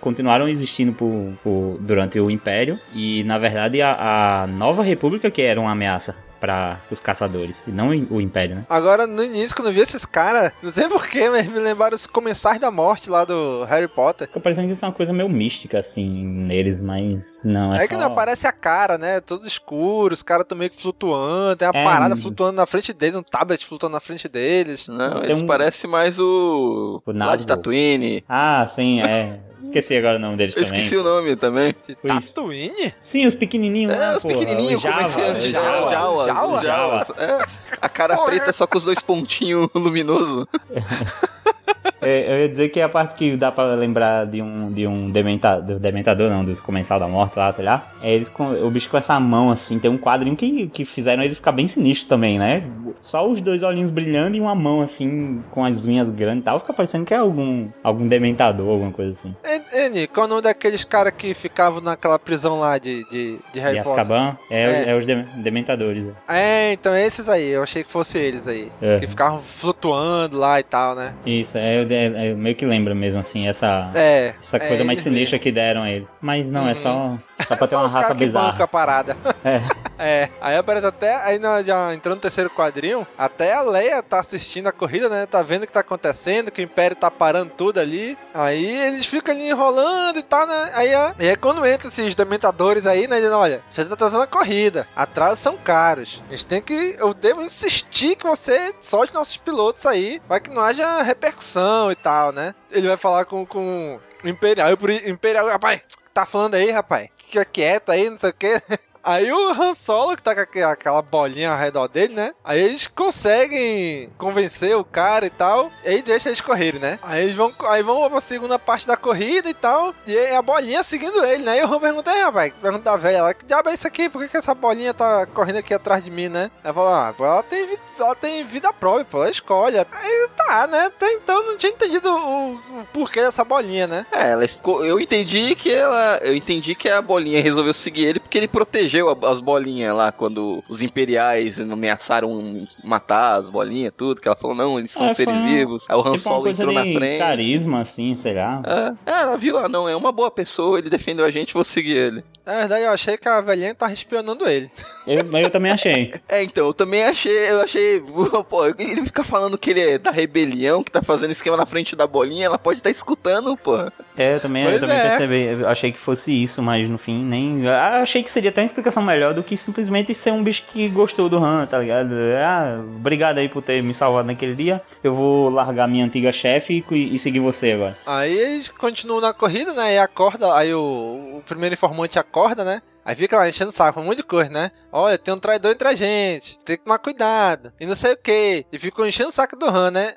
continuaram 0.00 0.48
existindo 0.48 0.92
por, 0.92 1.32
por- 1.42 1.78
durante 1.80 2.20
o 2.20 2.30
Império 2.30 2.78
e, 2.94 3.24
na 3.24 3.38
verdade, 3.38 3.80
a, 3.82 4.42
a 4.42 4.46
Nova 4.46 4.82
República 4.82 5.30
que 5.30 5.42
era 5.42 5.60
uma 5.60 5.72
ameaça 5.72 6.14
para 6.40 6.78
os 6.90 7.00
caçadores, 7.00 7.64
e 7.66 7.70
não 7.70 7.88
o 7.88 8.20
Império, 8.20 8.56
né? 8.56 8.66
Agora, 8.68 9.06
no 9.06 9.22
início, 9.22 9.54
quando 9.56 9.68
eu 9.68 9.74
vi 9.74 9.80
esses 9.80 10.04
caras, 10.06 10.52
não 10.62 10.70
sei 10.70 10.88
porquê, 10.88 11.28
mas 11.28 11.46
me 11.46 11.58
lembraram 11.58 11.94
os 11.94 12.06
comensais 12.06 12.58
da 12.58 12.70
morte 12.70 13.10
lá 13.10 13.24
do 13.24 13.64
Harry 13.64 13.88
Potter. 13.88 14.26
Fica 14.28 14.40
parecendo 14.40 14.66
que 14.68 14.72
isso 14.72 14.84
é 14.84 14.88
uma 14.88 14.94
coisa 14.94 15.12
meio 15.12 15.28
mística, 15.28 15.78
assim, 15.78 16.08
neles, 16.24 16.80
mas 16.80 17.42
não, 17.44 17.74
é, 17.74 17.78
É, 17.78 17.80
só... 17.82 17.88
que 17.88 17.96
não 17.96 18.06
aparece 18.06 18.46
a 18.46 18.52
cara, 18.52 18.96
né? 18.98 19.20
Tudo 19.20 19.46
escuro, 19.46 20.14
os 20.14 20.22
caras 20.22 20.44
estão 20.44 20.56
meio 20.56 20.70
que 20.70 20.80
flutuando, 20.80 21.56
tem 21.56 21.68
uma 21.68 21.78
É, 21.78 21.84
parada 21.84 22.16
flutuando 22.16 22.56
na 22.56 22.66
frente 22.66 22.92
deles, 22.92 23.14
um 23.16 23.22
tablet 23.22 23.64
flutuando 23.66 23.94
na 23.94 24.00
frente 24.00 24.28
deles. 24.28 24.86
Não, 24.88 25.20
Tem 25.20 25.24
eles 25.30 25.42
um- 25.42 25.46
parecem 25.46 25.88
mais 25.90 26.18
o. 26.18 27.02
O 27.04 27.12
lá 27.12 27.36
de. 27.36 27.46
Tatooine. 27.46 28.24
Ah, 28.28 28.66
sim, 28.66 29.00
é. 29.00 29.40
Esqueci 29.60 29.96
agora 29.96 30.16
o 30.16 30.20
nome 30.20 30.36
deles 30.36 30.56
Eu 30.56 30.64
também. 30.64 30.78
esqueci 30.80 30.96
o 30.96 31.02
nome 31.02 31.36
também. 31.36 31.74
Isso. 31.88 32.28
Tatooine? 32.32 32.94
Sim, 33.00 33.26
os 33.26 33.34
pequenininhos 33.34 33.92
É, 33.94 33.98
lá, 33.98 34.16
os 34.16 34.22
pequenininhos, 34.22 34.84
os 34.84 34.90
como 34.90 35.00
é 35.00 35.04
que 35.04 35.10
Java? 35.10 35.40
Java. 35.40 35.90
Jawas, 35.90 36.26
Jawa? 36.26 36.56
os 36.56 36.62
Jawas. 36.62 37.10
É, 37.18 37.38
a 37.80 37.88
cara 37.88 38.16
Porra. 38.16 38.28
preta 38.28 38.52
só 38.52 38.66
com 38.66 38.78
os 38.78 38.84
dois 38.84 39.00
pontinhos 39.00 39.68
luminosos. 39.74 40.46
É, 42.00 42.32
eu 42.32 42.38
ia 42.42 42.48
dizer 42.48 42.68
que 42.68 42.78
é 42.80 42.84
a 42.84 42.88
parte 42.88 43.14
que 43.16 43.36
dá 43.36 43.50
pra 43.50 43.64
lembrar 43.74 44.24
de 44.26 44.40
um, 44.40 44.70
de 44.72 44.86
um 44.86 45.10
dementador, 45.10 45.78
dementador 45.78 46.30
não, 46.30 46.44
dos 46.44 46.60
comensal 46.60 46.98
da 47.00 47.08
morte 47.08 47.36
lá, 47.38 47.52
sei 47.52 47.64
lá. 47.64 47.92
É 48.02 48.12
eles 48.14 48.28
com, 48.28 48.50
o 48.64 48.70
bicho 48.70 48.88
com 48.88 48.96
essa 48.96 49.18
mão 49.18 49.50
assim, 49.50 49.78
tem 49.78 49.90
um 49.90 49.98
quadrinho 49.98 50.36
que, 50.36 50.68
que 50.68 50.84
fizeram 50.84 51.22
ele 51.22 51.34
ficar 51.34 51.52
bem 51.52 51.66
sinistro 51.66 52.08
também, 52.08 52.38
né? 52.38 52.62
Só 53.00 53.26
os 53.28 53.40
dois 53.40 53.62
olhinhos 53.62 53.90
brilhando 53.90 54.36
e 54.36 54.40
uma 54.40 54.54
mão 54.54 54.80
assim, 54.80 55.42
com 55.50 55.64
as 55.64 55.84
unhas 55.84 56.10
grandes 56.10 56.42
e 56.42 56.44
tal, 56.44 56.58
fica 56.60 56.72
parecendo 56.72 57.04
que 57.04 57.12
é 57.14 57.16
algum, 57.18 57.68
algum 57.82 58.06
dementador, 58.06 58.68
alguma 58.70 58.92
coisa 58.92 59.10
assim. 59.10 59.34
Ê, 59.44 59.86
Eni, 59.86 60.06
qual 60.06 60.24
é 60.24 60.26
o 60.26 60.30
nome 60.30 60.42
daqueles 60.42 60.84
caras 60.84 61.12
que 61.16 61.34
ficavam 61.34 61.80
naquela 61.80 62.18
prisão 62.18 62.60
lá 62.60 62.78
de, 62.78 63.02
de, 63.10 63.38
de 63.52 63.60
Harry 63.60 63.78
e 63.78 63.82
Potter? 63.82 64.00
Azkaban 64.00 64.36
é, 64.50 64.62
É. 64.62 64.90
é 64.90 64.96
os 64.96 65.04
de- 65.04 65.22
dementadores. 65.42 66.04
é. 66.28 66.38
É, 66.68 66.72
então 66.72 66.94
esses 66.96 67.28
aí, 67.28 67.48
eu 67.50 67.62
achei 67.62 67.82
que 67.82 67.90
fosse 67.90 68.18
eles 68.18 68.46
aí. 68.46 68.70
É. 68.80 68.98
Que 68.98 69.06
ficavam 69.06 69.40
flutuando 69.40 70.36
lá 70.38 70.58
e 70.60 70.62
tal, 70.62 70.94
né? 70.94 71.14
Isso, 71.26 71.56
é, 71.58 71.77
é, 71.90 72.30
é 72.30 72.34
meio 72.34 72.54
que 72.56 72.64
lembra 72.66 72.94
mesmo 72.94 73.20
assim, 73.20 73.48
essa, 73.48 73.90
É. 73.94 74.34
essa 74.38 74.56
é 74.56 74.60
coisa 74.60 74.84
mais 74.84 75.00
sinistra 75.00 75.38
que 75.38 75.50
deram 75.52 75.82
a 75.82 75.90
eles. 75.90 76.14
Mas 76.20 76.50
não, 76.50 76.68
é 76.68 76.74
só, 76.74 77.18
só 77.46 77.56
pra 77.56 77.66
ter 77.68 77.76
uma 77.76 77.88
raça 77.88 78.14
bizarra. 78.14 78.66
parada. 78.68 79.16
É. 79.44 79.60
É, 80.00 80.28
aí 80.40 80.56
aparece 80.56 80.86
até, 80.86 81.16
aí 81.16 81.40
na, 81.40 81.60
já 81.60 81.92
entrando 81.92 82.14
no 82.14 82.20
terceiro 82.20 82.48
quadrinho, 82.48 83.04
até 83.18 83.52
a 83.52 83.62
Leia 83.62 84.00
tá 84.00 84.20
assistindo 84.20 84.68
a 84.68 84.72
corrida, 84.72 85.08
né? 85.08 85.26
Tá 85.26 85.42
vendo 85.42 85.64
o 85.64 85.66
que 85.66 85.72
tá 85.72 85.80
acontecendo, 85.80 86.52
que 86.52 86.62
o 86.62 86.64
Império 86.64 86.96
tá 86.96 87.10
parando 87.10 87.50
tudo 87.56 87.80
ali. 87.80 88.16
Aí 88.32 88.64
eles 88.86 89.06
ficam 89.06 89.34
ali 89.34 89.48
enrolando 89.50 90.16
e 90.20 90.22
tal, 90.22 90.46
né? 90.46 90.70
Aí, 90.74 90.94
aí 90.94 91.36
quando 91.36 91.66
entra 91.66 91.88
esses 91.88 92.14
dementadores 92.14 92.86
aí, 92.86 93.08
né? 93.08 93.16
Dizendo, 93.16 93.34
olha, 93.38 93.60
você 93.68 93.84
tá 93.84 93.96
trazendo 93.96 94.22
a 94.22 94.26
corrida, 94.28 94.86
atrasos 94.94 95.40
são 95.40 95.56
caros. 95.56 96.22
A 96.28 96.30
gente 96.30 96.46
tem 96.46 96.62
que, 96.62 96.94
eu 96.96 97.12
devo 97.12 97.42
insistir 97.42 98.14
que 98.14 98.24
você 98.24 98.72
solte 98.80 99.12
nossos 99.12 99.36
pilotos 99.36 99.84
aí, 99.84 100.22
para 100.28 100.38
que 100.38 100.48
não 100.48 100.62
haja 100.62 101.02
repercussão 101.02 101.67
e 101.90 101.94
tal, 101.94 102.32
né? 102.32 102.54
Ele 102.70 102.88
vai 102.88 102.96
falar 102.96 103.24
com, 103.24 103.44
com 103.44 104.00
o 104.22 104.28
Imperial, 104.28 104.68
e 104.70 105.10
Imperial, 105.10 105.46
rapaz, 105.46 105.82
tá 106.12 106.26
falando 106.26 106.54
aí, 106.54 106.70
rapaz? 106.70 107.08
Fica 107.18 107.44
quieto 107.44 107.90
aí, 107.90 108.08
não 108.08 108.18
sei 108.18 108.30
o 108.30 108.34
que. 108.34 108.62
Aí 109.08 109.32
o 109.32 109.52
Han 109.52 109.72
Solo, 109.72 110.14
que 110.14 110.22
tá 110.22 110.34
com 110.34 110.64
aquela 110.66 111.00
bolinha 111.00 111.50
ao 111.50 111.58
redor 111.58 111.88
dele, 111.88 112.12
né? 112.12 112.34
Aí 112.44 112.60
eles 112.60 112.86
conseguem 112.86 114.12
convencer 114.18 114.76
o 114.76 114.84
cara 114.84 115.24
e 115.24 115.30
tal. 115.30 115.72
E 115.82 115.88
aí 115.88 116.02
deixa 116.02 116.28
eles 116.28 116.42
correrem, 116.42 116.78
né? 116.78 116.98
Aí 117.02 117.24
eles 117.24 117.34
vão, 117.34 117.50
aí 117.70 117.82
vão 117.82 118.10
pra 118.10 118.20
segunda 118.20 118.58
parte 118.58 118.86
da 118.86 118.98
corrida 118.98 119.48
e 119.48 119.54
tal. 119.54 119.94
E 120.06 120.14
a 120.26 120.42
bolinha 120.42 120.82
seguindo 120.82 121.24
ele, 121.24 121.42
né? 121.42 121.58
E 121.58 121.64
o 121.64 121.72
Han 121.72 121.80
pergunta, 121.80 122.10
aí, 122.10 122.20
rapaz, 122.20 122.52
pergunta 122.60 122.84
da 122.84 122.98
velha 122.98 123.22
lá, 123.22 123.32
que 123.32 123.46
diabo 123.46 123.70
é 123.70 123.74
isso 123.74 123.86
aqui? 123.86 124.10
Por 124.10 124.20
que, 124.20 124.28
que 124.28 124.36
essa 124.36 124.54
bolinha 124.54 124.92
tá 124.92 125.24
correndo 125.24 125.56
aqui 125.56 125.72
atrás 125.72 126.04
de 126.04 126.10
mim, 126.10 126.28
né? 126.28 126.50
Ela 126.62 126.74
fala, 126.74 127.08
ah, 127.08 127.14
ela 127.18 127.42
tem, 127.42 127.78
ela 127.98 128.14
tem 128.14 128.44
vida 128.44 128.70
própria, 128.74 129.06
pô, 129.06 129.22
ela 129.22 129.30
escolhe. 129.30 129.78
Aí 129.78 130.28
tá, 130.48 130.66
né? 130.66 130.86
Até 130.86 131.12
então 131.12 131.44
não 131.44 131.56
tinha 131.56 131.70
entendido 131.70 132.10
o, 132.10 132.54
o 132.54 132.86
porquê 132.92 133.20
dessa 133.20 133.44
bolinha, 133.44 133.86
né? 133.86 134.06
É, 134.10 134.30
ela 134.30 134.48
ficou. 134.48 134.84
Eu 134.84 134.98
entendi 134.98 135.54
que 135.54 135.72
ela. 135.72 136.18
Eu 136.22 136.34
entendi 136.34 136.74
que 136.74 136.88
a 136.88 137.02
bolinha 137.02 137.42
resolveu 137.42 137.74
seguir 137.74 138.06
ele 138.06 138.20
porque 138.20 138.38
ele 138.38 138.48
protegeu 138.48 138.97
as 139.22 139.40
bolinhas 139.40 139.94
lá 139.94 140.12
quando 140.12 140.62
os 140.68 140.82
imperiais 140.82 141.60
ameaçaram 141.60 142.66
matar 142.82 143.36
as 143.36 143.48
bolinhas, 143.48 143.92
tudo. 143.96 144.20
Que 144.20 144.28
ela 144.28 144.36
falou, 144.36 144.56
não, 144.56 144.78
eles 144.78 144.90
são 144.90 145.06
é, 145.06 145.14
seres 145.14 145.36
vivos. 145.42 145.84
Aí 145.88 145.96
o 145.96 146.00
Han 146.00 146.12
tipo 146.12 146.18
Solo 146.18 146.48
entrou 146.48 146.72
na 146.72 146.82
frente. 146.82 147.18
carisma, 147.18 147.80
assim, 147.80 148.14
será? 148.14 148.62
É, 149.06 149.10
ela 149.10 149.36
viu, 149.36 149.58
ah, 149.58 149.68
não, 149.68 149.88
é 149.88 149.94
uma 149.94 150.12
boa 150.12 150.30
pessoa, 150.30 150.78
ele 150.78 150.90
defendeu 150.90 151.24
a 151.24 151.30
gente, 151.30 151.54
vou 151.54 151.64
seguir 151.64 151.96
ele. 151.96 152.24
Na 152.44 152.54
verdade, 152.60 152.84
eu 152.84 152.90
achei 152.90 153.16
que 153.16 153.28
a 153.28 153.40
velhinha 153.40 153.74
tava 153.74 153.92
espionando 153.92 154.48
ele. 154.48 154.70
Eu, 155.08 155.24
mas 155.24 155.44
eu 155.44 155.50
também 155.50 155.72
achei. 155.72 156.12
É, 156.28 156.42
então, 156.42 156.66
eu 156.66 156.74
também 156.74 157.04
achei, 157.04 157.50
eu 157.50 157.62
achei, 157.62 158.02
pô, 158.48 158.66
ele 158.66 159.04
fica 159.06 159.24
falando 159.24 159.56
que 159.56 159.70
ele 159.70 159.80
é 159.80 159.98
da 159.98 160.10
rebelião, 160.10 160.82
que 160.82 160.90
tá 160.90 161.00
fazendo 161.00 161.30
esquema 161.30 161.56
na 161.56 161.64
frente 161.64 161.96
da 161.96 162.06
bolinha, 162.06 162.46
ela 162.46 162.58
pode 162.58 162.80
estar 162.80 162.90
tá 162.90 162.94
escutando, 162.94 163.56
pô. 163.56 163.76
É, 164.16 164.34
eu 164.34 164.40
também, 164.40 164.64
eu 164.64 164.78
também 164.78 164.96
é. 164.96 165.08
percebi, 165.08 165.44
eu 165.44 165.68
achei 165.68 165.90
que 165.90 165.98
fosse 165.98 166.42
isso, 166.42 166.60
mas 166.62 166.88
no 166.88 166.98
fim 166.98 167.24
nem, 167.24 167.64
eu 167.64 167.72
achei 167.72 168.22
que 168.22 168.30
seria 168.30 168.50
até 168.50 168.60
uma 168.60 168.66
explicação 168.66 169.02
melhor 169.02 169.32
do 169.32 169.42
que 169.42 169.56
simplesmente 169.56 170.14
ser 170.14 170.32
um 170.32 170.42
bicho 170.42 170.64
que 170.70 170.88
gostou 170.88 171.28
do 171.28 171.38
Han, 171.42 171.66
tá 171.66 171.78
ligado? 171.78 172.14
Ah, 172.36 172.78
obrigado 172.96 173.38
aí 173.38 173.48
por 173.48 173.62
ter 173.62 173.82
me 173.82 173.94
salvado 173.94 174.26
naquele 174.26 174.54
dia, 174.54 174.82
eu 175.02 175.14
vou 175.14 175.48
largar 175.48 175.88
minha 175.88 176.04
antiga 176.04 176.30
chefe 176.30 176.84
e, 176.90 177.14
e, 177.14 177.18
seguir 177.18 177.40
você 177.40 177.72
agora. 177.72 177.96
Aí 178.04 178.36
eles 178.36 178.68
continuam 178.68 179.20
na 179.20 179.32
corrida, 179.32 179.72
né, 179.72 179.94
e 179.94 179.98
acorda, 179.98 180.54
aí 180.54 180.74
o, 180.74 181.38
o 181.38 181.42
primeiro 181.46 181.74
informante 181.74 182.18
acorda, 182.18 182.64
né, 182.64 182.82
Aí 183.08 183.16
fica 183.16 183.38
lá 183.38 183.48
enchendo 183.48 183.70
o 183.70 183.72
saco, 183.72 183.98
um 184.00 184.04
monte 184.04 184.18
de 184.18 184.22
coisa, 184.22 184.50
né? 184.50 184.70
Olha, 184.92 185.16
tem 185.16 185.32
um 185.32 185.38
traidor 185.38 185.72
entre 185.72 185.88
a 185.88 185.94
gente, 185.94 186.58
tem 186.62 186.76
que 186.76 186.84
tomar 186.84 186.98
cuidado, 186.98 187.72
e 187.80 187.86
não 187.86 187.94
sei 187.94 188.12
o 188.12 188.16
que. 188.18 188.66
E 188.70 188.78
ficou 188.78 189.06
enchendo 189.06 189.30
o 189.30 189.32
saco 189.32 189.56
do 189.56 189.64
Han, 189.64 189.92
né? 189.92 190.14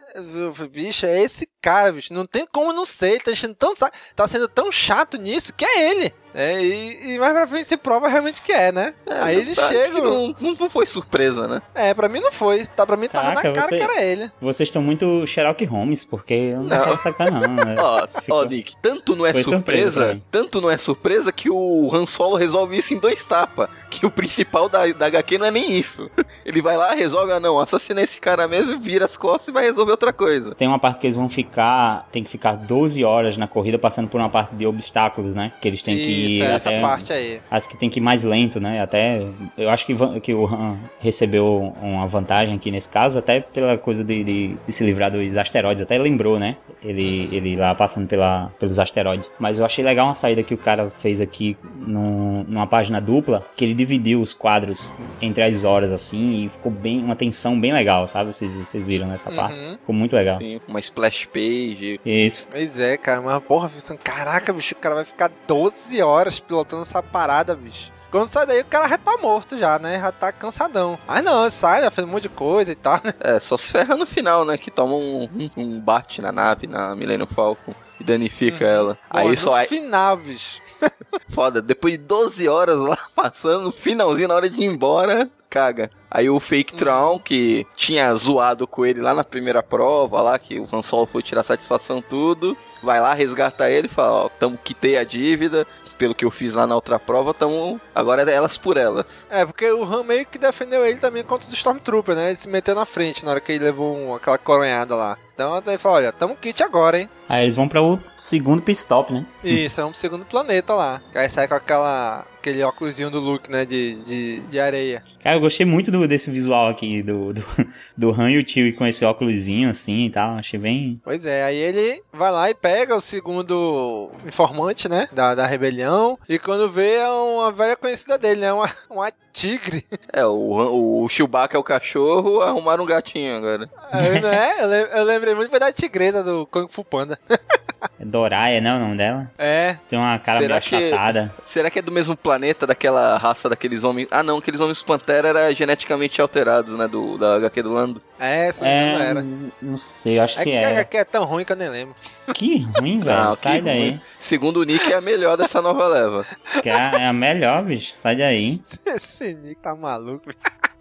Bicho, 0.69 1.05
é 1.05 1.21
esse 1.21 1.47
cara, 1.61 1.91
bicho. 1.91 2.13
Não 2.13 2.25
tem 2.25 2.45
como 2.45 2.73
não 2.73 2.85
ser, 2.85 3.11
ele 3.11 3.19
tá 3.21 3.31
enchendo 3.31 3.55
tão 3.55 3.73
tá 3.75 4.27
sendo 4.27 4.47
tão 4.47 4.71
chato 4.71 5.17
nisso 5.17 5.53
que 5.53 5.65
é 5.65 5.89
ele. 5.91 6.13
É, 6.33 6.61
e, 6.63 7.13
e, 7.13 7.19
mais 7.19 7.33
pra 7.33 7.47
frente 7.47 7.67
se 7.67 7.77
prova 7.77 8.07
realmente 8.07 8.41
que 8.41 8.51
é, 8.53 8.71
né? 8.71 8.93
É, 9.05 9.19
Aí 9.21 9.37
eles 9.37 9.57
chegam. 9.57 10.33
Não, 10.39 10.55
não, 10.57 10.69
foi 10.69 10.85
surpresa, 10.85 11.47
né? 11.47 11.61
É, 11.75 11.93
pra 11.93 12.07
mim 12.07 12.21
não 12.21 12.31
foi. 12.31 12.65
Tá, 12.65 12.85
pra 12.85 12.95
mim 12.95 13.07
tava 13.07 13.27
Caraca, 13.27 13.49
na 13.49 13.53
cara 13.53 13.67
você, 13.67 13.77
que 13.77 13.83
era 13.83 14.01
ele. 14.01 14.31
Vocês 14.39 14.69
estão 14.69 14.81
muito 14.81 15.27
Sherlock 15.27 15.65
Holmes, 15.65 16.05
porque 16.05 16.33
eu 16.33 16.63
não, 16.63 16.77
não. 16.77 16.83
quero 16.83 16.97
sacar, 16.97 17.31
não. 17.31 17.41
Né? 17.51 17.75
ó, 17.77 18.07
Ficou... 18.07 18.39
ó, 18.39 18.45
Nick, 18.45 18.77
tanto 18.77 19.15
não 19.15 19.25
é 19.25 19.33
foi 19.33 19.43
surpresa, 19.43 19.91
surpresa 19.91 20.21
tanto 20.31 20.61
não 20.61 20.69
é 20.69 20.77
surpresa 20.77 21.31
que 21.31 21.49
o 21.49 21.89
Han 21.93 22.05
Solo 22.05 22.35
resolve 22.35 22.77
isso 22.77 22.93
em 22.93 22.97
dois 22.97 23.25
tapas. 23.25 23.69
Que 23.89 24.05
o 24.05 24.11
principal 24.11 24.69
da, 24.69 24.87
da 24.87 25.07
HQ 25.07 25.37
não 25.37 25.47
é 25.47 25.51
nem 25.51 25.77
isso. 25.77 26.09
Ele 26.45 26.61
vai 26.61 26.77
lá, 26.77 26.93
resolve, 26.93 27.33
ah 27.33 27.39
não, 27.39 27.59
assassina 27.59 28.01
esse 28.01 28.19
cara 28.19 28.47
mesmo, 28.47 28.79
vira 28.79 29.05
as 29.05 29.17
costas 29.17 29.49
e 29.49 29.51
vai 29.51 29.63
resolver 29.63 29.97
outra 30.01 30.13
coisa. 30.13 30.55
Tem 30.55 30.67
uma 30.67 30.79
parte 30.79 30.99
que 30.99 31.05
eles 31.05 31.15
vão 31.15 31.29
ficar, 31.29 32.07
tem 32.11 32.23
que 32.23 32.29
ficar 32.29 32.55
12 32.55 33.03
horas 33.03 33.37
na 33.37 33.47
corrida 33.47 33.77
passando 33.77 34.07
por 34.07 34.19
uma 34.19 34.29
parte 34.29 34.55
de 34.55 34.65
obstáculos, 34.65 35.35
né? 35.35 35.51
Que 35.61 35.67
eles 35.67 35.81
têm 35.81 35.95
que 35.95 36.03
ir 36.03 36.41
é, 36.41 36.55
até. 36.55 36.73
Essa 36.73 36.81
parte 36.81 37.13
aí. 37.13 37.39
Acho 37.49 37.69
que 37.69 37.77
tem 37.77 37.89
que 37.89 37.99
ir 37.99 38.03
mais 38.03 38.23
lento, 38.23 38.59
né? 38.59 38.81
Até. 38.81 39.25
Eu 39.57 39.69
acho 39.69 39.85
que, 39.85 39.95
que 40.21 40.33
o 40.33 40.45
Han 40.45 40.77
recebeu 40.99 41.73
uma 41.81 42.07
vantagem 42.07 42.55
aqui 42.55 42.71
nesse 42.71 42.89
caso, 42.89 43.19
até 43.19 43.39
pela 43.39 43.77
coisa 43.77 44.03
de, 44.03 44.23
de, 44.23 44.55
de 44.65 44.73
se 44.73 44.83
livrar 44.83 45.11
dos 45.11 45.37
asteroides. 45.37 45.83
Até 45.83 45.97
lembrou, 45.97 46.39
né? 46.39 46.57
Ele, 46.83 47.27
uhum. 47.27 47.33
ele 47.33 47.55
lá 47.55 47.75
passando 47.75 48.07
pela, 48.07 48.51
pelos 48.59 48.79
asteroides. 48.79 49.31
Mas 49.39 49.59
eu 49.59 49.65
achei 49.65 49.83
legal 49.83 50.07
uma 50.07 50.13
saída 50.13 50.41
que 50.41 50.53
o 50.53 50.57
cara 50.57 50.89
fez 50.89 51.21
aqui 51.21 51.55
no, 51.75 52.43
numa 52.45 52.65
página 52.65 52.99
dupla, 52.99 53.43
que 53.55 53.63
ele 53.63 53.73
dividiu 53.73 54.19
os 54.21 54.33
quadros 54.33 54.93
entre 55.21 55.43
as 55.43 55.63
horas, 55.63 55.91
assim, 55.91 56.45
e 56.45 56.49
ficou 56.49 56.71
bem 56.71 57.03
uma 57.03 57.15
tensão 57.15 57.59
bem 57.59 57.71
legal, 57.71 58.07
sabe? 58.07 58.33
Vocês, 58.33 58.53
vocês 58.55 58.87
viram 58.87 59.07
nessa 59.07 59.29
uhum. 59.29 59.35
parte? 59.35 59.79
Ficou 59.91 59.93
muito 59.93 60.15
legal. 60.15 60.37
Sim, 60.37 60.61
uma 60.67 60.79
splash 60.79 61.25
page. 61.25 61.99
Isso. 62.05 62.47
Pois 62.49 62.79
é, 62.79 62.97
cara, 62.97 63.21
mas 63.21 63.43
porra, 63.43 63.69
pensando, 63.69 63.99
caraca, 63.99 64.53
bicho, 64.53 64.73
o 64.73 64.77
cara 64.77 64.95
vai 64.95 65.05
ficar 65.05 65.29
12 65.47 66.01
horas 66.01 66.39
pilotando 66.39 66.83
essa 66.83 67.03
parada, 67.03 67.53
bicho. 67.55 67.91
Quando 68.09 68.29
sai 68.29 68.45
daí, 68.45 68.61
o 68.61 68.65
cara 68.65 68.89
já 68.89 68.97
tá 68.97 69.17
morto 69.17 69.57
já, 69.57 69.79
né? 69.79 69.99
Já 69.99 70.11
tá 70.11 70.31
cansadão. 70.31 70.99
Mas 71.07 71.23
não, 71.23 71.49
sai, 71.49 71.81
já 71.81 71.91
fez 71.91 72.05
um 72.05 72.11
monte 72.11 72.23
de 72.23 72.29
coisa 72.29 72.71
e 72.71 72.75
tal, 72.75 72.99
né? 73.03 73.13
É, 73.21 73.39
só 73.39 73.57
se 73.57 73.67
ferra 73.67 73.95
no 73.95 74.05
final, 74.05 74.43
né? 74.43 74.57
Que 74.57 74.69
toma 74.69 74.95
um, 74.95 75.29
um, 75.55 75.79
bate 75.79 76.21
na 76.21 76.31
nave, 76.31 76.67
na 76.67 76.93
Millennium 76.93 77.27
Falcon 77.27 77.73
e 77.99 78.03
danifica 78.03 78.65
uhum. 78.65 78.71
ela. 78.71 78.97
Pô, 79.09 79.17
aí 79.17 79.37
só. 79.37 79.57
No 79.57 79.65
final, 79.65 80.17
bicho. 80.17 80.61
Foda, 81.29 81.61
depois 81.61 81.93
de 81.93 81.99
12 81.99 82.47
horas 82.49 82.77
lá 82.77 82.97
passando, 83.15 83.63
no 83.63 83.71
finalzinho, 83.71 84.27
na 84.27 84.35
hora 84.35 84.49
de 84.49 84.61
ir 84.61 84.65
embora, 84.65 85.29
caga. 85.51 85.91
Aí 86.09 86.29
o 86.29 86.39
Fake 86.39 86.73
Tron, 86.73 87.19
que 87.19 87.67
tinha 87.75 88.13
zoado 88.15 88.65
com 88.65 88.85
ele 88.85 89.01
lá 89.01 89.13
na 89.13 89.23
primeira 89.23 89.61
prova, 89.61 90.21
lá 90.21 90.39
que 90.39 90.59
o 90.59 90.67
Han 90.71 90.81
Solo 90.81 91.05
foi 91.05 91.21
tirar 91.21 91.43
satisfação 91.43 92.01
tudo, 92.01 92.57
vai 92.81 92.99
lá, 93.01 93.13
resgata 93.13 93.69
ele, 93.69 93.89
fala, 93.89 94.25
ó, 94.25 94.29
tamo 94.29 94.57
quitei 94.57 94.97
a 94.97 95.03
dívida, 95.03 95.67
pelo 95.97 96.15
que 96.15 96.25
eu 96.25 96.31
fiz 96.31 96.53
lá 96.53 96.65
na 96.65 96.73
outra 96.73 96.97
prova, 96.97 97.33
tamo 97.33 97.79
agora 97.93 98.29
é 98.29 98.33
elas 98.33 98.57
por 98.57 98.75
elas. 98.75 99.05
É, 99.29 99.45
porque 99.45 99.69
o 99.71 99.83
Han 99.83 100.03
meio 100.03 100.25
que 100.25 100.39
defendeu 100.39 100.83
ele 100.83 100.97
também 100.97 101.23
contra 101.23 101.47
os 101.47 101.53
Stormtroopers, 101.53 102.17
né? 102.17 102.29
Ele 102.29 102.37
se 102.37 102.49
meteu 102.49 102.73
na 102.73 102.85
frente 102.85 103.23
na 103.23 103.31
hora 103.31 103.39
que 103.39 103.51
ele 103.51 103.65
levou 103.65 103.95
um, 103.95 104.15
aquela 104.15 104.39
coronhada 104.39 104.95
lá. 104.95 105.15
Então 105.33 105.61
ele 105.65 105.77
falou, 105.77 105.97
olha, 105.97 106.11
tamo 106.11 106.35
kit 106.35 106.61
agora, 106.63 106.99
hein? 106.99 107.09
Aí 107.27 107.43
eles 107.43 107.55
vão 107.55 107.67
para 107.67 107.81
o 107.81 107.99
segundo 108.17 108.61
pit 108.61 108.77
stop, 108.77 109.13
né? 109.13 109.25
Isso, 109.43 109.79
é 109.79 109.85
um 109.85 109.93
segundo 109.93 110.25
planeta 110.25 110.73
lá. 110.73 111.01
Aí 111.15 111.29
sai 111.29 111.47
com 111.47 111.55
aquela 111.55 112.25
aquele 112.41 112.63
óculosinho 112.63 113.11
do 113.11 113.19
Luke, 113.19 113.51
né, 113.51 113.65
de, 113.65 113.95
de, 114.03 114.39
de 114.41 114.59
areia. 114.59 115.03
Cara, 115.23 115.35
eu 115.35 115.39
gostei 115.39 115.63
muito 115.63 115.91
do, 115.91 116.07
desse 116.07 116.31
visual 116.31 116.67
aqui, 116.67 117.03
do, 117.03 117.31
do, 117.31 117.45
do 117.95 118.09
Han 118.09 118.31
e 118.31 118.39
o 118.39 118.43
Tio 118.43 118.75
com 118.75 118.85
esse 118.87 119.05
óculosinho 119.05 119.69
assim 119.69 120.05
e 120.05 120.09
tal, 120.09 120.37
achei 120.37 120.59
bem... 120.59 120.99
Pois 121.03 121.23
é, 121.23 121.43
aí 121.43 121.55
ele 121.55 122.01
vai 122.11 122.31
lá 122.31 122.49
e 122.49 122.55
pega 122.55 122.95
o 122.95 123.01
segundo 123.01 124.09
informante, 124.25 124.89
né, 124.89 125.07
da, 125.13 125.35
da 125.35 125.45
rebelião, 125.45 126.17
e 126.27 126.39
quando 126.39 126.71
vê 126.71 126.95
é 126.95 127.07
uma 127.07 127.51
velha 127.51 127.75
conhecida 127.75 128.17
dele, 128.17 128.41
né, 128.41 128.51
uma, 128.51 128.69
uma 128.89 129.11
tigre. 129.31 129.85
É, 130.11 130.25
o, 130.25 131.03
o 131.03 131.09
Chewbacca 131.09 131.55
é 131.55 131.59
o 131.59 131.63
cachorro, 131.63 132.41
arrumaram 132.41 132.83
um 132.83 132.87
gatinho 132.87 133.37
agora. 133.37 133.69
É, 133.91 134.19
não 134.19 134.29
é? 134.29 134.63
Eu, 134.63 134.69
eu 134.69 135.03
lembrei 135.21 135.35
muito 135.35 135.59
da 135.59 135.71
tigreta 135.71 136.23
do 136.23 136.47
Kung 136.47 136.67
Fu 136.67 136.83
Panda. 136.83 137.19
É 137.99 138.05
Doraia, 138.05 138.61
não 138.61 138.69
é 138.69 138.75
o 138.75 138.79
nome 138.79 138.97
dela? 138.97 139.31
É. 139.37 139.75
Tem 139.89 139.97
uma 139.97 140.19
cara 140.19 140.39
será 140.39 140.59
meio 140.59 140.91
achatada. 140.91 141.33
Que, 141.43 141.49
será 141.49 141.69
que 141.69 141.79
é 141.79 141.81
do 141.81 141.91
mesmo 141.91 142.15
planeta, 142.15 142.67
daquela 142.67 143.17
raça 143.17 143.49
daqueles 143.49 143.83
homens... 143.83 144.07
Ah, 144.11 144.21
não, 144.21 144.37
aqueles 144.37 144.59
homens 144.59 144.83
Pantera 144.83 145.29
eram 145.29 145.55
geneticamente 145.55 146.21
alterados, 146.21 146.77
né, 146.77 146.87
do, 146.87 147.17
da 147.17 147.35
HQ 147.37 147.63
do 147.63 147.73
Lando. 147.73 148.01
É, 148.19 148.49
essa 148.49 148.67
é, 148.67 148.93
não 148.93 149.01
era. 149.01 149.25
Não 149.59 149.77
sei, 149.79 150.19
acho 150.19 150.39
é 150.39 150.43
que, 150.43 150.51
que 150.51 150.55
é. 150.55 150.65
A 150.65 150.69
HQ 150.69 150.97
é 150.97 151.03
tão 151.03 151.25
ruim 151.25 151.43
que 151.43 151.51
eu 151.51 151.55
nem 151.55 151.69
lembro. 151.69 151.95
Que 152.35 152.67
ruim, 152.77 152.99
velho. 153.01 153.17
Não, 153.17 153.35
Sai 153.35 153.61
daí. 153.61 153.89
Ruim. 153.89 154.01
Segundo 154.19 154.57
o 154.57 154.63
Nick, 154.63 154.91
é 154.93 154.97
a 154.97 155.01
melhor 155.01 155.35
dessa 155.35 155.59
nova 155.59 155.87
leva. 155.87 156.25
Que 156.61 156.69
é 156.69 157.07
a 157.07 157.11
melhor, 157.11 157.63
bicho. 157.63 157.91
Sai 157.91 158.15
daí. 158.15 158.61
Esse 158.85 159.33
Nick 159.33 159.59
tá 159.59 159.75
maluco. 159.75 160.29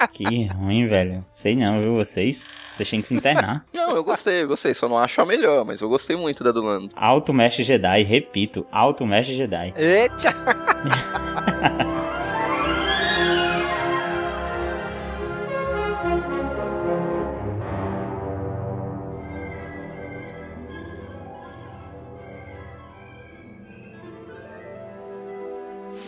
Que 0.08 0.46
ruim, 0.46 0.86
velho. 0.86 1.24
Sei 1.28 1.54
não, 1.54 1.80
viu? 1.80 1.94
Vocês, 1.94 2.54
vocês 2.70 2.88
têm 2.88 3.00
que 3.00 3.08
se 3.08 3.14
internar. 3.14 3.64
Não, 3.72 3.96
eu 3.96 4.04
gostei, 4.04 4.42
eu 4.42 4.48
gostei. 4.48 4.72
Só 4.74 4.88
não 4.88 4.96
acho 4.98 5.20
a 5.20 5.26
melhor, 5.26 5.64
mas 5.64 5.80
eu 5.80 5.88
gostei 5.88 6.16
muito 6.16 6.44
da 6.44 6.52
do 6.52 6.62
Lando. 6.62 6.90
Alto 6.96 7.32
Mestre 7.32 7.64
Jedi, 7.64 8.02
repito. 8.02 8.66
Alto 8.70 9.06
Mestre 9.06 9.36
Jedi. 9.36 9.74
Eita! 9.76 10.30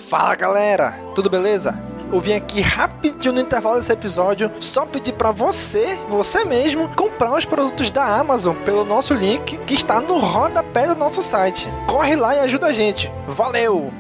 Fala 0.09 0.35
galera, 0.35 0.93
tudo 1.15 1.31
beleza? 1.31 1.92
Eu 2.13 2.21
vim 2.21 2.35
aqui 2.35 2.61
rapidinho 2.61 3.33
no 3.33 3.41
intervalo 3.41 3.77
desse 3.77 3.91
episódio 3.91 4.53
só 4.61 4.85
pedir 4.85 5.15
para 5.15 5.31
você, 5.31 5.97
você 6.09 6.45
mesmo, 6.45 6.89
comprar 6.95 7.33
os 7.33 7.47
produtos 7.47 7.91
da 7.91 8.05
Amazon 8.05 8.55
pelo 8.65 8.85
nosso 8.85 9.15
link 9.15 9.57
que 9.59 9.75
está 9.75 9.99
no 9.99 10.19
rodapé 10.19 10.87
do 10.87 10.95
nosso 10.95 11.23
site. 11.23 11.67
Corre 11.87 12.15
lá 12.15 12.37
e 12.37 12.41
ajuda 12.41 12.67
a 12.67 12.73
gente. 12.73 13.11
Valeu! 13.27 13.91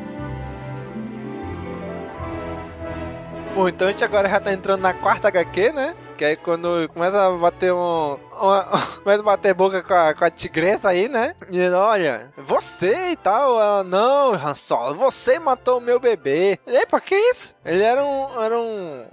Bom, 3.54 3.68
então 3.68 3.88
a 3.88 3.90
gente 3.90 4.04
agora 4.04 4.28
já 4.28 4.40
tá 4.40 4.52
entrando 4.52 4.82
na 4.82 4.92
quarta 4.92 5.28
HQ, 5.28 5.72
né? 5.72 5.94
Que 6.16 6.24
aí 6.24 6.36
quando 6.36 6.88
começa 6.92 7.26
a 7.26 7.30
bater 7.30 7.72
um. 7.72 8.18
A 8.50 9.22
bater 9.22 9.54
boca 9.54 9.82
com 9.82 9.94
a, 9.94 10.14
com 10.14 10.24
a 10.24 10.30
tigresa 10.30 10.88
aí, 10.88 11.08
né? 11.08 11.34
Dizendo, 11.48 11.76
olha, 11.76 12.32
você 12.36 13.10
e 13.10 13.16
tal. 13.16 13.60
Ela, 13.60 13.84
não, 13.84 14.32
Han 14.34 14.54
Solo, 14.54 14.96
você 14.96 15.38
matou 15.38 15.78
o 15.78 15.80
meu 15.80 16.00
bebê. 16.00 16.58
Epa, 16.66 17.00
que 17.00 17.14
isso? 17.14 17.54
Ele 17.64 17.82
era 17.82 18.04
um. 18.04 18.42
Era 18.42 18.58
um. 18.58 19.04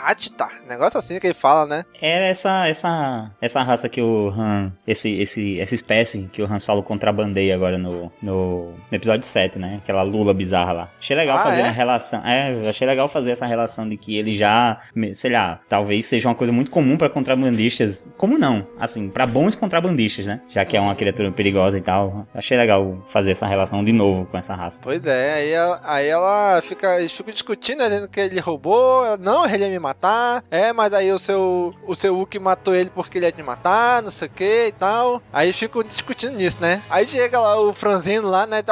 Hatita, 0.00 0.48
negócio 0.66 0.98
assim 0.98 1.20
que 1.20 1.26
ele 1.26 1.34
fala, 1.34 1.66
né? 1.66 1.84
Era 2.00 2.24
essa 2.24 2.66
essa 2.66 3.30
essa 3.40 3.62
raça 3.62 3.88
que 3.88 4.00
o 4.00 4.28
Han, 4.30 4.72
esse 4.86 5.10
esse 5.20 5.60
essa 5.60 5.74
espécie 5.74 6.30
que 6.32 6.40
o 6.40 6.46
Han 6.50 6.58
Solo 6.58 6.82
contrabandeia 6.82 7.54
agora 7.54 7.76
no, 7.76 8.10
no, 8.22 8.72
no 8.72 8.74
episódio 8.90 9.26
7, 9.26 9.58
né? 9.58 9.80
Aquela 9.82 10.02
lula 10.02 10.32
bizarra 10.32 10.72
lá. 10.72 10.90
Achei 10.98 11.16
legal 11.16 11.36
ah, 11.36 11.42
fazer 11.42 11.60
é? 11.60 11.68
a 11.68 11.70
relação. 11.70 12.26
É, 12.26 12.68
achei 12.68 12.86
legal 12.86 13.06
fazer 13.06 13.32
essa 13.32 13.46
relação 13.46 13.88
de 13.88 13.96
que 13.96 14.16
ele 14.16 14.34
já, 14.34 14.78
sei 15.12 15.32
lá, 15.32 15.60
talvez 15.68 16.06
seja 16.06 16.28
uma 16.28 16.34
coisa 16.34 16.52
muito 16.52 16.70
comum 16.70 16.96
para 16.96 17.10
contrabandistas, 17.10 18.08
como 18.16 18.38
não, 18.44 18.66
assim, 18.78 19.08
para 19.08 19.26
bons 19.26 19.54
contrabandistas, 19.54 20.26
né? 20.26 20.42
Já 20.48 20.66
que 20.66 20.76
é 20.76 20.80
uma 20.80 20.94
criatura 20.94 21.32
perigosa 21.32 21.78
e 21.78 21.80
tal. 21.80 22.26
Achei 22.34 22.58
legal 22.58 22.98
fazer 23.06 23.30
essa 23.30 23.46
relação 23.46 23.82
de 23.82 23.90
novo 23.90 24.26
com 24.26 24.36
essa 24.36 24.54
raça. 24.54 24.80
Pois 24.82 25.04
é, 25.06 25.32
aí 25.32 25.50
ela, 25.50 25.80
aí 25.82 26.06
ela 26.08 26.60
fica, 26.60 26.98
eles 26.98 27.12
ficam 27.12 27.32
discutindo, 27.32 27.78
né, 27.78 27.88
dizendo 27.88 28.08
que 28.08 28.20
ele 28.20 28.38
roubou, 28.40 29.16
não 29.18 29.46
ele 29.46 29.64
ia 29.64 29.70
me 29.70 29.78
matar. 29.78 30.44
É, 30.50 30.74
mas 30.74 30.92
aí 30.92 31.10
o 31.10 31.18
seu 31.18 31.74
o 31.86 31.94
seu 31.94 32.14
Hulk 32.14 32.38
matou 32.38 32.74
ele 32.74 32.90
porque 32.94 33.16
ele 33.16 33.24
ia 33.24 33.32
te 33.32 33.42
matar, 33.42 34.02
não 34.02 34.10
sei 34.10 34.28
o 34.28 34.30
que 34.30 34.66
e 34.66 34.72
tal. 34.72 35.22
Aí 35.32 35.50
ficam 35.52 35.82
discutindo 35.82 36.36
nisso, 36.36 36.58
né? 36.60 36.82
Aí 36.90 37.06
chega 37.06 37.40
lá 37.40 37.58
o 37.58 37.72
franzino 37.72 38.28
lá, 38.28 38.46
né? 38.46 38.62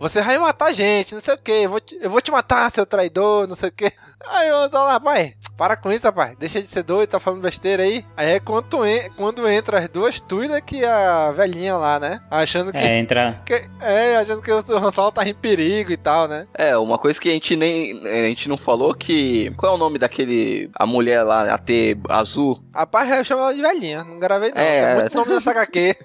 Você 0.00 0.20
vai 0.20 0.36
matar 0.36 0.66
a 0.66 0.72
gente, 0.72 1.14
não 1.14 1.20
sei 1.20 1.34
o 1.34 1.38
que. 1.38 1.52
Eu 1.52 1.70
vou 1.70 1.80
te, 1.80 1.96
eu 2.00 2.10
vou 2.10 2.20
te 2.20 2.32
matar, 2.32 2.72
seu 2.72 2.84
traidor, 2.84 3.46
não 3.46 3.54
sei 3.54 3.68
o 3.68 3.72
que. 3.72 3.92
Aí 4.28 4.48
eu 4.48 4.68
tô 4.68 4.78
lá, 4.78 4.98
pai, 4.98 5.34
para 5.56 5.76
com 5.76 5.92
isso, 5.92 6.04
rapaz. 6.04 6.36
Deixa 6.38 6.60
de 6.60 6.68
ser 6.68 6.82
doido, 6.82 7.10
tá 7.10 7.20
falando 7.20 7.40
besteira 7.42 7.82
aí. 7.82 8.04
Aí 8.16 8.32
é 8.32 8.40
quando, 8.40 8.86
en 8.86 9.10
quando 9.16 9.48
entra 9.48 9.78
as 9.78 9.88
duas 9.88 10.20
tuilas 10.20 10.60
que 10.64 10.84
a 10.84 11.32
velhinha 11.32 11.76
lá, 11.76 11.98
né? 11.98 12.20
Achando 12.30 12.72
que. 12.72 12.78
É, 12.78 12.98
entra. 12.98 13.40
Que, 13.44 13.64
é, 13.80 14.16
achando 14.16 14.42
que 14.42 14.50
o 14.50 14.56
Han 14.76 14.90
Solo 14.92 15.12
tá 15.12 15.26
em 15.26 15.34
perigo 15.34 15.92
e 15.92 15.96
tal, 15.96 16.28
né? 16.28 16.46
É, 16.54 16.76
uma 16.76 16.98
coisa 16.98 17.20
que 17.20 17.28
a 17.28 17.32
gente 17.32 17.56
nem. 17.56 18.00
A 18.06 18.28
gente 18.28 18.48
não 18.48 18.56
falou 18.56 18.94
que. 18.94 19.52
Qual 19.56 19.72
é 19.72 19.74
o 19.74 19.78
nome 19.78 19.98
daquele. 19.98 20.70
A 20.74 20.86
mulher 20.86 21.22
lá, 21.22 21.54
a 21.54 21.58
T 21.58 21.96
azul? 22.08 22.62
Rapaz, 22.74 23.10
eu 23.10 23.24
chamo 23.24 23.42
ela 23.42 23.54
de 23.54 23.60
velhinha. 23.60 24.04
Não 24.04 24.18
gravei 24.18 24.50
não. 24.50 24.60
É, 24.60 24.78
é 24.78 24.94
muito 25.00 25.16
nome 25.16 25.30
dessa 25.30 25.50
HQ. 25.50 25.96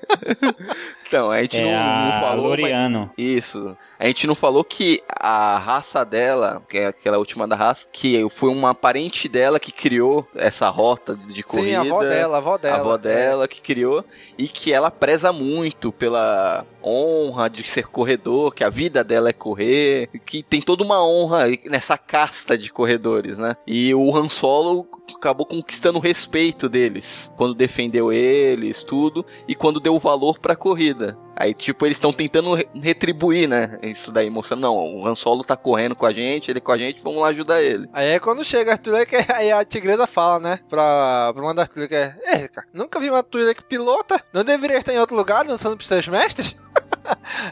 então, 1.07 1.31
a 1.31 1.41
gente 1.41 1.59
é 1.59 1.63
não, 1.63 1.71
a 1.71 2.11
não 2.11 2.21
falou. 2.21 2.47
Loriano. 2.47 3.11
Mas... 3.15 3.25
Isso. 3.25 3.77
A 3.99 4.07
gente 4.07 4.25
não 4.25 4.35
falou 4.35 4.63
que 4.63 5.03
a 5.07 5.57
raça 5.57 6.03
dela, 6.03 6.63
que 6.67 6.77
é 6.77 6.87
aquela 6.87 7.17
última 7.17 7.47
da 7.47 7.55
raça, 7.55 7.85
que 7.91 8.07
que 8.07 8.29
foi 8.29 8.49
uma 8.49 8.73
parente 8.73 9.27
dela 9.27 9.59
que 9.59 9.71
criou 9.71 10.25
essa 10.33 10.69
rota 10.69 11.15
de 11.15 11.43
corrida. 11.43 11.69
Sim, 11.69 11.75
a 11.75 11.81
avó 11.81 12.03
dela, 12.03 12.35
a 12.35 12.37
avó 12.37 12.57
dela. 12.57 12.77
A 12.77 12.79
avó 12.79 12.97
dela 12.97 13.43
é. 13.43 13.47
que 13.47 13.61
criou 13.61 14.05
e 14.37 14.47
que 14.47 14.71
ela 14.71 14.89
preza 14.89 15.33
muito 15.33 15.91
pela 15.91 16.65
honra 16.83 17.49
de 17.49 17.67
ser 17.67 17.87
corredor, 17.87 18.53
que 18.53 18.63
a 18.63 18.69
vida 18.69 19.03
dela 19.03 19.29
é 19.29 19.33
correr, 19.33 20.09
que 20.25 20.41
tem 20.41 20.61
toda 20.61 20.83
uma 20.83 21.05
honra 21.05 21.47
nessa 21.69 21.97
casta 21.97 22.57
de 22.57 22.71
corredores, 22.71 23.37
né? 23.37 23.57
E 23.67 23.93
o 23.93 24.15
Han 24.15 24.29
Solo 24.29 24.87
acabou 25.15 25.45
conquistando 25.45 25.97
o 25.97 26.01
respeito 26.01 26.56
deles 26.67 27.31
quando 27.37 27.53
defendeu 27.53 28.11
eles, 28.11 28.83
tudo, 28.83 29.25
e 29.47 29.53
quando 29.53 29.79
deu 29.79 29.99
valor 29.99 30.39
para 30.39 30.53
a 30.53 30.55
corrida. 30.55 31.17
Aí, 31.35 31.53
tipo, 31.53 31.85
eles 31.85 31.97
estão 31.97 32.11
tentando 32.11 32.55
retribuir, 32.81 33.47
né? 33.47 33.77
Isso 33.83 34.11
daí, 34.11 34.27
mostrando, 34.27 34.61
não, 34.61 34.75
o 34.75 35.05
Han 35.05 35.15
Solo 35.15 35.43
tá 35.43 35.55
correndo 35.55 35.95
com 35.95 36.05
a 36.07 36.11
gente, 36.11 36.49
ele 36.49 36.59
com 36.59 36.71
a 36.71 36.77
gente, 36.79 37.03
vamos 37.03 37.21
lá 37.21 37.27
ajudar 37.27 37.61
ele. 37.61 37.87
Aí 37.93 38.07
é 38.07 38.19
quando 38.19 38.43
chega 38.43 38.73
a 38.73 38.77
Twi'lek, 38.77 39.15
aí 39.31 39.51
a 39.51 39.63
tigresa 39.63 40.07
fala, 40.07 40.39
né? 40.39 40.59
Pra, 40.67 41.31
pra 41.33 41.43
uma 41.43 41.53
das 41.53 41.69
Twi'lek, 41.69 41.93
é, 41.93 42.47
cara, 42.47 42.67
nunca 42.73 42.99
vi 42.99 43.11
uma 43.11 43.21
Twi'lek 43.21 43.63
pilota, 43.65 44.19
não 44.33 44.43
deveria 44.43 44.79
estar 44.79 44.93
em 44.93 44.99
outro 44.99 45.15
lugar 45.15 45.45
dançando 45.45 45.77
pros 45.77 45.87
seus 45.87 46.07
mestres? 46.07 46.57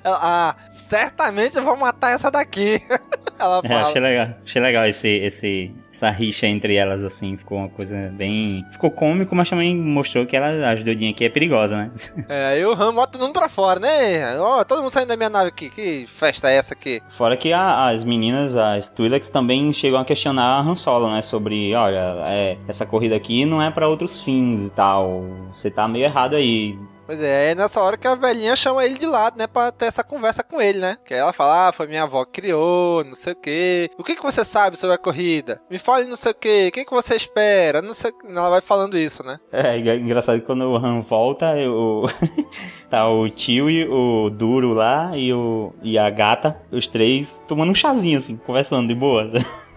ah, 0.04 0.56
certamente 0.90 1.58
eu 1.58 1.64
vou 1.64 1.76
matar 1.76 2.12
essa 2.12 2.30
daqui. 2.30 2.82
Ela 3.38 3.62
fala. 3.62 3.74
É, 3.74 3.82
achei 3.82 4.02
legal, 4.02 4.28
achei 4.46 4.62
legal 4.62 4.86
esse, 4.86 5.10
esse, 5.10 5.72
essa 5.92 6.10
rixa 6.10 6.48
entre 6.48 6.76
elas, 6.76 7.04
assim, 7.04 7.36
ficou 7.36 7.58
uma 7.58 7.68
coisa 7.68 8.10
bem. 8.14 8.66
Ficou 8.72 8.90
cômico, 8.90 9.36
mas 9.36 9.50
também 9.50 9.76
mostrou 9.76 10.26
que 10.26 10.38
ela, 10.38 10.72
a 10.72 10.76
doidinha 10.76 11.12
aqui 11.12 11.26
é 11.26 11.30
perigosa, 11.30 11.76
né? 11.76 11.92
É, 12.30 12.46
aí 12.48 12.66
o 12.66 12.74
Han 12.74 12.94
bota 12.94 13.14
todo 13.14 13.22
mundo 13.22 13.34
pra 13.34 13.50
fora, 13.50 13.80
né? 13.80 14.40
Ó, 14.40 14.62
oh, 14.62 14.66
todo 14.66 14.82
mundo 14.82 14.92
saindo 14.92 15.10
da 15.10 15.18
minha 15.18 15.30
nave 15.30 15.50
aqui, 15.50 15.70
que 15.70 16.08
festa 16.08 16.50
é 16.50 16.56
essa 16.56 16.74
aqui? 16.74 17.02
Fora 17.10 17.38
que 17.38 17.52
a, 17.52 17.90
as 17.90 18.04
meninas, 18.04 18.56
as 18.56 18.90
Twi'leks, 18.90 19.30
também 19.30 19.72
chegam 19.74 20.00
a 20.00 20.06
questionar 20.06 20.58
a 20.58 20.62
Han 20.62 20.76
Solo, 20.76 21.14
né? 21.14 21.22
Sobre, 21.22 21.76
olha, 21.76 22.24
é, 22.28 22.58
essa 22.68 22.86
corrida 22.86 23.16
aqui 23.16 23.46
não 23.46 23.62
é 23.62 23.70
para 23.70 23.88
outros 23.88 24.24
fins 24.24 24.68
e 24.68 24.72
tal, 24.72 25.24
você 25.52 25.70
tá 25.70 25.88
meio 25.88 26.06
errado 26.06 26.36
aí 26.36 26.78
Pois 27.06 27.22
é, 27.22 27.52
é 27.52 27.56
nessa 27.56 27.80
hora 27.80 27.98
que 27.98 28.08
a 28.08 28.16
velhinha 28.16 28.56
chama 28.56 28.84
ele 28.84 28.98
de 28.98 29.06
lado, 29.06 29.38
né? 29.38 29.46
Pra 29.46 29.72
ter 29.72 29.86
essa 29.86 30.04
conversa 30.04 30.44
com 30.44 30.60
ele, 30.60 30.80
né? 30.80 30.98
Que 31.06 31.14
aí 31.14 31.20
ela 31.20 31.32
fala, 31.32 31.68
ah, 31.68 31.72
foi 31.72 31.86
minha 31.88 32.04
avó 32.04 32.26
que 32.26 32.42
criou, 32.42 33.04
não 33.04 33.14
sei 33.14 33.34
o 33.34 33.36
quê. 33.36 33.90
O 33.98 34.04
que, 34.04 34.16
que 34.16 34.24
você 34.24 34.44
sabe 34.44 34.78
sobre 34.78 34.96
a 34.96 35.00
corrida? 35.00 35.62
Me 35.70 35.78
fale 35.78 36.06
não 36.06 36.16
sei 36.16 36.32
o 36.32 36.36
quê, 36.36 36.68
o 36.70 36.72
que, 36.72 36.84
que 36.86 36.92
você 36.92 37.16
espera? 37.16 37.82
Não 37.82 37.94
sei... 37.94 38.12
Ela 38.28 38.50
vai 38.50 38.62
falando 38.62 38.98
isso, 38.98 39.24
né? 39.24 39.40
É, 39.52 39.78
engraçado 39.78 40.40
que 40.40 40.46
quando 40.46 40.64
o 40.64 40.76
Han 40.76 41.02
volta, 41.02 41.56
eu... 41.58 42.06
tá 42.90 43.08
o 43.08 43.30
tio 43.30 43.70
e 43.70 43.88
o 43.88 44.30
Duro 44.32 44.74
lá 44.74 45.16
e, 45.16 45.32
o... 45.32 45.74
e 45.84 46.00
a 46.00 46.10
gata, 46.10 46.56
os 46.72 46.88
três 46.88 47.44
tomando 47.48 47.72
um 47.72 47.76
chazinho, 47.76 48.18
assim, 48.18 48.36
conversando 48.36 48.88
de 48.88 48.96
boa. 48.96 49.32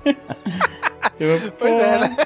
eu, 1.21 1.53
pois 1.59 1.75
é, 1.75 1.99
né? 1.99 2.17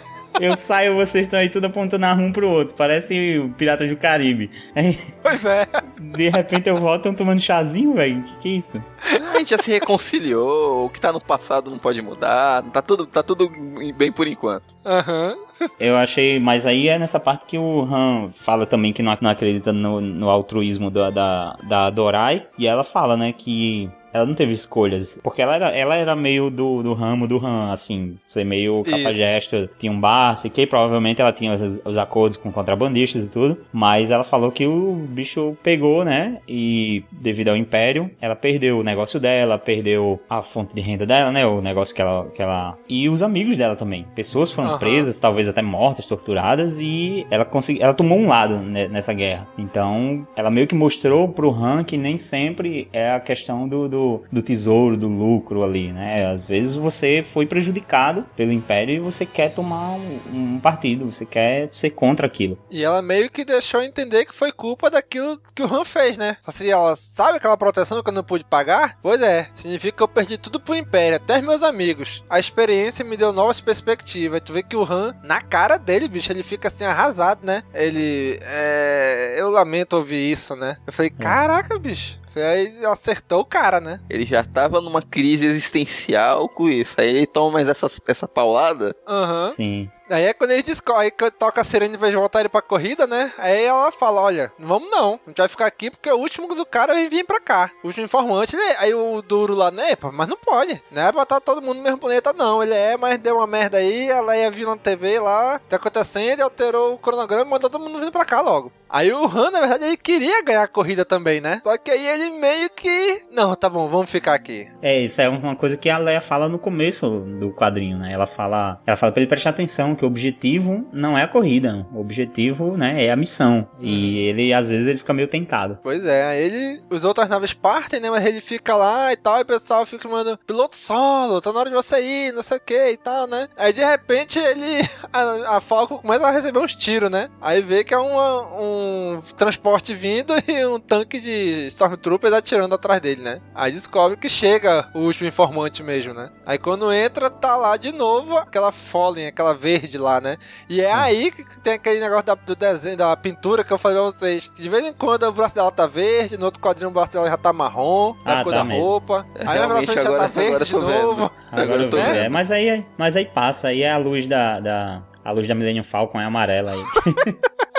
Eu 0.42 0.56
saio, 0.56 0.96
vocês 0.96 1.26
estão 1.26 1.38
aí 1.38 1.48
tudo 1.48 1.66
apontando 1.66 2.04
a 2.04 2.14
um 2.14 2.32
pro 2.32 2.50
outro. 2.50 2.74
Parece 2.74 3.38
o 3.38 3.50
Pirata 3.50 3.86
do 3.86 3.96
Caribe. 3.96 4.50
Aí, 4.74 4.98
pois 5.22 5.44
é. 5.44 5.68
De 6.00 6.28
repente 6.28 6.68
eu 6.68 6.78
volto 6.78 7.08
e 7.08 7.14
tomando 7.14 7.40
chazinho, 7.40 7.94
velho. 7.94 8.24
Que 8.24 8.36
que 8.38 8.48
é 8.48 8.52
isso? 8.52 8.84
A 9.32 9.38
gente 9.38 9.50
já 9.50 9.58
se 9.58 9.70
reconciliou. 9.70 10.86
O 10.86 10.90
que 10.90 11.00
tá 11.00 11.12
no 11.12 11.20
passado 11.20 11.70
não 11.70 11.78
pode 11.78 12.02
mudar. 12.02 12.64
Tá 12.72 12.82
tudo, 12.82 13.06
tá 13.06 13.22
tudo 13.22 13.48
bem 13.96 14.10
por 14.10 14.26
enquanto. 14.26 14.74
Aham. 14.84 15.36
Uhum. 15.60 15.68
Eu 15.78 15.96
achei, 15.96 16.40
mas 16.40 16.66
aí 16.66 16.88
é 16.88 16.98
nessa 16.98 17.20
parte 17.20 17.46
que 17.46 17.56
o 17.56 17.82
Han 17.82 18.32
fala 18.34 18.66
também 18.66 18.92
que 18.92 19.00
não, 19.00 19.16
não 19.20 19.30
acredita 19.30 19.72
no, 19.72 20.00
no 20.00 20.28
altruísmo 20.28 20.90
da, 20.90 21.08
da, 21.08 21.56
da 21.62 21.90
Dorai. 21.90 22.48
E 22.58 22.66
ela 22.66 22.82
fala, 22.82 23.16
né, 23.16 23.32
que 23.32 23.88
ela 24.12 24.26
não 24.26 24.34
teve 24.34 24.52
escolhas. 24.52 25.20
Porque 25.22 25.42
ela 25.42 25.54
era, 25.54 25.70
ela 25.70 25.96
era 25.96 26.14
meio 26.14 26.50
do, 26.50 26.82
do 26.82 26.94
ramo 26.94 27.26
do 27.26 27.44
Han, 27.44 27.72
assim, 27.72 28.12
ser 28.16 28.44
meio 28.44 28.82
cafajeste, 28.84 29.70
tinha 29.78 29.90
um 29.90 30.00
bar, 30.00 30.36
sei 30.36 30.50
que, 30.50 30.66
provavelmente 30.66 31.20
ela 31.20 31.32
tinha 31.32 31.52
os, 31.52 31.80
os, 31.84 31.96
acordos 31.96 32.36
com 32.36 32.52
contrabandistas 32.52 33.26
e 33.26 33.30
tudo, 33.30 33.58
mas 33.72 34.10
ela 34.10 34.24
falou 34.24 34.50
que 34.50 34.66
o 34.66 34.94
bicho 35.08 35.56
pegou, 35.62 36.04
né, 36.04 36.38
e 36.48 37.04
devido 37.10 37.48
ao 37.48 37.56
Império, 37.56 38.10
ela 38.20 38.34
perdeu 38.34 38.78
o 38.78 38.82
negócio 38.82 39.18
dela, 39.20 39.58
perdeu 39.58 40.20
a 40.28 40.42
fonte 40.42 40.74
de 40.74 40.80
renda 40.80 41.06
dela, 41.06 41.30
né, 41.30 41.46
o 41.46 41.60
negócio 41.60 41.94
que 41.94 42.02
ela, 42.02 42.26
que 42.34 42.42
ela... 42.42 42.76
e 42.88 43.08
os 43.08 43.22
amigos 43.22 43.56
dela 43.56 43.76
também. 43.76 44.06
Pessoas 44.14 44.50
foram 44.50 44.72
uhum. 44.72 44.78
presas, 44.78 45.18
talvez 45.18 45.48
até 45.48 45.62
mortas, 45.62 46.06
torturadas, 46.06 46.80
e 46.80 47.26
ela 47.30 47.44
conseguiu, 47.44 47.82
ela 47.82 47.94
tomou 47.94 48.18
um 48.18 48.28
lado 48.28 48.58
nessa 48.58 49.12
guerra. 49.12 49.46
Então, 49.56 50.26
ela 50.36 50.50
meio 50.50 50.66
que 50.66 50.74
mostrou 50.74 51.28
pro 51.28 51.50
Han 51.50 51.84
que 51.84 51.96
nem 51.96 52.18
sempre 52.18 52.88
é 52.92 53.12
a 53.12 53.20
questão 53.20 53.68
do, 53.68 53.88
do 53.88 54.01
do, 54.30 54.42
tesouro, 54.42 54.96
do 54.96 55.08
lucro 55.08 55.62
ali, 55.62 55.92
né? 55.92 56.26
Às 56.32 56.46
vezes 56.46 56.76
você 56.76 57.22
foi 57.22 57.46
prejudicado 57.46 58.24
pelo 58.36 58.52
Império 58.52 58.94
e 58.94 59.00
você 59.00 59.24
quer 59.24 59.52
tomar 59.54 59.92
um, 59.92 60.20
um 60.32 60.60
partido, 60.60 61.10
você 61.10 61.24
quer 61.24 61.70
ser 61.70 61.90
contra 61.90 62.26
aquilo. 62.26 62.58
E 62.70 62.82
ela 62.82 63.02
meio 63.02 63.30
que 63.30 63.44
deixou 63.44 63.82
entender 63.82 64.24
que 64.24 64.34
foi 64.34 64.52
culpa 64.52 64.90
daquilo 64.90 65.40
que 65.54 65.62
o 65.62 65.72
Han 65.72 65.84
fez, 65.84 66.16
né? 66.16 66.36
Assim, 66.46 66.68
ela 66.68 66.96
sabe 66.96 67.36
aquela 67.36 67.56
proteção 67.56 68.02
que 68.02 68.08
eu 68.08 68.14
não 68.14 68.24
pude 68.24 68.44
pagar? 68.44 68.98
Pois 69.02 69.20
é, 69.20 69.48
significa 69.54 69.96
que 69.96 70.02
eu 70.02 70.08
perdi 70.08 70.38
tudo 70.38 70.60
pro 70.60 70.76
Império, 70.76 71.16
até 71.16 71.40
meus 71.40 71.62
amigos. 71.62 72.22
A 72.28 72.38
experiência 72.38 73.04
me 73.04 73.16
deu 73.16 73.32
novas 73.32 73.60
perspectivas. 73.60 74.40
Tu 74.44 74.52
vê 74.52 74.62
que 74.62 74.76
o 74.76 74.84
Han, 74.84 75.14
na 75.22 75.40
cara 75.40 75.78
dele, 75.78 76.08
bicho, 76.08 76.32
ele 76.32 76.42
fica 76.42 76.68
assim 76.68 76.84
arrasado, 76.84 77.44
né? 77.44 77.62
Ele. 77.74 78.38
É... 78.42 79.36
Eu 79.38 79.50
lamento 79.50 79.96
ouvir 79.96 80.30
isso, 80.30 80.54
né? 80.56 80.76
Eu 80.86 80.92
falei, 80.92 81.12
é. 81.16 81.22
caraca, 81.22 81.78
bicho. 81.78 82.21
Aí 82.40 82.84
acertou 82.86 83.40
o 83.40 83.44
cara, 83.44 83.80
né? 83.80 84.00
Ele 84.08 84.24
já 84.24 84.42
tava 84.44 84.80
numa 84.80 85.02
crise 85.02 85.46
existencial 85.46 86.48
com 86.48 86.68
isso. 86.68 87.00
Aí 87.00 87.08
ele 87.08 87.26
toma 87.26 87.52
mais 87.52 87.68
essa, 87.68 87.90
essa 88.06 88.28
paulada. 88.28 88.94
Aham. 89.06 89.44
Uhum. 89.44 89.50
Sim. 89.50 89.90
Aí 90.10 90.24
é 90.24 90.34
quando 90.34 90.50
eles 90.50 90.64
descobrem, 90.64 91.04
aí 91.04 91.10
que 91.10 91.30
toca 91.30 91.60
a 91.60 91.64
sirene 91.64 91.96
vez 91.96 92.12
de 92.12 92.18
voltar 92.18 92.40
ele 92.40 92.48
pra 92.48 92.60
corrida, 92.60 93.06
né? 93.06 93.32
Aí 93.38 93.64
ela 93.64 93.90
fala, 93.92 94.20
olha, 94.20 94.52
não 94.58 94.68
vamos 94.68 94.90
não, 94.90 95.20
a 95.24 95.30
gente 95.30 95.38
vai 95.38 95.48
ficar 95.48 95.66
aqui 95.66 95.90
porque 95.90 96.10
o 96.10 96.18
último 96.18 96.54
do 96.54 96.66
cara 96.66 96.94
vai 96.94 97.08
vir 97.08 97.24
pra 97.24 97.40
cá. 97.40 97.70
O 97.82 97.88
último 97.88 98.04
informante, 98.04 98.56
ele, 98.56 98.76
aí 98.78 98.94
o 98.94 99.22
Duro 99.22 99.54
lá, 99.54 99.70
né, 99.70 99.96
mas 100.12 100.28
não 100.28 100.36
pode, 100.36 100.82
né, 100.90 101.10
pra 101.12 101.40
todo 101.40 101.62
mundo 101.62 101.78
no 101.78 101.82
mesmo 101.82 101.98
planeta, 101.98 102.32
não. 102.32 102.62
Ele 102.62 102.74
é, 102.74 102.96
mas 102.96 103.18
deu 103.18 103.36
uma 103.36 103.46
merda 103.46 103.78
aí, 103.78 104.08
ela 104.08 104.36
ia 104.36 104.50
vir 104.50 104.66
na 104.66 104.76
TV 104.76 105.18
lá, 105.18 105.60
tá 105.68 105.76
acontecendo, 105.76 106.40
e 106.40 106.42
alterou 106.42 106.94
o 106.94 106.98
cronograma 106.98 107.42
e 107.42 107.50
mandou 107.50 107.70
todo 107.70 107.82
mundo 107.82 107.98
vindo 107.98 108.12
pra 108.12 108.24
cá 108.24 108.40
logo. 108.40 108.72
Aí 108.88 109.10
o 109.10 109.24
Han, 109.24 109.50
na 109.50 109.60
verdade, 109.60 109.84
ele 109.86 109.96
queria 109.96 110.42
ganhar 110.42 110.64
a 110.64 110.68
corrida 110.68 111.02
também, 111.02 111.40
né? 111.40 111.62
Só 111.64 111.78
que 111.78 111.90
aí 111.90 112.06
ele 112.06 112.30
meio 112.38 112.68
que. 112.68 113.22
Não, 113.30 113.54
tá 113.54 113.66
bom, 113.66 113.88
vamos 113.88 114.10
ficar 114.10 114.34
aqui. 114.34 114.68
É, 114.82 115.00
isso 115.00 115.18
é 115.22 115.28
uma 115.30 115.56
coisa 115.56 115.78
que 115.78 115.88
a 115.88 115.96
Leia 115.96 116.20
fala 116.20 116.46
no 116.46 116.58
começo 116.58 117.08
do 117.20 117.52
quadrinho, 117.52 117.96
né? 117.96 118.12
Ela 118.12 118.26
fala, 118.26 118.78
ela 118.86 118.96
fala 118.96 119.10
para 119.10 119.22
ele 119.22 119.30
prestar 119.30 119.48
atenção 119.48 119.94
que 120.02 120.04
o 120.04 120.08
objetivo 120.08 120.84
não 120.92 121.16
é 121.16 121.22
a 121.22 121.28
corrida, 121.28 121.86
o 121.92 122.00
objetivo, 122.00 122.76
né, 122.76 123.04
é 123.04 123.12
a 123.12 123.16
missão. 123.16 123.68
Hum. 123.74 123.82
E 123.82 124.18
ele 124.18 124.52
às 124.52 124.68
vezes 124.68 124.88
ele 124.88 124.98
fica 124.98 125.14
meio 125.14 125.28
tentado. 125.28 125.78
Pois 125.80 126.04
é, 126.04 126.24
aí 126.24 126.42
ele, 126.42 126.82
os 126.90 127.04
outras 127.04 127.28
naves 127.28 127.54
partem, 127.54 128.00
né, 128.00 128.10
mas 128.10 128.26
ele 128.26 128.40
fica 128.40 128.74
lá 128.74 129.12
e 129.12 129.16
tal, 129.16 129.38
e 129.38 129.42
o 129.42 129.46
pessoal 129.46 129.86
fica 129.86 130.08
mandando 130.08 130.38
piloto 130.44 130.76
solo, 130.76 131.40
tá 131.40 131.52
na 131.52 131.60
hora 131.60 131.70
de 131.70 131.76
você 131.76 132.02
ir, 132.02 132.32
não 132.32 132.42
sei 132.42 132.56
o 132.56 132.60
que 132.60 132.90
e 132.90 132.96
tal, 132.96 133.28
né? 133.28 133.48
Aí 133.56 133.72
de 133.72 133.84
repente 133.84 134.40
ele 134.40 134.88
a, 135.12 135.56
a 135.56 135.60
Falcon 135.60 135.98
começa 135.98 136.26
a 136.26 136.32
receber 136.32 136.58
uns 136.58 136.74
tiros, 136.74 137.10
né? 137.10 137.28
Aí 137.40 137.62
vê 137.62 137.84
que 137.84 137.94
é 137.94 137.98
uma, 137.98 138.60
um 138.60 139.02
um 139.12 139.20
transporte 139.36 139.94
vindo 139.94 140.32
e 140.48 140.64
um 140.64 140.80
tanque 140.80 141.20
de 141.20 141.66
Stormtroopers 141.68 142.34
atirando 142.34 142.74
atrás 142.74 143.00
dele, 143.00 143.22
né? 143.22 143.40
Aí 143.54 143.72
descobre 143.72 144.16
que 144.16 144.28
chega 144.28 144.88
o 144.94 145.00
último 145.00 145.28
informante 145.28 145.82
mesmo, 145.82 146.14
né? 146.14 146.30
Aí 146.46 146.58
quando 146.58 146.92
entra, 146.92 147.30
tá 147.30 147.56
lá 147.56 147.76
de 147.76 147.92
novo 147.92 148.36
aquela 148.36 148.72
Fallen, 148.72 149.26
aquela 149.26 149.54
verde 149.54 149.81
lá, 149.98 150.20
né? 150.20 150.36
E 150.68 150.80
é 150.80 150.92
aí 150.92 151.30
que 151.30 151.44
tem 151.60 151.74
aquele 151.74 152.00
negócio 152.00 152.26
da, 152.26 152.34
do 152.34 152.54
desenho, 152.54 152.96
da 152.96 153.16
pintura 153.16 153.64
que 153.64 153.72
eu 153.72 153.78
falei 153.78 153.98
pra 153.98 154.06
vocês. 154.06 154.50
De 154.56 154.68
vez 154.68 154.84
em 154.84 154.92
quando 154.92 155.24
o 155.24 155.32
braço 155.32 155.54
dela 155.54 155.70
tá 155.70 155.86
verde, 155.86 156.36
no 156.36 156.46
outro 156.46 156.60
quadrinho 156.60 156.90
o 156.90 156.92
braço 156.92 157.12
dela 157.12 157.28
já 157.28 157.36
tá 157.36 157.52
marrom, 157.52 158.14
da 158.24 158.40
ah, 158.40 158.44
cor 158.44 158.52
tá 158.52 158.58
da 158.58 158.64
mesmo. 158.64 158.82
roupa. 158.82 159.26
Aí 159.34 159.58
na 159.58 159.76
frente 159.76 159.98
agora, 159.98 160.12
já 160.12 160.18
tá 160.18 160.26
verde 160.28 160.64
de 160.64 160.72
novo. 160.72 161.30
Agora 161.50 161.82
eu 161.82 161.90
tô 161.90 161.96
vendo. 161.96 162.16
É, 162.16 162.28
mas 162.28 162.50
aí, 162.50 162.86
mas 162.96 163.16
aí 163.16 163.24
passa, 163.24 163.68
aí 163.68 163.82
é 163.82 163.92
a 163.92 163.98
luz 163.98 164.26
da, 164.26 164.60
da 164.60 165.02
a 165.24 165.30
luz 165.30 165.46
da 165.46 165.54
Millennium 165.54 165.84
Falcon 165.84 166.20
é 166.20 166.24
amarela 166.24 166.72
aí. 166.72 166.84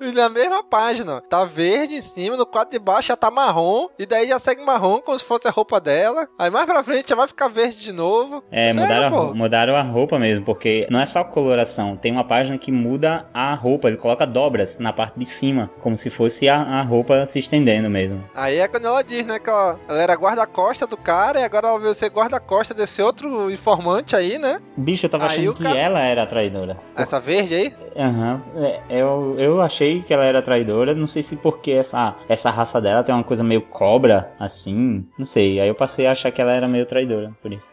na 0.00 0.28
mesma 0.28 0.62
página. 0.62 1.20
Tá 1.22 1.44
verde 1.44 1.94
em 1.94 2.00
cima, 2.00 2.36
no 2.36 2.46
quadro 2.46 2.72
de 2.72 2.78
baixo 2.78 3.08
já 3.08 3.16
tá 3.16 3.30
marrom. 3.30 3.88
E 3.98 4.06
daí 4.06 4.28
já 4.28 4.38
segue 4.38 4.64
marrom 4.64 5.00
como 5.00 5.18
se 5.18 5.24
fosse 5.24 5.46
a 5.48 5.50
roupa 5.50 5.80
dela. 5.80 6.28
Aí 6.38 6.50
mais 6.50 6.66
pra 6.66 6.82
frente 6.82 7.08
já 7.08 7.16
vai 7.16 7.28
ficar 7.28 7.48
verde 7.48 7.80
de 7.80 7.92
novo. 7.92 8.42
É, 8.50 8.72
mudaram, 8.72 9.30
a, 9.30 9.34
mudaram 9.34 9.76
a 9.76 9.82
roupa 9.82 10.18
mesmo, 10.18 10.44
porque 10.44 10.86
não 10.90 11.00
é 11.00 11.06
só 11.06 11.24
coloração. 11.24 11.96
Tem 11.96 12.12
uma 12.12 12.24
página 12.24 12.58
que 12.58 12.72
muda 12.72 13.26
a 13.32 13.54
roupa. 13.54 13.88
Ele 13.88 13.96
coloca 13.96 14.26
dobras 14.26 14.78
na 14.78 14.92
parte 14.92 15.18
de 15.18 15.26
cima, 15.26 15.70
como 15.80 15.96
se 15.96 16.10
fosse 16.10 16.48
a, 16.48 16.60
a 16.60 16.82
roupa 16.82 17.24
se 17.26 17.38
estendendo 17.38 17.88
mesmo. 17.88 18.24
Aí 18.34 18.58
é 18.58 18.68
quando 18.68 18.86
ela 18.86 19.02
diz, 19.02 19.24
né, 19.24 19.38
que 19.38 19.48
ela, 19.48 19.78
ela 19.88 20.02
era 20.02 20.14
guarda-costa 20.14 20.86
do 20.86 20.96
cara 20.96 21.40
e 21.40 21.44
agora 21.44 21.68
ela 21.68 21.78
veio 21.78 21.94
ser 21.94 22.10
guarda-costa 22.10 22.74
desse 22.74 23.00
outro 23.02 23.50
informante 23.50 24.14
aí, 24.14 24.38
né? 24.38 24.60
Bicho, 24.76 25.06
eu 25.06 25.10
tava 25.10 25.24
aí 25.24 25.30
achando 25.30 25.54
que 25.54 25.62
cara... 25.62 25.78
ela 25.78 26.00
era 26.00 26.22
a 26.22 26.26
traidora. 26.26 26.76
Essa 26.96 27.20
verde 27.20 27.54
aí? 27.54 27.74
Aham. 27.96 28.42
Uhum. 28.54 28.80
Eu, 28.88 29.34
eu 29.38 29.62
achei 29.62 29.85
que 30.06 30.12
ela 30.12 30.24
era 30.24 30.42
traidora. 30.42 30.94
Não 30.94 31.06
sei 31.06 31.22
se 31.22 31.36
porque 31.36 31.72
essa, 31.72 32.16
essa 32.28 32.50
raça 32.50 32.80
dela 32.80 33.02
tem 33.02 33.14
uma 33.14 33.24
coisa 33.24 33.42
meio 33.42 33.62
cobra, 33.62 34.32
assim. 34.38 35.06
Não 35.18 35.26
sei. 35.26 35.60
Aí 35.60 35.68
eu 35.68 35.74
passei 35.74 36.06
a 36.06 36.12
achar 36.12 36.30
que 36.30 36.40
ela 36.40 36.52
era 36.52 36.68
meio 36.68 36.86
traidora, 36.86 37.32
por 37.42 37.52
isso. 37.52 37.72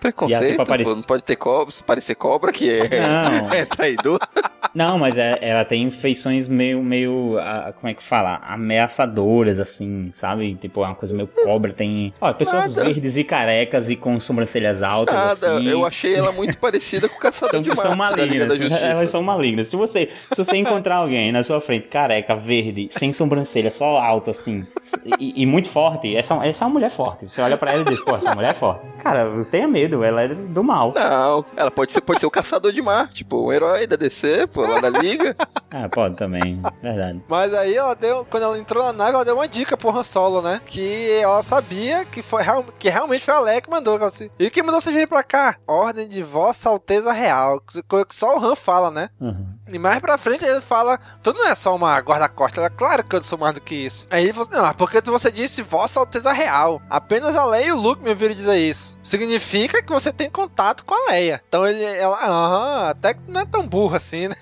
Preconceito? 0.00 0.62
Ela, 0.72 0.78
tipo, 0.78 0.94
não 0.94 1.02
pode 1.02 1.22
ter 1.22 1.36
cobra, 1.36 1.74
parecer 1.86 2.14
cobra 2.14 2.52
que 2.52 2.70
é, 2.70 3.00
não. 3.00 3.50
é 3.52 3.64
traidor. 3.64 4.18
Não, 4.74 4.98
mas 4.98 5.18
é, 5.18 5.38
ela 5.40 5.64
tem 5.64 5.90
feições 5.90 6.48
meio, 6.48 6.82
meio, 6.82 7.36
como 7.78 7.90
é 7.90 7.94
que 7.94 8.02
fala? 8.02 8.40
Ameaçadoras, 8.42 9.60
assim, 9.60 10.10
sabe? 10.12 10.54
Tipo, 10.54 10.80
uma 10.80 10.94
coisa 10.94 11.14
meio 11.14 11.28
cobra. 11.28 11.72
Tem, 11.72 12.14
ó, 12.20 12.32
pessoas 12.32 12.74
Nada. 12.74 12.84
verdes 12.84 13.16
e 13.16 13.24
carecas 13.24 13.90
e 13.90 13.96
com 13.96 14.18
sobrancelhas 14.18 14.82
altas, 14.82 15.14
Nada. 15.14 15.32
assim. 15.32 15.68
Eu 15.68 15.84
achei 15.84 16.14
ela 16.14 16.32
muito 16.32 16.56
parecida 16.58 17.08
com 17.08 17.16
o 17.16 17.20
Caçador 17.20 17.50
são, 17.50 17.62
de. 17.62 17.76
São 17.78 17.96
malignas. 17.96 18.60
Elas 18.72 19.10
são 19.10 19.22
malignas. 19.22 19.68
Se 19.68 19.76
você, 19.76 20.08
se 20.32 20.44
você 20.44 20.56
encontrar 20.56 20.96
alguém 20.96 21.32
na 21.32 21.42
sua 21.42 21.51
frente, 21.60 21.88
careca, 21.88 22.34
verde, 22.34 22.88
sem 22.90 23.12
sobrancelha, 23.12 23.70
só 23.70 23.98
alto, 23.98 24.30
assim, 24.30 24.62
e, 25.18 25.42
e, 25.42 25.46
muito 25.46 25.68
forte, 25.68 26.14
essa, 26.16 26.34
essa 26.46 26.64
é 26.64 26.66
uma 26.66 26.74
mulher 26.74 26.90
forte. 26.90 27.28
Você 27.28 27.40
olha 27.40 27.56
pra 27.56 27.72
ela 27.72 27.82
e 27.82 27.84
diz, 27.84 28.00
pô, 28.00 28.16
essa 28.16 28.34
mulher 28.34 28.50
é 28.50 28.54
forte. 28.54 28.86
Cara, 29.02 29.44
tenha 29.50 29.68
medo, 29.68 30.02
ela 30.04 30.22
é 30.22 30.28
do 30.28 30.62
mal. 30.62 30.92
Não, 30.94 31.44
ela 31.56 31.70
pode 31.70 31.92
ser, 31.92 32.00
pode 32.00 32.20
ser 32.20 32.26
o 32.26 32.30
Caçador 32.30 32.72
de 32.72 32.82
Marte, 32.82 33.14
tipo, 33.16 33.36
o 33.36 33.52
herói 33.52 33.86
da 33.86 33.96
DC, 33.96 34.46
pô, 34.48 34.62
lá 34.62 34.80
da 34.80 34.88
Liga. 34.88 35.36
ah, 35.70 35.88
pode 35.88 36.16
também, 36.16 36.60
verdade. 36.82 37.22
Mas 37.28 37.54
aí 37.54 37.74
ela 37.74 37.94
deu, 37.94 38.26
quando 38.28 38.42
ela 38.44 38.58
entrou 38.58 38.84
na 38.84 38.92
nave, 38.92 39.14
ela 39.14 39.24
deu 39.24 39.34
uma 39.34 39.48
dica 39.48 39.76
pro 39.76 39.90
Han 39.90 40.02
Solo, 40.02 40.42
né? 40.42 40.60
Que 40.64 41.10
ela 41.20 41.42
sabia 41.42 42.04
que, 42.04 42.22
foi, 42.22 42.42
que 42.78 42.88
realmente 42.88 43.24
foi 43.24 43.34
a 43.34 43.40
Leia 43.40 43.60
que 43.60 43.70
mandou. 43.70 43.92
Assim, 44.02 44.30
e 44.38 44.50
que 44.50 44.62
mandou 44.62 44.80
você 44.80 44.90
vir 44.90 45.06
pra 45.06 45.22
cá? 45.22 45.56
Ordem 45.66 46.08
de 46.08 46.22
Vossa 46.22 46.68
Alteza 46.68 47.12
Real. 47.12 47.62
Coisa 47.86 48.06
que 48.06 48.14
só 48.14 48.36
o 48.36 48.44
Han 48.44 48.56
fala, 48.56 48.90
né? 48.90 49.10
Uhum. 49.20 49.54
E 49.72 49.78
mais 49.78 49.98
pra 50.00 50.18
frente 50.18 50.44
ele 50.44 50.60
fala: 50.60 51.00
Tu 51.22 51.32
não 51.32 51.48
é 51.48 51.54
só 51.54 51.74
uma 51.74 51.98
guarda-costas, 51.98 52.64
é 52.64 52.70
claro 52.70 53.02
que 53.02 53.16
eu 53.16 53.22
sou 53.22 53.38
mais 53.38 53.54
do 53.54 53.60
que 53.60 53.74
isso. 53.74 54.06
Aí 54.10 54.24
ele 54.24 54.32
falou 54.32 54.48
assim: 54.48 54.60
Não, 54.60 54.68
é 54.68 54.74
porque 54.74 55.00
você 55.00 55.30
disse 55.30 55.62
Vossa 55.62 55.98
Alteza 55.98 56.32
Real. 56.32 56.80
Apenas 56.90 57.34
a 57.36 57.44
Leia 57.44 57.68
e 57.68 57.72
o 57.72 57.80
Luke 57.80 58.02
me 58.02 58.10
ouviram 58.10 58.34
dizer 58.34 58.56
isso. 58.56 58.98
Significa 59.02 59.82
que 59.82 59.92
você 59.92 60.12
tem 60.12 60.30
contato 60.30 60.84
com 60.84 60.94
a 60.94 61.10
Leia. 61.10 61.42
Então 61.48 61.66
ele, 61.66 61.82
ela, 61.82 62.16
aham, 62.22 62.88
até 62.90 63.14
que 63.14 63.20
não 63.26 63.40
é 63.40 63.46
tão 63.46 63.66
burro 63.66 63.96
assim, 63.96 64.28
né? 64.28 64.36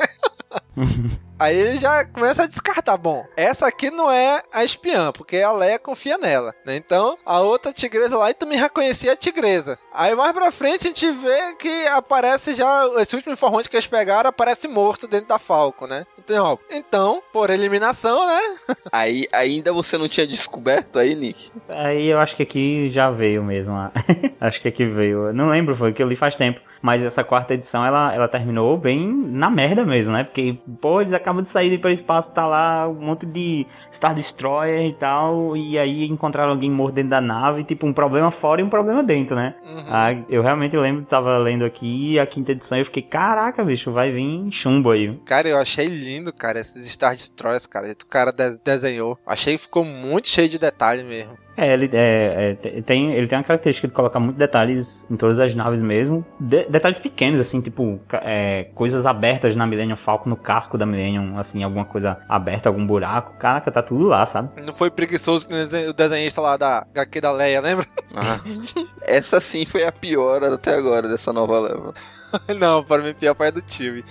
Aí 1.40 1.56
ele 1.56 1.78
já 1.78 2.04
começa 2.04 2.42
a 2.42 2.46
descartar. 2.46 2.98
Bom, 2.98 3.24
essa 3.34 3.66
aqui 3.66 3.90
não 3.90 4.12
é 4.12 4.42
a 4.52 4.62
espiã, 4.62 5.10
porque 5.10 5.38
a 5.38 5.50
Leia 5.50 5.78
confia 5.78 6.18
nela. 6.18 6.54
Né? 6.66 6.76
Então, 6.76 7.16
a 7.24 7.40
outra 7.40 7.72
tigresa 7.72 8.18
lá 8.18 8.30
também 8.34 8.58
reconhecia 8.58 9.14
a 9.14 9.16
tigresa. 9.16 9.78
Aí 9.90 10.14
mais 10.14 10.32
pra 10.32 10.52
frente 10.52 10.86
a 10.86 10.88
gente 10.88 11.10
vê 11.10 11.54
que 11.58 11.86
aparece 11.86 12.52
já. 12.52 12.86
Esse 12.98 13.16
último 13.16 13.32
informante 13.32 13.70
que 13.70 13.76
eles 13.76 13.86
pegaram 13.86 14.28
aparece 14.28 14.68
morto 14.68 15.08
dentro 15.08 15.28
da 15.28 15.38
Falco, 15.38 15.86
né? 15.86 16.06
Então, 16.18 16.44
ó, 16.44 16.58
então 16.70 17.22
por 17.32 17.48
eliminação, 17.48 18.26
né? 18.26 18.40
aí 18.92 19.26
ainda 19.32 19.72
você 19.72 19.96
não 19.96 20.08
tinha 20.08 20.26
descoberto 20.26 20.98
aí, 20.98 21.14
Nick? 21.14 21.50
Aí 21.70 22.06
eu 22.06 22.18
acho 22.20 22.36
que 22.36 22.42
aqui 22.42 22.90
já 22.90 23.10
veio 23.10 23.42
mesmo. 23.42 23.72
acho 24.38 24.60
que 24.60 24.68
aqui 24.68 24.84
veio. 24.84 25.32
Não 25.32 25.48
lembro, 25.48 25.74
foi 25.74 25.94
que 25.94 26.02
eu 26.02 26.08
li 26.08 26.16
faz 26.16 26.34
tempo. 26.34 26.60
Mas 26.82 27.02
essa 27.02 27.22
quarta 27.22 27.54
edição, 27.54 27.84
ela, 27.84 28.14
ela 28.14 28.28
terminou 28.28 28.76
bem 28.76 29.06
na 29.06 29.50
merda 29.50 29.84
mesmo, 29.84 30.12
né? 30.12 30.24
Porque, 30.24 30.58
pô, 30.80 31.00
eles 31.00 31.12
acabam 31.12 31.42
de 31.42 31.48
sair 31.48 31.78
para 31.78 31.90
o 31.90 31.92
espaço, 31.92 32.34
tá 32.34 32.46
lá 32.46 32.88
um 32.88 32.94
monte 32.94 33.26
de 33.26 33.66
Star 33.92 34.14
Destroyer 34.14 34.86
e 34.86 34.92
tal, 34.94 35.56
e 35.56 35.78
aí 35.78 36.06
encontraram 36.06 36.52
alguém 36.52 36.70
morto 36.70 36.94
dentro 36.94 37.10
da 37.10 37.20
nave, 37.20 37.64
tipo, 37.64 37.86
um 37.86 37.92
problema 37.92 38.30
fora 38.30 38.60
e 38.60 38.64
um 38.64 38.68
problema 38.68 39.02
dentro, 39.02 39.36
né? 39.36 39.54
Uhum. 39.62 39.84
Ah, 39.88 40.12
eu 40.28 40.42
realmente 40.42 40.76
lembro, 40.76 41.04
tava 41.04 41.36
lendo 41.38 41.64
aqui 41.64 42.18
a 42.18 42.26
quinta 42.26 42.52
edição 42.52 42.78
e 42.78 42.80
eu 42.80 42.86
fiquei, 42.86 43.02
caraca, 43.02 43.62
bicho, 43.62 43.92
vai 43.92 44.10
vir 44.10 44.50
chumbo 44.50 44.90
aí. 44.90 45.14
Cara, 45.24 45.48
eu 45.48 45.58
achei 45.58 45.86
lindo, 45.86 46.32
cara, 46.32 46.60
esses 46.60 46.88
Star 46.90 47.12
Destroyers, 47.12 47.66
cara, 47.66 47.94
que 47.94 48.04
o 48.04 48.08
cara 48.08 48.32
de 48.32 48.56
desenhou. 48.64 49.18
Achei 49.26 49.56
que 49.56 49.62
ficou 49.62 49.84
muito 49.84 50.28
cheio 50.28 50.48
de 50.48 50.58
detalhe 50.58 51.04
mesmo. 51.04 51.36
É, 51.60 51.74
ele, 51.74 51.90
é, 51.92 52.56
é, 52.62 52.80
tem, 52.80 53.12
ele 53.12 53.26
tem 53.26 53.36
uma 53.36 53.44
característica 53.44 53.86
de 53.86 53.92
colocar 53.92 54.18
muitos 54.18 54.38
detalhes 54.38 55.06
em 55.10 55.16
todas 55.16 55.38
as 55.38 55.54
naves 55.54 55.82
mesmo. 55.82 56.24
De, 56.40 56.64
detalhes 56.64 56.98
pequenos, 56.98 57.38
assim, 57.38 57.60
tipo, 57.60 58.00
é, 58.12 58.68
coisas 58.74 59.04
abertas 59.04 59.54
na 59.54 59.66
Millennium 59.66 59.96
Falcon, 59.96 60.30
no 60.30 60.36
casco 60.36 60.78
da 60.78 60.86
Millennium, 60.86 61.38
assim, 61.38 61.62
alguma 61.62 61.84
coisa 61.84 62.16
aberta, 62.26 62.70
algum 62.70 62.86
buraco. 62.86 63.34
Caraca, 63.38 63.70
tá 63.70 63.82
tudo 63.82 64.06
lá, 64.06 64.24
sabe? 64.24 64.62
Não 64.62 64.72
foi 64.72 64.90
preguiçoso 64.90 65.48
o 65.86 65.92
desenhista 65.92 66.40
lá 66.40 66.56
da 66.56 66.86
HQ 66.94 67.20
da 67.20 67.30
Leia, 67.30 67.60
lembra? 67.60 67.86
Ah, 68.14 68.40
essa 69.06 69.38
sim 69.38 69.66
foi 69.66 69.84
a 69.84 69.92
pior 69.92 70.42
até 70.42 70.74
agora 70.74 71.08
dessa 71.08 71.30
nova 71.30 71.60
leva. 71.60 71.94
não, 72.58 72.82
para 72.82 73.02
mim 73.02 73.14
pior 73.14 73.34
foi 73.34 73.48
a 73.48 73.50
do 73.50 73.62
time. 73.62 74.04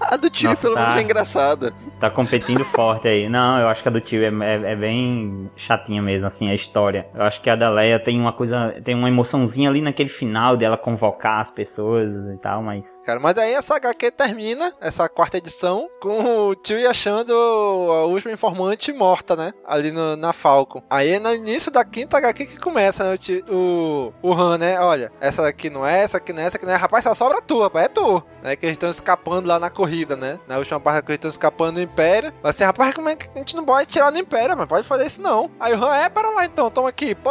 a 0.00 0.16
do 0.16 0.30
time 0.30 0.56
pelo 0.56 0.74
tá, 0.74 0.80
menos 0.80 0.96
é 0.96 1.02
engraçada. 1.02 1.72
Tá 2.00 2.10
competindo 2.10 2.64
forte 2.66 3.08
aí. 3.08 3.28
Não, 3.28 3.58
eu 3.58 3.68
acho 3.68 3.82
que 3.82 3.88
a 3.88 3.92
do 3.92 4.00
time 4.00 4.24
é, 4.24 4.54
é, 4.54 4.72
é, 4.72 4.76
bem 4.76 5.50
chatinha 5.56 6.02
mesmo, 6.02 6.26
assim, 6.26 6.50
a 6.50 6.54
história. 6.54 7.08
Eu 7.14 7.22
acho 7.22 7.40
que 7.40 7.50
a 7.50 7.56
da 7.56 7.70
Leia 7.70 7.98
tem 7.98 8.20
uma 8.20 8.32
coisa, 8.32 8.74
tem 8.84 8.94
uma 8.94 9.08
emoçãozinha 9.08 9.68
ali 9.68 9.80
naquele 9.80 10.08
final 10.08 10.56
dela 10.56 10.76
convocar 10.76 11.40
as 11.40 11.50
pessoas 11.50 12.12
e 12.26 12.36
tal, 12.38 12.62
mas... 12.62 13.02
Cara, 13.04 13.20
mas 13.20 13.36
aí 13.38 13.52
essa 13.52 13.76
HQ 13.76 14.10
termina, 14.12 14.72
essa 14.80 15.08
quarta 15.08 15.38
edição, 15.38 15.88
com 16.00 16.48
o 16.48 16.54
tio 16.54 16.76
achando 16.88 17.32
a 17.32 18.04
última 18.06 18.32
informante 18.32 18.92
morta, 18.92 19.34
né? 19.34 19.52
Ali 19.66 19.90
no, 19.90 20.16
na 20.16 20.32
Falcon. 20.32 20.82
Aí 20.90 21.18
no 21.18 21.34
início 21.34 21.70
da 21.70 21.84
quinta 21.84 22.18
HQ 22.18 22.46
que 22.46 22.58
começa, 22.58 23.04
né? 23.04 23.14
O, 23.14 23.18
tio, 23.18 23.44
o, 23.48 24.12
o 24.22 24.32
Han, 24.32 24.58
né? 24.58 24.80
Olha, 24.80 25.10
essa 25.20 25.46
aqui 25.46 25.70
não 25.70 25.86
é, 25.86 26.02
essa 26.02 26.18
aqui 26.18 26.32
não 26.32 26.42
é, 26.42 26.46
essa 26.46 26.56
aqui 26.56 26.66
não 26.66 26.72
é. 26.72 26.76
Rapaz, 26.76 27.04
só 27.04 27.14
sobra 27.14 27.35
pra 27.36 27.42
tu, 27.42 27.60
rapaz, 27.60 27.84
é 27.84 27.88
tu. 27.88 28.22
Né, 28.42 28.56
que 28.56 28.66
eles 28.66 28.74
estão 28.74 28.90
escapando 28.90 29.46
lá 29.46 29.58
na 29.58 29.68
corrida, 29.68 30.16
né? 30.16 30.38
Na 30.46 30.58
última 30.58 30.80
parte 30.80 31.04
que 31.04 31.12
eles 31.12 31.18
estão 31.18 31.30
escapando 31.30 31.74
do 31.74 31.82
Império. 31.82 32.32
Mas 32.42 32.54
assim, 32.54 32.64
rapaz, 32.64 32.94
como 32.94 33.08
é 33.08 33.16
que 33.16 33.28
a 33.34 33.38
gente 33.38 33.56
não 33.56 33.64
pode 33.64 33.88
tirar 33.90 34.10
do 34.10 34.18
Império, 34.18 34.56
mas 34.56 34.68
pode 34.68 34.86
fazer 34.86 35.06
isso 35.06 35.20
não. 35.20 35.50
Aí 35.58 35.74
o 35.74 35.84
Han, 35.84 35.94
é, 35.96 36.08
para 36.08 36.30
lá 36.30 36.44
então, 36.44 36.70
toma 36.70 36.88
aqui, 36.88 37.14
pô. 37.14 37.30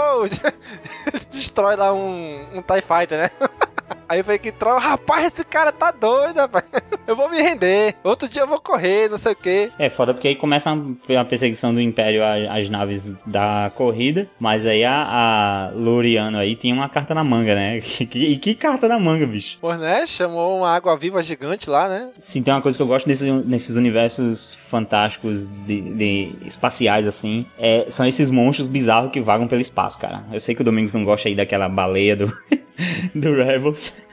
Destrói 1.31 1.75
lá 1.75 1.93
um, 1.93 2.57
um 2.57 2.61
TIE 2.61 2.81
Fighter, 2.81 3.17
né? 3.17 3.31
Aí 4.07 4.23
foi 4.23 4.37
que 4.37 4.51
troll, 4.51 4.79
rapaz, 4.79 5.33
esse 5.33 5.43
cara 5.43 5.71
tá 5.71 5.91
doido, 5.91 6.37
rapaz. 6.37 6.65
Eu 7.07 7.15
vou 7.15 7.29
me 7.29 7.41
render. 7.41 7.95
Outro 8.03 8.27
dia 8.27 8.41
eu 8.41 8.47
vou 8.47 8.59
correr, 8.59 9.07
não 9.09 9.17
sei 9.19 9.33
o 9.33 9.35
quê. 9.35 9.71
É 9.77 9.91
foda 9.91 10.11
porque 10.11 10.27
aí 10.27 10.35
começa 10.35 10.71
a 10.71 11.23
perseguição 11.25 11.71
do 11.71 11.79
Império 11.79 12.23
às 12.49 12.67
naves 12.67 13.13
da 13.27 13.71
corrida, 13.75 14.27
mas 14.39 14.65
aí 14.65 14.83
a, 14.83 15.03
a 15.03 15.71
Loriano 15.75 16.39
aí 16.39 16.55
tinha 16.55 16.73
uma 16.73 16.89
carta 16.89 17.13
na 17.13 17.23
manga, 17.23 17.53
né? 17.53 17.79
E 18.15 18.37
que 18.37 18.55
carta 18.55 18.87
na 18.87 18.97
manga, 18.97 19.25
bicho? 19.27 19.59
Pois 19.61 19.79
né? 19.79 20.07
Chamou 20.07 20.57
uma 20.57 20.75
água 20.75 20.97
viva 20.97 21.21
gigante 21.21 21.69
lá, 21.69 21.87
né? 21.87 22.09
Sim, 22.17 22.41
tem 22.41 22.53
uma 22.53 22.61
coisa 22.61 22.75
que 22.75 22.81
eu 22.81 22.87
gosto 22.87 23.07
nesses, 23.07 23.27
nesses 23.45 23.75
universos 23.75 24.55
fantásticos 24.55 25.47
de, 25.47 25.81
de 25.81 26.35
espaciais, 26.45 27.05
assim, 27.05 27.45
é, 27.57 27.85
são 27.89 28.07
esses 28.07 28.29
monstros 28.31 28.67
bizarros 28.67 29.11
que 29.11 29.21
vagam 29.21 29.47
pelo 29.47 29.61
espaço, 29.61 29.99
cara. 29.99 30.23
Eu 30.31 30.39
sei 30.39 30.55
que 30.55 30.61
o 30.61 30.65
Domingos 30.65 30.93
não 30.93 31.03
gosta 31.03 31.29
aí 31.29 31.35
daquela 31.35 31.69
baleia 31.69 32.15
do, 32.15 32.33
do 33.13 33.33
Rebels. 33.35 34.04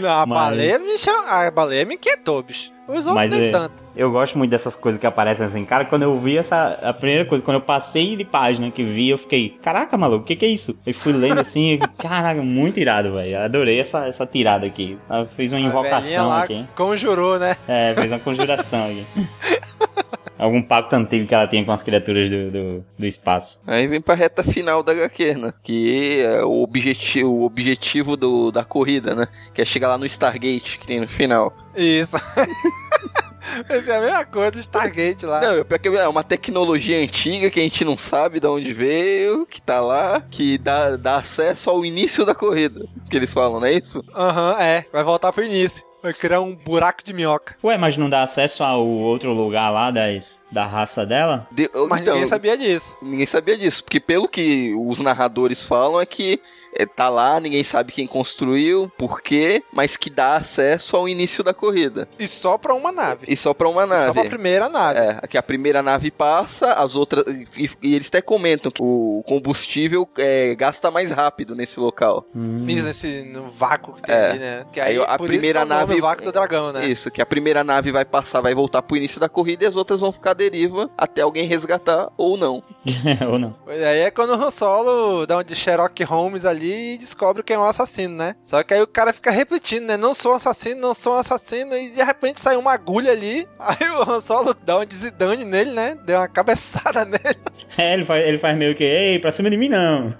Não, 0.00 0.10
a, 0.10 0.26
mas... 0.26 0.38
baleia 0.38 0.78
me 0.78 0.98
chama, 0.98 1.28
a 1.28 1.50
baleia 1.50 1.84
me 1.84 1.94
inquietou, 1.94 2.42
bicho. 2.42 2.70
Os 2.88 3.06
outros 3.06 3.14
Mas 3.14 3.30
nem 3.30 3.48
é, 3.48 3.52
tanto. 3.52 3.74
Eu 3.94 4.10
gosto 4.10 4.36
muito 4.36 4.50
dessas 4.50 4.74
coisas 4.74 5.00
que 5.00 5.06
aparecem 5.06 5.46
assim. 5.46 5.64
Cara, 5.64 5.84
quando 5.84 6.02
eu 6.02 6.18
vi 6.18 6.36
essa. 6.36 6.76
A 6.82 6.92
primeira 6.92 7.24
coisa, 7.24 7.44
quando 7.44 7.58
eu 7.58 7.60
passei 7.60 8.16
de 8.16 8.24
página 8.24 8.68
que 8.70 8.82
vi, 8.82 9.10
eu 9.10 9.18
fiquei, 9.18 9.50
caraca, 9.62 9.96
maluco, 9.96 10.24
o 10.24 10.26
que, 10.26 10.34
que 10.34 10.44
é 10.44 10.48
isso? 10.48 10.76
Eu 10.84 10.92
fui 10.92 11.12
lendo 11.12 11.40
assim, 11.40 11.78
caraca, 11.96 12.42
muito 12.42 12.80
irado, 12.80 13.14
velho. 13.14 13.38
Adorei 13.38 13.78
essa, 13.78 14.06
essa 14.06 14.26
tirada 14.26 14.66
aqui. 14.66 14.98
Ela 15.08 15.24
fez 15.24 15.52
uma 15.52 15.60
invocação 15.60 16.32
aqui. 16.32 16.66
Conjurou, 16.74 17.38
né? 17.38 17.56
É, 17.68 17.94
fez 17.94 18.10
uma 18.10 18.18
conjuração 18.18 18.86
aqui. 18.86 19.06
Algum 20.40 20.62
pacto 20.62 20.96
antigo 20.96 21.26
que 21.26 21.34
ela 21.34 21.46
tinha 21.46 21.62
com 21.62 21.70
as 21.70 21.82
criaturas 21.82 22.30
do, 22.30 22.50
do, 22.50 22.84
do, 22.98 23.06
espaço. 23.06 23.60
Aí 23.66 23.86
vem 23.86 24.00
pra 24.00 24.14
reta 24.14 24.42
final 24.42 24.82
da 24.82 24.92
HQ, 24.92 25.34
né? 25.34 25.52
Que 25.62 26.22
é 26.22 26.42
o 26.42 26.62
objetivo, 26.62 27.28
o 27.28 27.44
objetivo 27.44 28.16
do, 28.16 28.50
da 28.50 28.64
corrida, 28.64 29.14
né? 29.14 29.26
Que 29.52 29.60
é 29.60 29.64
chegar 29.66 29.88
lá 29.88 29.98
no 29.98 30.06
Stargate 30.06 30.78
que 30.78 30.86
tem 30.86 30.98
no 30.98 31.08
final. 31.08 31.54
Isso. 31.76 32.16
Essa 33.68 33.92
é 33.92 33.96
a 33.96 34.00
mesma 34.00 34.24
coisa 34.24 34.52
do 34.52 34.60
Stargate 34.60 35.26
lá. 35.26 35.40
Não, 35.40 35.64
é 35.98 36.08
uma 36.08 36.24
tecnologia 36.24 37.02
antiga 37.02 37.50
que 37.50 37.60
a 37.60 37.62
gente 37.62 37.84
não 37.84 37.98
sabe 37.98 38.40
de 38.40 38.46
onde 38.46 38.72
veio, 38.72 39.44
que 39.44 39.60
tá 39.60 39.80
lá, 39.80 40.22
que 40.30 40.56
dá, 40.56 40.96
dá 40.96 41.16
acesso 41.16 41.68
ao 41.68 41.84
início 41.84 42.24
da 42.24 42.34
corrida. 42.34 42.86
Que 43.10 43.16
eles 43.16 43.32
falam, 43.32 43.60
não 43.60 43.66
é 43.66 43.72
isso? 43.74 44.02
Aham, 44.14 44.52
uhum, 44.52 44.60
é. 44.60 44.86
Vai 44.90 45.04
voltar 45.04 45.32
pro 45.32 45.44
início. 45.44 45.89
Vai 46.02 46.12
criar 46.12 46.40
um 46.40 46.54
buraco 46.54 47.04
de 47.04 47.12
minhoca. 47.12 47.56
Ué, 47.62 47.76
mas 47.76 47.96
não 47.96 48.08
dá 48.08 48.22
acesso 48.22 48.64
ao 48.64 48.86
outro 48.86 49.32
lugar 49.32 49.70
lá 49.70 49.90
das, 49.90 50.42
da 50.50 50.66
raça 50.66 51.04
dela? 51.04 51.46
De, 51.50 51.70
mas 51.88 52.00
então, 52.00 52.14
ninguém 52.14 52.28
sabia 52.28 52.56
disso. 52.56 52.96
Ninguém 53.02 53.26
sabia 53.26 53.58
disso, 53.58 53.84
porque 53.84 54.00
pelo 54.00 54.28
que 54.28 54.74
os 54.74 54.98
narradores 55.00 55.62
falam 55.62 56.00
é 56.00 56.06
que 56.06 56.40
é, 56.80 56.86
tá 56.86 57.08
lá, 57.08 57.38
ninguém 57.40 57.64
sabe 57.64 57.92
quem 57.92 58.06
construiu, 58.06 58.90
por 58.96 59.20
quê, 59.20 59.62
mas 59.72 59.96
que 59.96 60.10
dá 60.10 60.36
acesso 60.36 60.96
ao 60.96 61.08
início 61.08 61.44
da 61.44 61.52
corrida. 61.52 62.08
E 62.18 62.26
só 62.26 62.56
pra 62.56 62.74
uma 62.74 62.92
nave. 62.92 63.26
E 63.28 63.36
só 63.36 63.52
pra 63.52 63.68
uma 63.68 63.86
nave. 63.86 64.02
E 64.02 64.06
só 64.06 64.12
pra 64.12 64.24
primeira 64.24 64.68
nave. 64.68 64.98
É, 64.98 65.20
que 65.28 65.38
a 65.38 65.42
primeira 65.42 65.82
nave 65.82 66.10
passa, 66.10 66.72
as 66.74 66.94
outras. 66.94 67.24
E, 67.56 67.70
e 67.82 67.94
eles 67.94 68.08
até 68.08 68.20
comentam 68.20 68.70
que 68.70 68.82
o 68.82 69.22
combustível 69.26 70.08
é, 70.18 70.54
gasta 70.54 70.90
mais 70.90 71.10
rápido 71.10 71.54
nesse 71.54 71.78
local. 71.78 72.24
Hum. 72.34 72.64
Isso, 72.68 72.84
nesse 72.84 73.22
no 73.22 73.50
vácuo 73.50 73.94
que 73.94 74.02
tem 74.02 74.14
é. 74.14 74.30
ali, 74.30 74.38
né? 74.38 74.66
Que 74.72 74.80
aí, 74.80 74.98
aí 74.98 75.04
a 75.06 75.18
primeira 75.18 75.64
nave. 75.64 75.94
O 75.94 76.00
vácuo 76.00 76.24
do 76.24 76.32
dragão, 76.32 76.72
né? 76.72 76.86
Isso, 76.86 77.10
que 77.10 77.20
a 77.20 77.26
primeira 77.26 77.62
nave 77.62 77.92
vai 77.92 78.04
passar, 78.04 78.40
vai 78.40 78.54
voltar 78.54 78.82
pro 78.82 78.96
início 78.96 79.20
da 79.20 79.28
corrida 79.28 79.64
e 79.64 79.66
as 79.66 79.76
outras 79.76 80.00
vão 80.00 80.12
ficar 80.12 80.30
à 80.30 80.34
deriva 80.34 80.90
até 80.96 81.22
alguém 81.22 81.46
resgatar 81.46 82.10
ou 82.16 82.36
não. 82.36 82.62
ou 83.28 83.38
não. 83.38 83.54
Aí 83.66 84.00
é 84.00 84.10
quando 84.10 84.30
o 84.30 84.42
Han 84.42 84.50
Solo 84.50 85.26
dá 85.26 85.38
um 85.38 85.42
de 85.42 85.54
Sherlock 85.54 86.02
Holmes 86.04 86.44
ali 86.44 86.94
e 86.94 86.98
descobre 86.98 87.42
quem 87.42 87.56
é 87.56 87.58
o 87.58 87.64
assassino, 87.64 88.16
né? 88.16 88.36
Só 88.42 88.62
que 88.62 88.74
aí 88.74 88.80
o 88.82 88.86
cara 88.86 89.12
fica 89.12 89.30
repetindo, 89.30 89.86
né? 89.86 89.96
Não 89.96 90.14
sou 90.14 90.34
assassino, 90.34 90.80
não 90.80 90.94
sou 90.94 91.16
assassino. 91.16 91.76
E 91.76 91.90
de 91.90 92.02
repente 92.02 92.40
sai 92.40 92.56
uma 92.56 92.72
agulha 92.72 93.12
ali. 93.12 93.46
Aí 93.58 93.88
o 93.90 94.02
Han 94.10 94.20
Solo 94.20 94.54
dá 94.64 94.78
um 94.78 94.84
desidane 94.84 95.44
nele, 95.44 95.72
né? 95.72 95.96
Deu 96.04 96.18
uma 96.18 96.28
cabeçada 96.28 97.04
nele. 97.06 97.38
É, 97.76 97.94
ele 97.94 98.04
faz, 98.04 98.24
ele 98.24 98.38
faz 98.38 98.56
meio 98.56 98.74
que, 98.74 98.84
ei, 98.84 99.18
pra 99.18 99.32
cima 99.32 99.50
de 99.50 99.56
mim 99.56 99.68
não. 99.68 100.12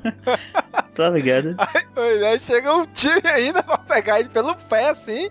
tá 0.95 1.11
ligado? 1.11 1.57
Aí, 1.97 2.25
aí 2.25 2.41
chega 2.41 2.75
um 2.75 2.87
time 2.87 3.21
ainda 3.25 3.63
pra 3.63 3.79
pegar 3.79 4.21
ele 4.21 4.29
pelo 4.29 4.55
pé 4.55 4.91
assim. 4.91 5.31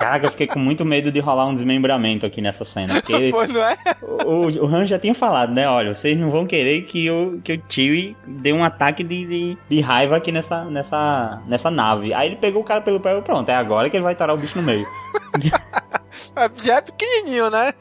Caraca, 0.00 0.24
eu 0.24 0.30
fiquei 0.30 0.46
com 0.46 0.58
muito 0.58 0.82
medo 0.82 1.12
de 1.12 1.20
rolar 1.20 1.46
um 1.46 1.52
desmembramento 1.52 2.24
aqui 2.24 2.40
nessa 2.40 2.64
cena. 2.64 2.94
Porque 2.94 3.30
Pô, 3.30 3.46
não 3.46 3.62
é? 3.62 3.76
o, 4.24 4.64
o 4.64 4.66
Han 4.66 4.86
já 4.86 4.98
tinha 4.98 5.14
falado, 5.14 5.52
né? 5.52 5.68
Olha, 5.68 5.94
vocês 5.94 6.18
não 6.18 6.30
vão 6.30 6.46
querer 6.46 6.82
que 6.82 7.04
eu, 7.04 7.38
que 7.44 7.52
o 7.52 7.62
Chewie 7.68 8.16
dê 8.26 8.50
um 8.50 8.64
ataque 8.64 9.04
de, 9.04 9.26
de, 9.26 9.58
de, 9.68 9.80
raiva 9.82 10.16
aqui 10.16 10.32
nessa, 10.32 10.64
nessa, 10.64 11.42
nessa 11.46 11.70
nave. 11.70 12.14
Aí 12.14 12.28
ele 12.28 12.36
pegou 12.36 12.62
o 12.62 12.64
cara 12.64 12.80
pelo 12.80 12.98
pé 12.98 13.14
e 13.14 13.20
pronto, 13.20 13.46
é 13.50 13.54
agora 13.54 13.90
que 13.90 13.96
ele 13.98 14.02
vai 14.02 14.14
tarar 14.14 14.32
o 14.32 14.38
bicho 14.38 14.56
no 14.56 14.62
meio. 14.62 14.86
Já 16.62 16.76
é 16.76 16.80
pequenininho, 16.80 17.50
né? 17.50 17.72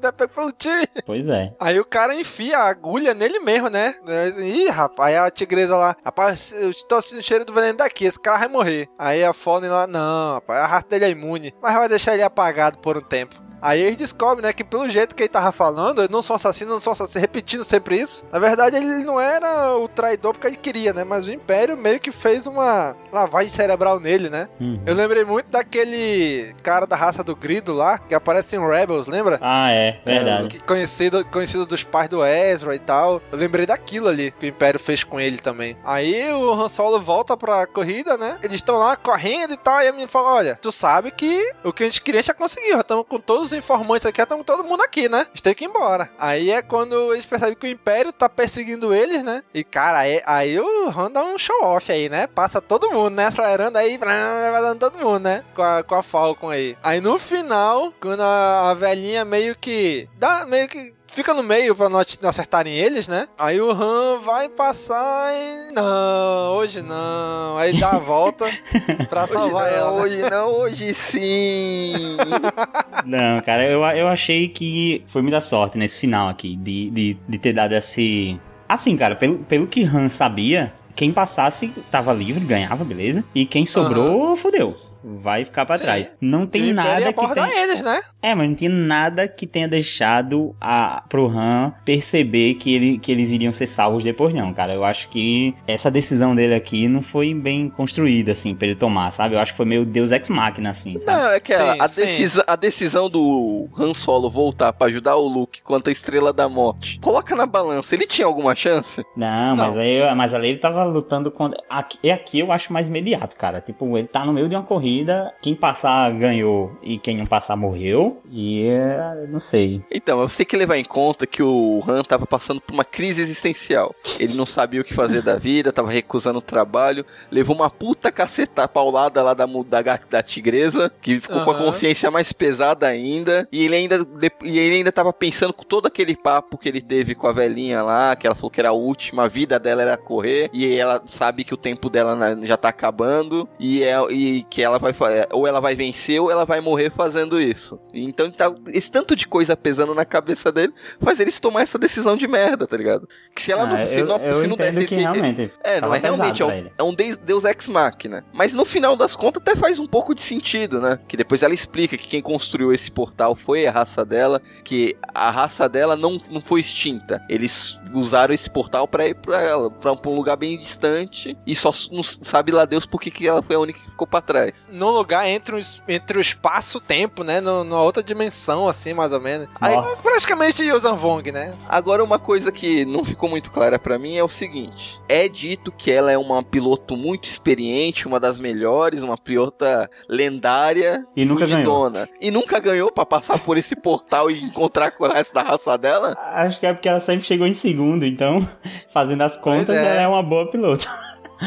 Dá 0.00 0.12
pego 0.12 0.32
pelo 0.32 0.52
time. 0.52 0.86
Pois 1.06 1.28
é. 1.28 1.52
Aí 1.60 1.78
o 1.78 1.84
cara 1.84 2.14
enfia 2.14 2.58
a 2.58 2.68
agulha 2.68 3.14
nele 3.14 3.38
mesmo, 3.38 3.68
né? 3.68 3.94
Ih, 4.38 4.68
rapaz, 4.68 5.14
aí 5.14 5.16
a 5.16 5.30
tigresa 5.30 5.76
lá, 5.76 5.96
rapaz, 6.04 6.52
eu 6.56 6.72
tô 6.86 7.00
sentindo 7.00 7.20
o 7.20 7.22
cheiro 7.22 7.44
do 7.44 7.52
veneno 7.52 7.78
daqui, 7.78 8.04
esse 8.04 8.20
cara 8.20 8.38
vai 8.38 8.48
morrer. 8.48 8.88
Aí 8.98 9.24
a 9.24 9.32
Fallen 9.32 9.70
lá, 9.70 9.86
não, 9.86 10.34
rapaz, 10.34 10.60
a 10.60 10.66
raça 10.66 10.86
dele 10.88 11.04
é 11.04 11.10
imune, 11.10 11.54
mas 11.62 11.74
vai 11.74 11.88
deixar 11.88 12.14
ele 12.14 12.22
apagado 12.22 12.78
por 12.78 12.96
um 12.96 13.02
tempo. 13.02 13.42
Aí 13.64 13.80
eles 13.80 13.96
descobrem, 13.96 14.42
né, 14.42 14.52
que 14.52 14.62
pelo 14.62 14.86
jeito 14.90 15.14
que 15.14 15.22
ele 15.22 15.30
tava 15.30 15.50
falando, 15.50 16.02
ele 16.02 16.12
não 16.12 16.20
sou 16.20 16.36
assassino, 16.36 16.72
não 16.72 16.80
sou 16.80 16.92
assassino, 16.92 17.22
repetindo 17.22 17.64
sempre 17.64 17.98
isso. 17.98 18.22
Na 18.30 18.38
verdade, 18.38 18.76
ele 18.76 19.02
não 19.02 19.18
era 19.18 19.74
o 19.78 19.88
traidor 19.88 20.34
porque 20.34 20.46
ele 20.46 20.56
queria, 20.56 20.92
né? 20.92 21.02
Mas 21.02 21.26
o 21.26 21.32
Império 21.32 21.74
meio 21.74 21.98
que 21.98 22.12
fez 22.12 22.46
uma 22.46 22.94
lavagem 23.10 23.48
cerebral 23.48 23.98
nele, 23.98 24.28
né? 24.28 24.50
Uhum. 24.60 24.82
Eu 24.84 24.94
lembrei 24.94 25.24
muito 25.24 25.46
daquele 25.50 26.54
cara 26.62 26.86
da 26.86 26.94
raça 26.94 27.24
do 27.24 27.34
Grido 27.34 27.72
lá, 27.72 27.96
que 27.96 28.14
aparece 28.14 28.54
em 28.54 28.60
Rebels, 28.60 29.06
lembra? 29.06 29.38
Ah, 29.40 29.70
é, 29.70 29.98
verdade. 30.04 30.58
É, 30.58 30.66
conhecido, 30.66 31.24
conhecido 31.24 31.64
dos 31.64 31.82
pais 31.82 32.10
do 32.10 32.22
Ezra 32.22 32.74
e 32.74 32.78
tal. 32.78 33.22
Eu 33.32 33.38
lembrei 33.38 33.64
daquilo 33.64 34.08
ali 34.08 34.30
que 34.30 34.44
o 34.44 34.48
Império 34.48 34.78
fez 34.78 35.02
com 35.02 35.18
ele 35.18 35.38
também. 35.38 35.74
Aí 35.84 36.30
o 36.34 36.52
Han 36.52 36.68
Solo 36.68 37.00
volta 37.00 37.34
pra 37.34 37.66
corrida, 37.66 38.18
né? 38.18 38.36
Eles 38.42 38.56
estão 38.56 38.76
lá 38.76 38.94
correndo 38.94 39.54
e 39.54 39.56
tal. 39.56 39.80
E 39.80 39.88
a 39.88 39.92
menina 39.92 40.10
fala: 40.10 40.34
Olha, 40.34 40.58
tu 40.60 40.70
sabe 40.70 41.10
que 41.10 41.50
o 41.64 41.72
que 41.72 41.84
a 41.84 41.86
gente 41.86 42.02
queria 42.02 42.22
já 42.22 42.34
conseguiu. 42.34 42.74
Já 42.74 42.80
estamos 42.80 43.06
com 43.08 43.18
todos 43.18 43.53
informantes 43.54 44.06
aqui, 44.06 44.20
estamos 44.20 44.44
todo 44.44 44.64
mundo 44.64 44.82
aqui, 44.82 45.08
né? 45.08 45.26
Gente 45.32 45.42
tem 45.42 45.54
que 45.54 45.64
ir 45.64 45.68
embora. 45.68 46.10
Aí 46.18 46.50
é 46.50 46.62
quando 46.62 47.12
eles 47.12 47.24
percebem 47.24 47.54
que 47.54 47.66
o 47.66 47.70
Império 47.70 48.12
tá 48.12 48.28
perseguindo 48.28 48.94
eles, 48.94 49.22
né? 49.22 49.42
E 49.52 49.62
cara, 49.62 49.98
aí, 49.98 50.22
aí 50.26 50.58
o 50.58 50.88
Han 50.88 51.10
dá 51.10 51.24
um 51.24 51.38
show 51.38 51.62
off 51.62 51.90
aí, 51.90 52.08
né? 52.08 52.26
Passa 52.26 52.60
todo 52.60 52.90
mundo, 52.90 53.14
né? 53.14 53.26
Acelerando 53.26 53.78
aí, 53.78 53.96
vai 53.98 54.62
dando 54.62 54.78
todo 54.78 54.98
mundo, 54.98 55.20
né? 55.20 55.44
Com 55.54 55.62
a, 55.62 55.82
com 55.82 55.94
a 55.94 56.02
Falcon 56.02 56.50
aí. 56.50 56.76
Aí 56.82 57.00
no 57.00 57.18
final, 57.18 57.92
quando 58.00 58.22
a, 58.22 58.70
a 58.70 58.74
velhinha 58.74 59.24
meio 59.24 59.56
que. 59.56 60.08
dá 60.18 60.44
meio 60.44 60.68
que 60.68 60.92
fica 61.06 61.32
no 61.32 61.42
meio 61.42 61.74
pra 61.74 61.88
não 61.88 62.00
acertarem 62.00 62.74
eles, 62.74 63.08
né? 63.08 63.28
Aí 63.38 63.60
o 63.60 63.70
Han 63.70 64.20
vai 64.20 64.48
passar 64.48 65.32
e. 65.32 65.72
Não, 65.72 66.54
hoje 66.56 66.82
não. 66.82 67.56
Aí 67.58 67.78
dá 67.78 67.90
a 67.90 67.98
volta 67.98 68.46
pra 69.08 69.26
salvar 69.26 69.72
hoje 69.72 69.76
não, 69.76 69.78
ela. 69.78 69.92
Né? 69.92 70.02
Hoje 70.02 70.30
não, 70.30 70.48
hoje 70.52 70.94
sim. 70.94 72.16
não, 73.04 73.40
cara, 73.42 73.64
eu, 73.64 73.82
eu 73.82 74.08
achei 74.08 74.48
que 74.48 75.04
foi 75.06 75.22
muita 75.22 75.40
sorte 75.40 75.78
nesse 75.78 75.98
final 75.98 76.28
aqui, 76.28 76.56
de, 76.56 76.90
de, 76.90 77.16
de 77.28 77.38
ter 77.38 77.52
dado 77.52 77.74
esse. 77.74 78.40
Assim, 78.68 78.96
cara, 78.96 79.14
pelo, 79.14 79.38
pelo 79.38 79.66
que 79.66 79.84
Han 79.84 80.08
sabia, 80.08 80.72
quem 80.94 81.12
passasse 81.12 81.72
tava 81.90 82.12
livre, 82.12 82.44
ganhava, 82.44 82.84
beleza? 82.84 83.24
E 83.34 83.44
quem 83.44 83.66
sobrou, 83.66 84.30
uhum. 84.30 84.36
fudeu 84.36 84.76
vai 85.04 85.44
ficar 85.44 85.66
para 85.66 85.78
trás. 85.78 86.16
Não 86.18 86.46
tem 86.46 86.72
nada 86.72 87.12
que 87.12 87.34
tenha... 87.34 87.62
eles, 87.62 87.82
né? 87.82 88.00
É, 88.24 88.34
mas 88.34 88.48
não 88.48 88.54
tinha 88.54 88.70
nada 88.70 89.26
que 89.28 89.46
tenha 89.46 89.68
deixado 89.68 90.54
a 90.60 91.02
pro 91.08 91.26
Han 91.28 91.72
perceber 91.84 92.54
que, 92.54 92.74
ele, 92.74 92.98
que 92.98 93.12
eles 93.12 93.30
iriam 93.30 93.52
ser 93.52 93.66
salvos 93.66 94.02
depois 94.02 94.34
não, 94.34 94.52
cara. 94.54 94.74
Eu 94.74 94.84
acho 94.84 95.08
que 95.08 95.54
essa 95.66 95.90
decisão 95.90 96.34
dele 96.34 96.54
aqui 96.54 96.88
não 96.88 97.02
foi 97.02 97.34
bem 97.34 97.68
construída 97.68 98.32
assim 98.32 98.54
para 98.54 98.68
ele 98.68 98.76
tomar, 98.76 99.10
sabe? 99.10 99.34
Eu 99.34 99.38
acho 99.38 99.52
que 99.52 99.56
foi 99.56 99.66
meio 99.66 99.84
Deus 99.84 100.10
ex 100.12 100.28
machina 100.28 100.70
assim, 100.70 100.98
sabe? 100.98 101.22
Não, 101.22 101.30
é 101.30 101.40
que 101.40 101.54
sim, 101.54 101.80
a, 101.80 101.86
decisão, 101.86 102.44
a 102.46 102.56
decisão 102.56 103.10
do 103.10 103.68
Han 103.76 103.94
Solo 103.94 104.30
voltar 104.30 104.72
para 104.72 104.86
ajudar 104.88 105.16
o 105.16 105.26
Luke 105.26 105.62
quanto 105.62 105.88
a 105.88 105.92
Estrela 105.92 106.32
da 106.32 106.48
Morte. 106.48 106.98
Coloca 107.00 107.34
na 107.34 107.46
balança, 107.46 107.94
ele 107.94 108.06
tinha 108.06 108.26
alguma 108.26 108.54
chance? 108.54 109.04
Não, 109.16 109.56
não. 109.56 109.66
mas 109.66 109.78
aí 109.78 110.14
mas 110.14 110.34
ali 110.34 110.48
ele 110.48 110.58
tava 110.58 110.84
lutando 110.84 111.30
contra 111.30 111.60
aqui, 111.68 112.10
aqui 112.10 112.40
eu 112.40 112.52
acho 112.52 112.72
mais 112.72 112.86
imediato, 112.86 113.36
cara. 113.36 113.60
Tipo, 113.60 113.98
ele 113.98 114.08
tá 114.08 114.24
no 114.24 114.32
meio 114.32 114.48
de 114.48 114.54
uma 114.54 114.62
corrida 114.62 114.84
corrida, 114.84 115.32
quem 115.40 115.54
passar 115.54 116.12
ganhou 116.12 116.76
e 116.82 116.98
quem 116.98 117.16
não 117.16 117.26
passar 117.26 117.56
morreu. 117.56 118.13
E 118.30 118.66
é, 118.66 119.26
não 119.28 119.40
sei. 119.40 119.82
Então, 119.90 120.18
você 120.18 120.38
tem 120.38 120.46
que 120.46 120.56
levar 120.56 120.76
em 120.76 120.84
conta 120.84 121.26
que 121.26 121.42
o 121.42 121.82
Han 121.86 122.02
tava 122.02 122.26
passando 122.26 122.60
por 122.60 122.72
uma 122.74 122.84
crise 122.84 123.22
existencial. 123.22 123.94
Ele 124.18 124.34
não 124.34 124.46
sabia 124.46 124.80
o 124.80 124.84
que 124.84 124.94
fazer 124.94 125.22
da 125.22 125.36
vida, 125.36 125.72
tava 125.72 125.90
recusando 125.90 126.38
o 126.38 126.42
trabalho, 126.42 127.04
levou 127.30 127.54
uma 127.54 127.70
puta 127.70 128.10
caceta 128.10 128.66
paulada 128.66 129.22
lá 129.22 129.34
da, 129.34 129.46
da, 129.46 129.98
da 130.10 130.22
tigresa, 130.22 130.92
que 131.00 131.20
ficou 131.20 131.38
uhum. 131.38 131.44
com 131.44 131.50
a 131.50 131.58
consciência 131.58 132.10
mais 132.10 132.32
pesada 132.32 132.86
ainda, 132.86 133.48
e 133.50 133.64
ele 133.64 133.76
ainda, 133.76 134.06
e 134.42 134.58
ele 134.58 134.76
ainda 134.76 134.92
tava 134.92 135.12
pensando 135.12 135.52
com 135.52 135.64
todo 135.64 135.86
aquele 135.86 136.16
papo 136.16 136.58
que 136.58 136.68
ele 136.68 136.80
teve 136.80 137.14
com 137.14 137.26
a 137.26 137.32
velhinha 137.32 137.82
lá, 137.82 138.16
que 138.16 138.26
ela 138.26 138.34
falou 138.34 138.50
que 138.50 138.60
era 138.60 138.70
a 138.70 138.72
última, 138.72 139.24
a 139.24 139.28
vida 139.28 139.58
dela 139.58 139.82
era 139.82 139.96
correr, 139.96 140.50
e 140.52 140.74
ela 140.76 141.02
sabe 141.06 141.44
que 141.44 141.54
o 141.54 141.58
tempo 141.58 141.88
dela 141.88 142.16
já 142.42 142.56
tá 142.56 142.68
acabando, 142.68 143.48
e, 143.58 143.82
é, 143.82 143.96
e 144.10 144.42
que 144.44 144.62
ela 144.62 144.78
vai, 144.78 144.94
ou 145.32 145.46
ela 145.46 145.60
vai 145.60 145.74
vencer 145.74 146.20
ou 146.20 146.30
ela 146.30 146.44
vai 146.44 146.60
morrer 146.60 146.90
fazendo 146.90 147.40
isso. 147.40 147.78
Então 148.04 148.30
tá, 148.30 148.52
esse 148.68 148.90
tanto 148.90 149.16
de 149.16 149.26
coisa 149.26 149.56
pesando 149.56 149.94
na 149.94 150.04
cabeça 150.04 150.50
dele 150.50 150.72
faz 151.00 151.20
ele 151.20 151.32
tomar 151.32 151.62
essa 151.62 151.78
decisão 151.78 152.16
de 152.16 152.26
merda, 152.26 152.66
tá 152.66 152.76
ligado? 152.76 153.08
Que 153.34 153.42
se 153.42 153.52
ela 153.52 153.62
ah, 153.62 153.66
não, 153.66 153.86
se 153.86 153.98
eu, 153.98 154.06
não, 154.06 154.16
eu 154.18 154.34
se 154.34 154.46
não 154.46 154.56
desse 154.56 154.84
esse. 154.84 154.94
Realmente 154.94 155.52
é, 155.62 155.80
não 155.80 155.94
é 155.94 155.98
realmente, 155.98 156.42
é 156.42 156.46
um, 156.46 156.70
é 156.78 156.82
um 156.82 156.94
Deus 156.94 157.44
Ex 157.44 157.68
Machina. 157.68 158.24
Mas 158.32 158.52
no 158.52 158.64
final 158.64 158.96
das 158.96 159.16
contas 159.16 159.42
até 159.42 159.56
faz 159.56 159.78
um 159.78 159.86
pouco 159.86 160.14
de 160.14 160.22
sentido, 160.22 160.80
né? 160.80 160.98
Que 161.06 161.16
depois 161.16 161.42
ela 161.42 161.54
explica 161.54 161.96
que 161.96 162.08
quem 162.08 162.22
construiu 162.22 162.72
esse 162.72 162.90
portal 162.90 163.34
foi 163.34 163.66
a 163.66 163.70
raça 163.70 164.04
dela, 164.04 164.40
que 164.62 164.96
a 165.14 165.30
raça 165.30 165.68
dela 165.68 165.96
não, 165.96 166.20
não 166.30 166.40
foi 166.40 166.60
extinta. 166.60 167.22
Eles 167.28 167.78
usaram 167.92 168.34
esse 168.34 168.50
portal 168.50 168.88
para 168.88 169.06
ir 169.06 169.14
para 169.14 169.40
ela, 169.40 169.70
para 169.70 169.92
um 169.92 170.14
lugar 170.14 170.36
bem 170.36 170.58
distante 170.58 171.36
e 171.46 171.54
só 171.54 171.72
não 171.90 172.02
sabe 172.02 172.52
lá 172.52 172.64
Deus 172.64 172.86
por 172.86 173.00
que 173.00 173.26
ela 173.26 173.42
foi 173.42 173.56
a 173.56 173.60
única 173.60 173.78
que 173.78 173.93
ficou 173.94 174.06
para 174.06 174.20
trás. 174.20 174.68
No 174.70 174.90
lugar 174.90 175.26
entre 175.26 175.54
o, 175.56 175.60
entre 175.88 176.18
o 176.18 176.20
espaço-tempo, 176.20 177.22
né? 177.22 177.40
No, 177.40 177.64
numa 177.64 177.82
outra 177.82 178.02
dimensão, 178.02 178.68
assim, 178.68 178.92
mais 178.92 179.12
ou 179.12 179.20
menos. 179.20 179.48
Aí, 179.60 179.76
praticamente 180.02 180.62
Yosan 180.62 180.96
Vong, 180.96 181.30
né? 181.30 181.54
Agora, 181.68 182.02
uma 182.02 182.18
coisa 182.18 182.50
que 182.52 182.84
não 182.84 183.04
ficou 183.04 183.28
muito 183.28 183.50
clara 183.50 183.78
para 183.78 183.98
mim 183.98 184.16
é 184.16 184.24
o 184.24 184.28
seguinte: 184.28 185.00
é 185.08 185.28
dito 185.28 185.72
que 185.72 185.90
ela 185.90 186.10
é 186.10 186.18
uma 186.18 186.42
piloto 186.42 186.96
muito 186.96 187.24
experiente, 187.24 188.06
uma 188.06 188.18
das 188.18 188.38
melhores, 188.38 189.02
uma 189.02 189.16
pilota 189.16 189.88
lendária 190.08 191.06
e 191.16 191.24
nunca 191.24 191.46
ganhou. 191.46 191.92
E 192.20 192.30
nunca 192.30 192.58
ganhou 192.58 192.90
para 192.90 193.06
passar 193.06 193.38
por 193.38 193.56
esse 193.56 193.76
portal 193.76 194.30
e 194.30 194.42
encontrar 194.42 194.90
com 194.90 195.04
o 195.04 195.08
resto 195.08 195.32
da 195.32 195.42
raça 195.42 195.78
dela? 195.78 196.16
Acho 196.32 196.58
que 196.58 196.66
é 196.66 196.72
porque 196.72 196.88
ela 196.88 197.00
sempre 197.00 197.24
chegou 197.24 197.46
em 197.46 197.54
segundo, 197.54 198.04
então, 198.04 198.46
fazendo 198.88 199.22
as 199.22 199.36
contas, 199.36 199.76
é. 199.76 199.86
ela 199.86 200.02
é 200.02 200.08
uma 200.08 200.22
boa 200.22 200.50
piloto. 200.50 200.88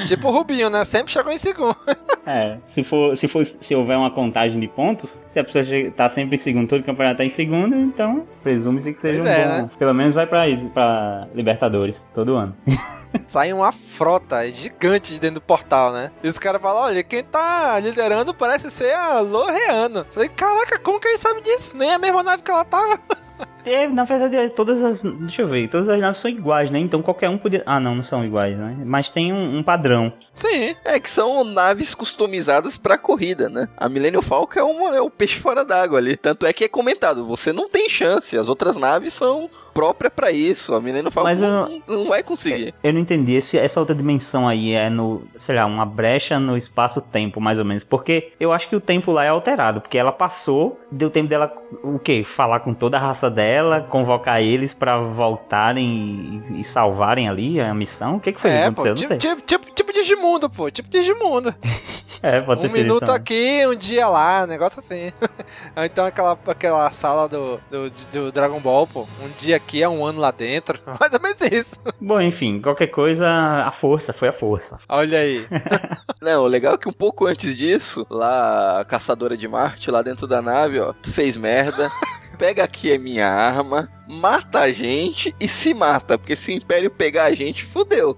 Tipo 0.06 0.28
o 0.28 0.32
Rubinho, 0.32 0.70
né? 0.70 0.84
Sempre 0.86 1.12
chegou 1.12 1.32
em 1.32 1.38
segundo. 1.38 1.76
é, 2.26 2.58
se 2.66 2.84
for, 2.84 3.16
se 3.16 3.28
for, 3.28 3.46
se 3.46 3.76
houver 3.76 3.98
uma 3.98 4.12
contagem 4.12 4.60
de 4.60 4.68
pontos, 4.68 5.24
se 5.26 5.40
a 5.40 5.44
pessoa 5.44 5.64
tá 5.96 6.10
sempre 6.10 6.36
em 6.36 6.40
segundo, 6.40 6.68
todo 6.68 6.82
o 6.82 6.84
campeonato 6.84 7.18
tá 7.18 7.26
em 7.26 7.30
segundo, 7.30 7.76
então 7.76 8.28
presume-se 8.44 8.94
que 8.94 9.00
seja 9.00 9.22
pois 9.22 9.30
um 9.30 9.34
é, 9.34 9.46
bom. 9.46 9.62
Né? 9.64 9.70
Pelo 9.78 9.94
menos 9.94 10.14
vai 10.14 10.28
pra, 10.28 10.44
pra 10.74 11.28
Libertadores 11.34 12.10
todo 12.14 12.36
ano. 12.36 12.56
Sai 13.28 13.54
uma 13.54 13.72
frota 13.72 14.50
gigante 14.52 15.14
de 15.14 15.20
dentro 15.20 15.36
do 15.36 15.42
portal, 15.42 15.94
né? 15.94 16.12
E 16.22 16.28
os 16.28 16.38
caras 16.38 16.62
falam: 16.62 16.84
olha, 16.84 17.04
quem 17.04 17.24
tá 17.24 17.80
liderando 17.80 18.34
parece 18.34 18.70
ser 18.70 18.94
a 18.94 19.20
Loreano. 19.22 20.06
Falei, 20.12 20.30
caraca, 20.30 20.78
como 20.78 21.00
que 21.00 21.08
ele 21.08 21.18
sabe 21.18 21.42
disso? 21.42 21.76
Nem 21.76 21.94
a 21.94 21.98
mesma 21.98 22.22
nave 22.22 22.44
que 22.44 22.52
ela 22.52 22.66
tava. 22.66 23.00
É, 23.70 23.88
na 23.88 24.03
verdade, 24.03 24.49
todas 24.49 24.84
as. 24.84 25.03
Deixa 25.03 25.41
eu 25.41 25.47
ver, 25.47 25.70
todas 25.70 25.88
as 25.88 25.99
naves 25.99 26.20
são 26.20 26.30
iguais, 26.30 26.70
né? 26.70 26.80
Então 26.80 27.01
qualquer 27.01 27.30
um 27.30 27.38
podia. 27.38 27.63
Ah, 27.65 27.80
não, 27.80 27.95
não 27.95 28.03
são 28.03 28.24
iguais, 28.26 28.57
né? 28.57 28.78
Mas 28.86 29.09
tem 29.09 29.34
um, 29.34 29.57
um 29.57 29.63
padrão. 29.63 30.11
Sim, 30.36 30.76
é 30.84 30.99
que 30.99 31.09
são 31.09 31.43
naves 31.43 31.93
customizadas 31.93 32.78
pra 32.78 32.97
corrida, 32.97 33.49
né? 33.49 33.68
A 33.78 33.89
Millennium 33.89 34.22
Falcon 34.22 34.59
é, 34.59 34.63
uma, 34.63 34.95
é 34.95 35.01
o 35.01 35.09
peixe 35.09 35.39
fora 35.39 35.65
d'água 35.65 35.97
ali. 35.97 36.15
Tanto 36.15 36.45
é 36.45 36.53
que 36.53 36.63
é 36.63 36.68
comentado: 36.68 37.26
você 37.26 37.51
não 37.51 37.68
tem 37.68 37.89
chance, 37.89 38.38
as 38.38 38.49
outras 38.49 38.76
naves 38.76 39.13
são 39.13 39.49
própria 39.78 40.10
para 40.10 40.32
isso. 40.32 40.74
A 40.74 40.82
menina 40.82 41.12
fala 41.12 41.30
Mas 41.30 41.40
não, 41.40 41.82
não 41.88 42.06
vai 42.06 42.24
conseguir. 42.24 42.74
Eu 42.84 42.92
não 42.92 43.00
entendi. 43.00 43.36
Esse, 43.36 43.60
essa 43.60 43.80
outra 43.80 43.94
dimensão 43.94 44.48
aí 44.48 44.74
é 44.74 44.90
no, 44.90 45.22
sei 45.36 45.56
lá, 45.56 45.68
uma 45.68 45.86
brecha 45.86 46.40
no 46.40 46.58
espaço-tempo, 46.58 47.40
mais 47.40 47.60
ou 47.60 47.66
menos. 47.66 47.84
Porque 47.84 48.32
eu 48.40 48.52
acho 48.52 48.68
que 48.68 48.76
o 48.76 48.82
tempo 48.82 49.12
lá 49.12 49.24
é 49.24 49.30
alterado. 49.30 49.80
Porque 49.80 49.96
ela 49.96 50.12
passou, 50.12 50.80
deu 50.92 51.12
tempo 51.12 51.30
dela, 51.30 51.54
o 51.84 52.00
quê? 52.00 52.24
Falar 52.26 52.62
com 52.62 52.74
toda 52.74 52.98
a 52.98 53.00
raça 53.00 53.30
dela, 53.30 53.82
convocar 53.82 54.42
eles 54.42 54.74
para 54.74 54.98
voltarem 54.98 56.42
e, 56.50 56.62
e, 56.62 56.64
salvarem 56.64 57.30
ali 57.30 57.60
a 57.60 57.74
missão. 57.74 58.16
O 58.16 58.20
que, 58.20 58.34
que 58.34 58.42
foi 58.42 58.50
é, 58.50 58.62
que 58.62 58.68
aconteceu? 58.70 58.96
Pô, 58.96 59.18
tipo, 59.18 59.36
tipo, 59.36 59.42
tipo, 59.42 59.76
tipo 59.76 59.94
Digimundo, 59.94 60.50
pô. 60.50 60.72
Tipo 60.72 60.90
Digimundo. 60.90 61.54
É, 62.22 62.42
pode 62.42 62.62
ter 62.62 62.70
Um 62.70 62.74
minuto 62.74 63.12
aqui, 63.12 63.62
um 63.68 63.76
dia 63.76 64.08
lá, 64.08 64.44
um 64.44 64.48
negócio 64.48 64.80
assim. 64.80 65.12
então 65.86 66.06
aquela, 66.06 66.38
aquela 66.48 66.92
sala 66.92 67.28
do, 67.28 67.60
do, 67.70 67.90
do, 68.12 68.32
Dragon 68.32 68.60
Ball, 68.60 68.88
pô. 68.88 69.02
Um 69.02 69.30
dia 69.38 69.56
aqui 69.56 69.66
é 69.76 69.89
um 69.89 70.05
ano 70.05 70.20
lá 70.20 70.32
dentro. 70.32 70.80
Mais 70.99 71.13
ou 71.13 71.20
menos 71.20 71.41
isso. 71.41 71.76
Bom, 71.99 72.22
enfim, 72.22 72.61
qualquer 72.61 72.88
coisa, 72.88 73.28
a 73.28 73.72
força 73.72 74.13
foi 74.13 74.28
a 74.28 74.34
força. 74.34 74.80
Olha 74.88 75.20
aí. 75.20 75.45
Não, 76.22 76.43
o 76.43 76.47
legal 76.47 76.76
é 76.76 76.78
que 76.78 76.89
um 76.89 76.93
pouco 76.93 77.26
antes 77.26 77.55
disso, 77.55 78.05
lá, 78.09 78.80
a 78.80 78.86
caçadora 78.86 79.38
de 79.38 79.47
Marte, 79.47 79.91
lá 79.91 80.01
dentro 80.01 80.28
da 80.28 80.41
nave, 80.41 80.80
ó, 80.80 80.93
tu 80.93 81.11
fez 81.11 81.38
merda. 81.38 81.91
pega 82.38 82.63
aqui 82.63 82.93
a 82.93 82.99
minha 82.99 83.28
arma, 83.28 83.89
mata 84.07 84.59
a 84.59 84.72
gente 84.72 85.36
e 85.39 85.47
se 85.47 85.74
mata, 85.74 86.18
porque 86.18 86.36
se 86.36 86.51
o 86.51 86.55
Império 86.55 86.91
pegar 86.91 87.26
a 87.26 87.34
gente, 87.34 87.65
fudeu. 87.65 88.15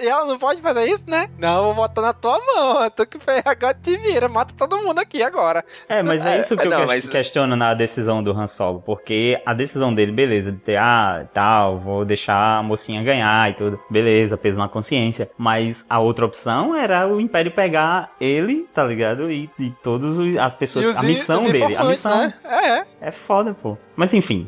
E 0.00 0.06
ela 0.06 0.24
não 0.24 0.38
pode 0.38 0.60
fazer 0.60 0.84
isso, 0.86 1.04
né? 1.06 1.28
Não, 1.38 1.66
vou 1.66 1.74
botar 1.74 2.02
na 2.02 2.12
tua 2.12 2.38
mão. 2.38 2.90
Tu 2.90 3.06
que 3.06 3.18
fez, 3.18 3.42
agora 3.44 3.74
te 3.74 3.96
vira, 3.96 4.28
mata 4.28 4.54
todo 4.56 4.78
mundo 4.78 4.98
aqui 4.98 5.22
agora. 5.22 5.64
É, 5.88 6.02
mas 6.02 6.24
é 6.24 6.40
isso 6.40 6.56
que 6.56 6.68
não, 6.68 6.80
eu 6.80 6.86
mas... 6.86 7.08
questiono 7.08 7.56
na 7.56 7.74
decisão 7.74 8.22
do 8.22 8.32
Han 8.32 8.46
Solo. 8.46 8.82
Porque 8.84 9.40
a 9.46 9.54
decisão 9.54 9.94
dele, 9.94 10.12
beleza, 10.12 10.50
de 10.50 10.58
ter, 10.58 10.76
ah, 10.76 11.26
tal, 11.32 11.78
vou 11.78 12.04
deixar 12.04 12.58
a 12.58 12.62
mocinha 12.62 13.02
ganhar 13.02 13.50
e 13.50 13.54
tudo. 13.54 13.80
Beleza, 13.88 14.36
peso 14.36 14.58
na 14.58 14.68
consciência. 14.68 15.30
Mas 15.38 15.84
a 15.88 16.00
outra 16.00 16.26
opção 16.26 16.74
era 16.74 17.06
o 17.06 17.20
Império 17.20 17.52
pegar 17.52 18.12
ele, 18.20 18.68
tá 18.74 18.84
ligado? 18.84 19.30
E, 19.30 19.50
e 19.58 19.70
todas 19.82 20.18
as 20.38 20.54
pessoas. 20.54 20.96
a 20.96 21.02
missão 21.02 21.44
dele. 21.44 21.76
A 21.76 21.84
missão. 21.84 22.18
Né? 22.18 22.34
É. 22.44 23.08
É 23.08 23.10
foda, 23.12 23.54
pô. 23.54 23.76
Mas 24.00 24.14
enfim, 24.14 24.46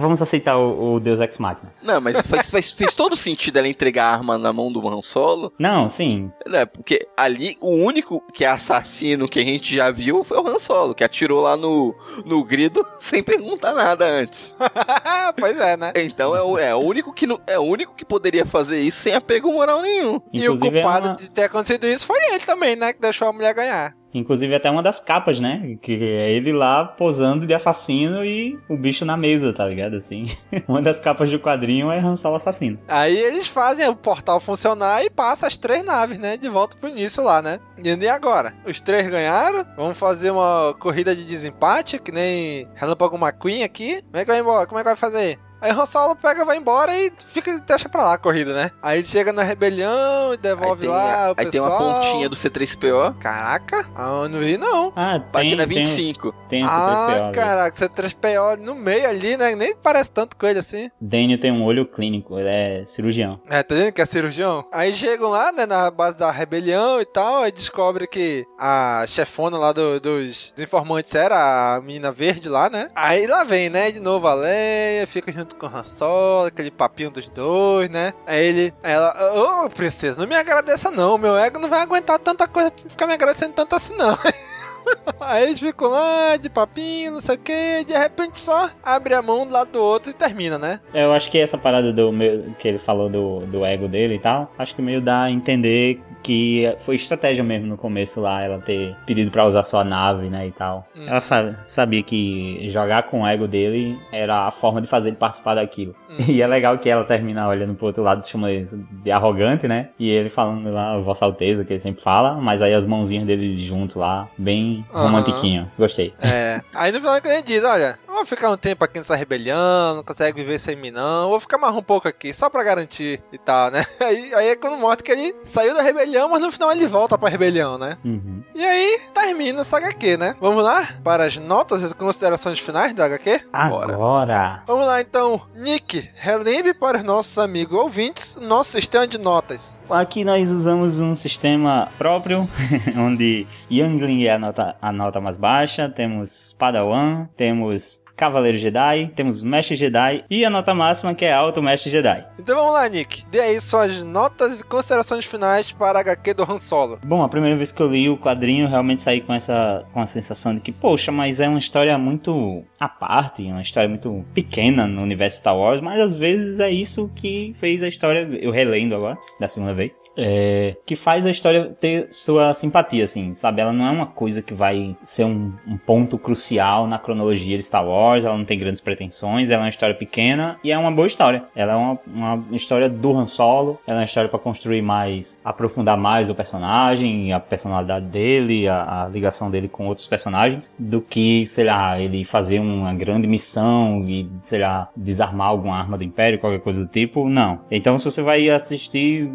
vamos 0.00 0.20
aceitar 0.20 0.58
o, 0.58 0.94
o 0.94 0.98
Deus 0.98 1.20
Ex 1.20 1.38
Machina. 1.38 1.72
Não, 1.80 2.00
mas 2.00 2.20
faz, 2.26 2.50
faz, 2.50 2.72
fez 2.72 2.92
todo 2.92 3.16
sentido 3.16 3.56
ela 3.56 3.68
entregar 3.68 4.06
a 4.06 4.12
arma 4.14 4.36
na 4.36 4.52
mão 4.52 4.72
do 4.72 4.88
Han 4.88 5.00
Solo. 5.00 5.52
Não, 5.56 5.88
sim. 5.88 6.28
É, 6.52 6.66
porque 6.66 7.06
ali 7.16 7.56
o 7.60 7.70
único 7.70 8.20
que 8.32 8.44
é 8.44 8.48
assassino 8.48 9.28
que 9.28 9.38
a 9.38 9.44
gente 9.44 9.76
já 9.76 9.92
viu 9.92 10.24
foi 10.24 10.38
o 10.38 10.48
Han 10.48 10.58
Solo, 10.58 10.92
que 10.92 11.04
atirou 11.04 11.40
lá 11.40 11.56
no, 11.56 11.94
no 12.26 12.42
grido 12.42 12.84
sem 12.98 13.22
perguntar 13.22 13.74
nada 13.74 14.04
antes. 14.04 14.56
pois 15.38 15.56
é, 15.56 15.76
né? 15.76 15.92
Então 15.94 16.34
é 16.34 16.42
o, 16.42 16.58
é 16.58 16.74
o 16.74 16.78
único 16.78 17.12
que 17.12 17.28
não, 17.28 17.38
é 17.46 17.60
o 17.60 17.62
único 17.62 17.94
que 17.94 18.04
poderia 18.04 18.44
fazer 18.44 18.80
isso 18.80 18.98
sem 18.98 19.14
apego 19.14 19.52
moral 19.52 19.82
nenhum. 19.82 20.20
Inclusive, 20.32 20.42
e 20.42 20.48
o 20.48 20.58
culpado 20.58 21.06
é 21.06 21.10
uma... 21.10 21.16
de 21.16 21.30
ter 21.30 21.44
acontecido 21.44 21.86
isso 21.86 22.04
foi 22.04 22.18
ele 22.32 22.40
também, 22.40 22.74
né? 22.74 22.92
Que 22.92 23.00
deixou 23.00 23.28
a 23.28 23.32
mulher 23.32 23.54
ganhar. 23.54 23.94
Inclusive 24.12 24.54
até 24.54 24.70
uma 24.70 24.82
das 24.82 25.00
capas, 25.00 25.38
né? 25.40 25.76
Que 25.80 25.94
é 26.02 26.30
ele 26.30 26.52
lá 26.52 26.84
posando 26.84 27.46
de 27.46 27.54
assassino 27.54 28.24
e 28.24 28.58
o 28.68 28.76
bicho 28.76 29.04
na 29.04 29.16
mesa, 29.16 29.52
tá 29.52 29.66
ligado? 29.66 29.96
Assim. 29.96 30.26
uma 30.66 30.82
das 30.82 31.00
capas 31.00 31.30
do 31.30 31.38
quadrinho 31.38 31.90
é 31.90 31.98
Han 31.98 32.16
Solo 32.16 32.36
assassino. 32.36 32.78
Aí 32.88 33.16
eles 33.16 33.48
fazem 33.48 33.86
o 33.88 33.96
portal 33.96 34.40
funcionar 34.40 35.04
e 35.04 35.10
passa 35.10 35.46
as 35.46 35.56
três 35.56 35.84
naves, 35.84 36.18
né? 36.18 36.36
De 36.36 36.48
volta 36.48 36.76
pro 36.76 36.88
início 36.88 37.22
lá, 37.22 37.42
né? 37.42 37.60
E 37.82 38.08
agora? 38.08 38.54
Os 38.64 38.80
três 38.80 39.08
ganharam. 39.08 39.64
Vamos 39.76 39.98
fazer 39.98 40.30
uma 40.30 40.74
corrida 40.78 41.14
de 41.14 41.24
desempate, 41.24 41.98
que 41.98 42.12
nem 42.12 42.68
Relâmpago 42.74 43.16
McQueen 43.16 43.62
aqui. 43.62 44.02
Como 44.02 44.16
é 44.16 44.20
que 44.24 44.30
vai 44.30 44.40
embora? 44.40 44.66
Como 44.66 44.78
é 44.78 44.82
que 44.82 44.88
vai 44.88 44.96
fazer? 44.96 45.38
Aí 45.60 45.72
o 45.72 45.80
Han 45.80 45.86
Solo 45.86 46.14
pega, 46.14 46.44
vai 46.44 46.56
embora 46.56 46.96
e 46.96 47.12
fica, 47.26 47.58
deixa 47.60 47.88
pra 47.88 48.02
lá 48.02 48.14
a 48.14 48.18
corrida, 48.18 48.54
né? 48.54 48.70
Aí 48.82 49.04
chega 49.04 49.32
na 49.32 49.42
rebelião 49.42 50.32
e 50.34 50.36
devolve 50.36 50.84
aí 50.86 50.88
lá 50.88 51.26
a, 51.26 51.28
o 51.28 51.34
Aí 51.36 51.46
pessoal. 51.46 51.50
tem 51.50 51.60
uma 51.60 52.00
pontinha 52.00 52.28
do 52.28 52.36
C3PO. 52.36 53.18
Caraca, 53.18 53.88
ah, 53.94 54.22
eu 54.22 54.28
não 54.28 54.40
vi 54.40 54.56
não. 54.56 54.92
Ah, 54.94 55.18
tem, 55.18 55.30
Página 55.32 55.66
25. 55.66 56.32
Tem, 56.48 56.48
tem 56.48 56.64
o 56.64 56.68
C3PO. 56.68 57.28
Ah, 57.28 57.32
caraca, 57.32 57.88
C3PO 57.88 58.56
no 58.58 58.74
meio 58.74 59.08
ali, 59.08 59.36
né? 59.36 59.54
Nem 59.54 59.74
parece 59.74 60.10
tanto 60.10 60.36
com 60.36 60.46
ele 60.46 60.58
assim. 60.60 60.90
Daniel 61.00 61.40
tem 61.40 61.52
um 61.52 61.64
olho 61.64 61.86
clínico, 61.86 62.38
ele 62.38 62.48
é 62.48 62.84
cirurgião. 62.84 63.40
É, 63.48 63.62
tá 63.62 63.74
vendo 63.74 63.92
que 63.92 64.00
é 64.00 64.06
cirurgião? 64.06 64.64
Aí 64.72 64.92
chegam 64.94 65.28
lá, 65.30 65.50
né, 65.52 65.66
na 65.66 65.90
base 65.90 66.16
da 66.16 66.30
rebelião 66.30 67.00
e 67.00 67.04
tal, 67.04 67.42
aí 67.42 67.52
descobre 67.52 68.06
que 68.06 68.44
a 68.58 69.04
chefona 69.06 69.58
lá 69.58 69.72
do, 69.72 70.00
dos 70.00 70.54
informantes 70.58 71.14
era 71.14 71.74
a 71.76 71.80
menina 71.80 72.12
verde 72.12 72.48
lá, 72.48 72.70
né? 72.70 72.88
Aí 72.94 73.26
lá 73.26 73.44
vem, 73.44 73.68
né, 73.70 73.90
de 73.90 74.00
novo 74.00 74.26
a 74.26 74.34
Leia, 74.34 75.06
fica 75.06 75.32
junto 75.32 75.47
com 75.56 75.66
Han 75.66 75.82
Solo, 75.84 76.46
aquele 76.46 76.70
papinho 76.70 77.10
dos 77.10 77.28
dois, 77.28 77.90
né? 77.90 78.12
Aí 78.26 78.44
ele, 78.44 78.74
ela, 78.82 79.14
ô 79.34 79.64
oh, 79.64 79.70
princesa, 79.70 80.20
não 80.20 80.28
me 80.28 80.36
agradeça 80.36 80.90
não, 80.90 81.18
meu 81.18 81.36
ego 81.36 81.58
não 81.58 81.68
vai 81.68 81.80
aguentar 81.80 82.18
tanta 82.18 82.46
coisa, 82.46 82.72
ficar 82.88 83.06
me 83.06 83.14
agradecendo 83.14 83.54
tanto 83.54 83.74
assim 83.76 83.96
não. 83.96 84.18
Aí 85.20 85.44
eles 85.44 85.60
ficam 85.60 85.88
lá 85.88 86.36
de 86.36 86.48
papinho, 86.48 87.12
não 87.12 87.20
sei 87.20 87.34
o 87.34 87.38
que, 87.38 87.84
de 87.84 87.96
repente 87.96 88.38
só 88.38 88.70
abre 88.82 89.14
a 89.14 89.22
mão 89.22 89.46
do 89.46 89.52
lado 89.52 89.72
do 89.72 89.82
outro 89.82 90.10
e 90.10 90.14
termina, 90.14 90.58
né? 90.58 90.80
Eu 90.94 91.12
acho 91.12 91.30
que 91.30 91.38
essa 91.38 91.58
parada 91.58 91.92
do 91.92 92.12
meu, 92.12 92.54
que 92.58 92.68
ele 92.68 92.78
falou 92.78 93.08
do, 93.08 93.40
do 93.46 93.64
ego 93.64 93.88
dele 93.88 94.14
e 94.14 94.18
tal, 94.18 94.52
acho 94.58 94.74
que 94.74 94.82
meio 94.82 95.00
dá 95.00 95.24
a 95.24 95.30
entender 95.30 96.00
que 96.22 96.74
foi 96.80 96.96
estratégia 96.96 97.42
mesmo 97.42 97.66
no 97.66 97.76
começo 97.76 98.20
lá, 98.20 98.42
ela 98.42 98.58
ter 98.58 98.96
pedido 99.06 99.30
para 99.30 99.46
usar 99.46 99.62
sua 99.62 99.84
nave, 99.84 100.28
né, 100.28 100.46
e 100.46 100.52
tal. 100.52 100.86
Hum. 100.96 101.06
Ela 101.06 101.20
sabe, 101.20 101.56
sabia 101.66 102.02
que 102.02 102.68
jogar 102.68 103.04
com 103.04 103.22
o 103.22 103.26
ego 103.26 103.46
dele 103.46 103.98
era 104.12 104.46
a 104.46 104.50
forma 104.50 104.80
de 104.80 104.86
fazer 104.86 105.10
ele 105.10 105.16
participar 105.16 105.54
daquilo. 105.54 105.94
Hum. 106.10 106.16
E 106.38 106.42
é 106.42 106.46
legal 106.46 106.78
que 106.78 106.88
ela 106.88 107.04
termina 107.04 107.48
olhando 107.48 107.74
pro 107.74 107.86
outro 107.86 108.02
lado, 108.02 108.26
chama 108.26 108.50
ele 108.50 108.68
de 109.02 109.10
arrogante, 109.10 109.66
né, 109.66 109.88
e 109.98 110.10
ele 110.10 110.28
falando 110.28 110.70
lá, 110.70 110.98
Vossa 110.98 111.24
Alteza, 111.24 111.64
que 111.64 111.72
ele 111.72 111.80
sempre 111.80 112.02
fala, 112.02 112.34
mas 112.34 112.60
aí 112.60 112.74
as 112.74 112.84
mãozinhas 112.84 113.26
dele 113.26 113.58
juntos 113.58 113.96
lá, 113.96 114.28
bem 114.36 114.84
uhum. 114.92 115.02
romantiquinho. 115.02 115.70
Gostei. 115.78 116.12
É. 116.20 116.60
Aí 116.74 116.92
no 116.92 117.00
final 117.00 117.16
ele 117.16 117.42
diz, 117.42 117.64
olha, 117.64 117.98
vou 118.06 118.26
ficar 118.26 118.50
um 118.50 118.56
tempo 118.56 118.84
aqui 118.84 118.98
nessa 118.98 119.14
rebelião, 119.14 119.96
não 119.96 120.04
consegue 120.04 120.42
viver 120.42 120.58
sem 120.58 120.76
mim 120.76 120.90
não, 120.90 121.28
vou 121.28 121.40
ficar 121.40 121.58
mais 121.58 121.74
um 121.74 121.82
pouco 121.82 122.08
aqui, 122.08 122.32
só 122.32 122.50
pra 122.50 122.62
garantir 122.62 123.22
e 123.32 123.38
tal, 123.38 123.70
né? 123.70 123.84
Aí, 124.00 124.34
aí 124.34 124.48
é 124.48 124.56
quando 124.56 124.76
mostra 124.76 125.04
que 125.04 125.12
ele 125.12 125.34
saiu 125.44 125.74
da 125.74 125.82
rebelião, 125.82 126.07
mas 126.28 126.40
no 126.40 126.52
final 126.52 126.72
ele 126.72 126.86
volta 126.86 127.18
pra 127.18 127.28
rebelião, 127.28 127.78
né? 127.78 127.98
Uhum. 128.04 128.42
E 128.54 128.64
aí 128.64 129.00
termina 129.14 129.60
essa 129.60 129.76
HQ, 129.76 130.16
né? 130.16 130.34
Vamos 130.40 130.62
lá 130.62 130.88
para 131.04 131.24
as 131.24 131.36
notas 131.36 131.90
e 131.90 131.94
considerações 131.94 132.58
finais 132.58 132.92
da 132.92 133.04
HQ? 133.04 133.42
Agora. 133.52 133.96
Bora. 133.96 134.62
Vamos 134.66 134.86
lá 134.86 135.00
então, 135.00 135.40
Nick, 135.54 136.08
relembre 136.14 136.74
para 136.74 136.98
os 136.98 137.04
nossos 137.04 137.36
amigos 137.38 137.76
ouvintes 137.78 138.36
o 138.36 138.40
nosso 138.40 138.72
sistema 138.72 139.06
de 139.06 139.18
notas. 139.18 139.78
Aqui 139.88 140.24
nós 140.24 140.50
usamos 140.50 141.00
um 141.00 141.14
sistema 141.14 141.88
próprio, 141.98 142.48
onde 142.96 143.46
Youngling 143.70 144.24
é 144.24 144.34
a 144.34 144.38
nota, 144.38 144.76
a 144.80 144.92
nota 144.92 145.20
mais 145.20 145.36
baixa, 145.36 145.88
temos 145.88 146.54
Padawan, 146.58 147.28
temos 147.36 148.02
Cavaleiro 148.18 148.58
Jedi, 148.58 149.12
temos 149.14 149.44
Mestre 149.44 149.76
Jedi 149.76 150.24
e 150.28 150.44
a 150.44 150.50
nota 150.50 150.74
máxima 150.74 151.14
que 151.14 151.24
é 151.24 151.32
Alto 151.32 151.62
Mestre 151.62 151.88
Jedi. 151.88 152.26
Então 152.36 152.56
vamos 152.56 152.72
lá, 152.72 152.88
Nick. 152.88 153.24
Dê 153.30 153.38
aí 153.38 153.60
suas 153.60 154.02
notas 154.02 154.58
e 154.58 154.64
considerações 154.64 155.24
finais 155.24 155.70
para 155.70 155.98
a 155.98 156.00
HQ 156.00 156.34
do 156.34 156.42
Han 156.42 156.58
Solo. 156.58 156.98
Bom, 157.06 157.22
a 157.22 157.28
primeira 157.28 157.56
vez 157.56 157.70
que 157.70 157.80
eu 157.80 157.86
li 157.86 158.10
o 158.10 158.18
quadrinho, 158.18 158.68
realmente 158.68 159.02
saí 159.02 159.20
com 159.20 159.32
essa 159.32 159.86
com 159.92 160.00
a 160.00 160.06
sensação 160.06 160.52
de 160.52 160.60
que, 160.60 160.72
poxa, 160.72 161.12
mas 161.12 161.38
é 161.38 161.48
uma 161.48 161.60
história 161.60 161.96
muito 161.96 162.64
à 162.80 162.88
parte, 162.88 163.42
uma 163.44 163.62
história 163.62 163.88
muito 163.88 164.24
pequena 164.34 164.84
no 164.88 165.02
universo 165.02 165.38
Star 165.38 165.56
Wars, 165.56 165.80
mas 165.80 166.00
às 166.00 166.16
vezes 166.16 166.58
é 166.58 166.70
isso 166.70 167.08
que 167.14 167.52
fez 167.54 167.84
a 167.84 167.88
história, 167.88 168.28
eu 168.40 168.50
relendo 168.50 168.96
agora, 168.96 169.16
da 169.38 169.46
segunda 169.46 169.72
vez, 169.74 169.96
é, 170.16 170.76
que 170.84 170.96
faz 170.96 171.24
a 171.24 171.30
história 171.30 171.72
ter 171.72 172.08
sua 172.10 172.52
simpatia, 172.52 173.04
assim, 173.04 173.32
sabe? 173.32 173.60
Ela 173.60 173.72
não 173.72 173.86
é 173.86 173.90
uma 173.90 174.06
coisa 174.06 174.42
que 174.42 174.52
vai 174.52 174.96
ser 175.04 175.24
um, 175.24 175.52
um 175.66 175.76
ponto 175.76 176.18
crucial 176.18 176.88
na 176.88 176.98
cronologia 176.98 177.56
de 177.56 177.62
Star 177.62 177.86
Wars 177.86 178.07
Ela 178.16 178.36
não 178.36 178.44
tem 178.44 178.58
grandes 178.58 178.80
pretensões, 178.80 179.50
ela 179.50 179.62
é 179.62 179.64
uma 179.64 179.70
história 179.70 179.94
pequena 179.94 180.58
e 180.62 180.70
é 180.70 180.78
uma 180.78 180.90
boa 180.90 181.06
história. 181.06 181.44
Ela 181.54 181.72
é 181.72 181.76
uma, 181.76 181.98
uma 182.06 182.56
história 182.56 182.88
do 182.88 183.16
Han 183.16 183.26
Solo, 183.26 183.78
ela 183.86 183.98
é 183.98 184.00
uma 184.00 184.04
história 184.04 184.28
para 184.28 184.38
construir 184.38 184.82
mais, 184.82 185.40
aprofundar 185.44 185.96
mais 185.96 186.30
o 186.30 186.34
personagem, 186.34 187.32
a 187.32 187.40
personalidade 187.40 188.06
dele, 188.06 188.68
a, 188.68 189.04
a, 189.04 189.08
ligação 189.08 189.50
dele 189.50 189.68
com 189.68 189.86
outros 189.86 190.06
personagens, 190.06 190.72
do 190.78 191.00
que, 191.00 191.46
sei 191.46 191.64
lá, 191.64 192.00
ele 192.00 192.24
fazer 192.24 192.58
uma 192.58 192.94
grande 192.94 193.26
missão 193.26 194.04
e, 194.08 194.28
sei 194.42 194.60
lá, 194.60 194.88
desarmar 194.96 195.48
alguma 195.48 195.76
arma 195.76 195.96
do 195.96 196.04
Império, 196.04 196.38
qualquer 196.38 196.60
coisa 196.60 196.84
do 196.84 196.88
tipo, 196.88 197.28
não. 197.28 197.60
Então, 197.70 197.98
se 197.98 198.04
você 198.04 198.22
vai 198.22 198.48
assistir, 198.48 199.28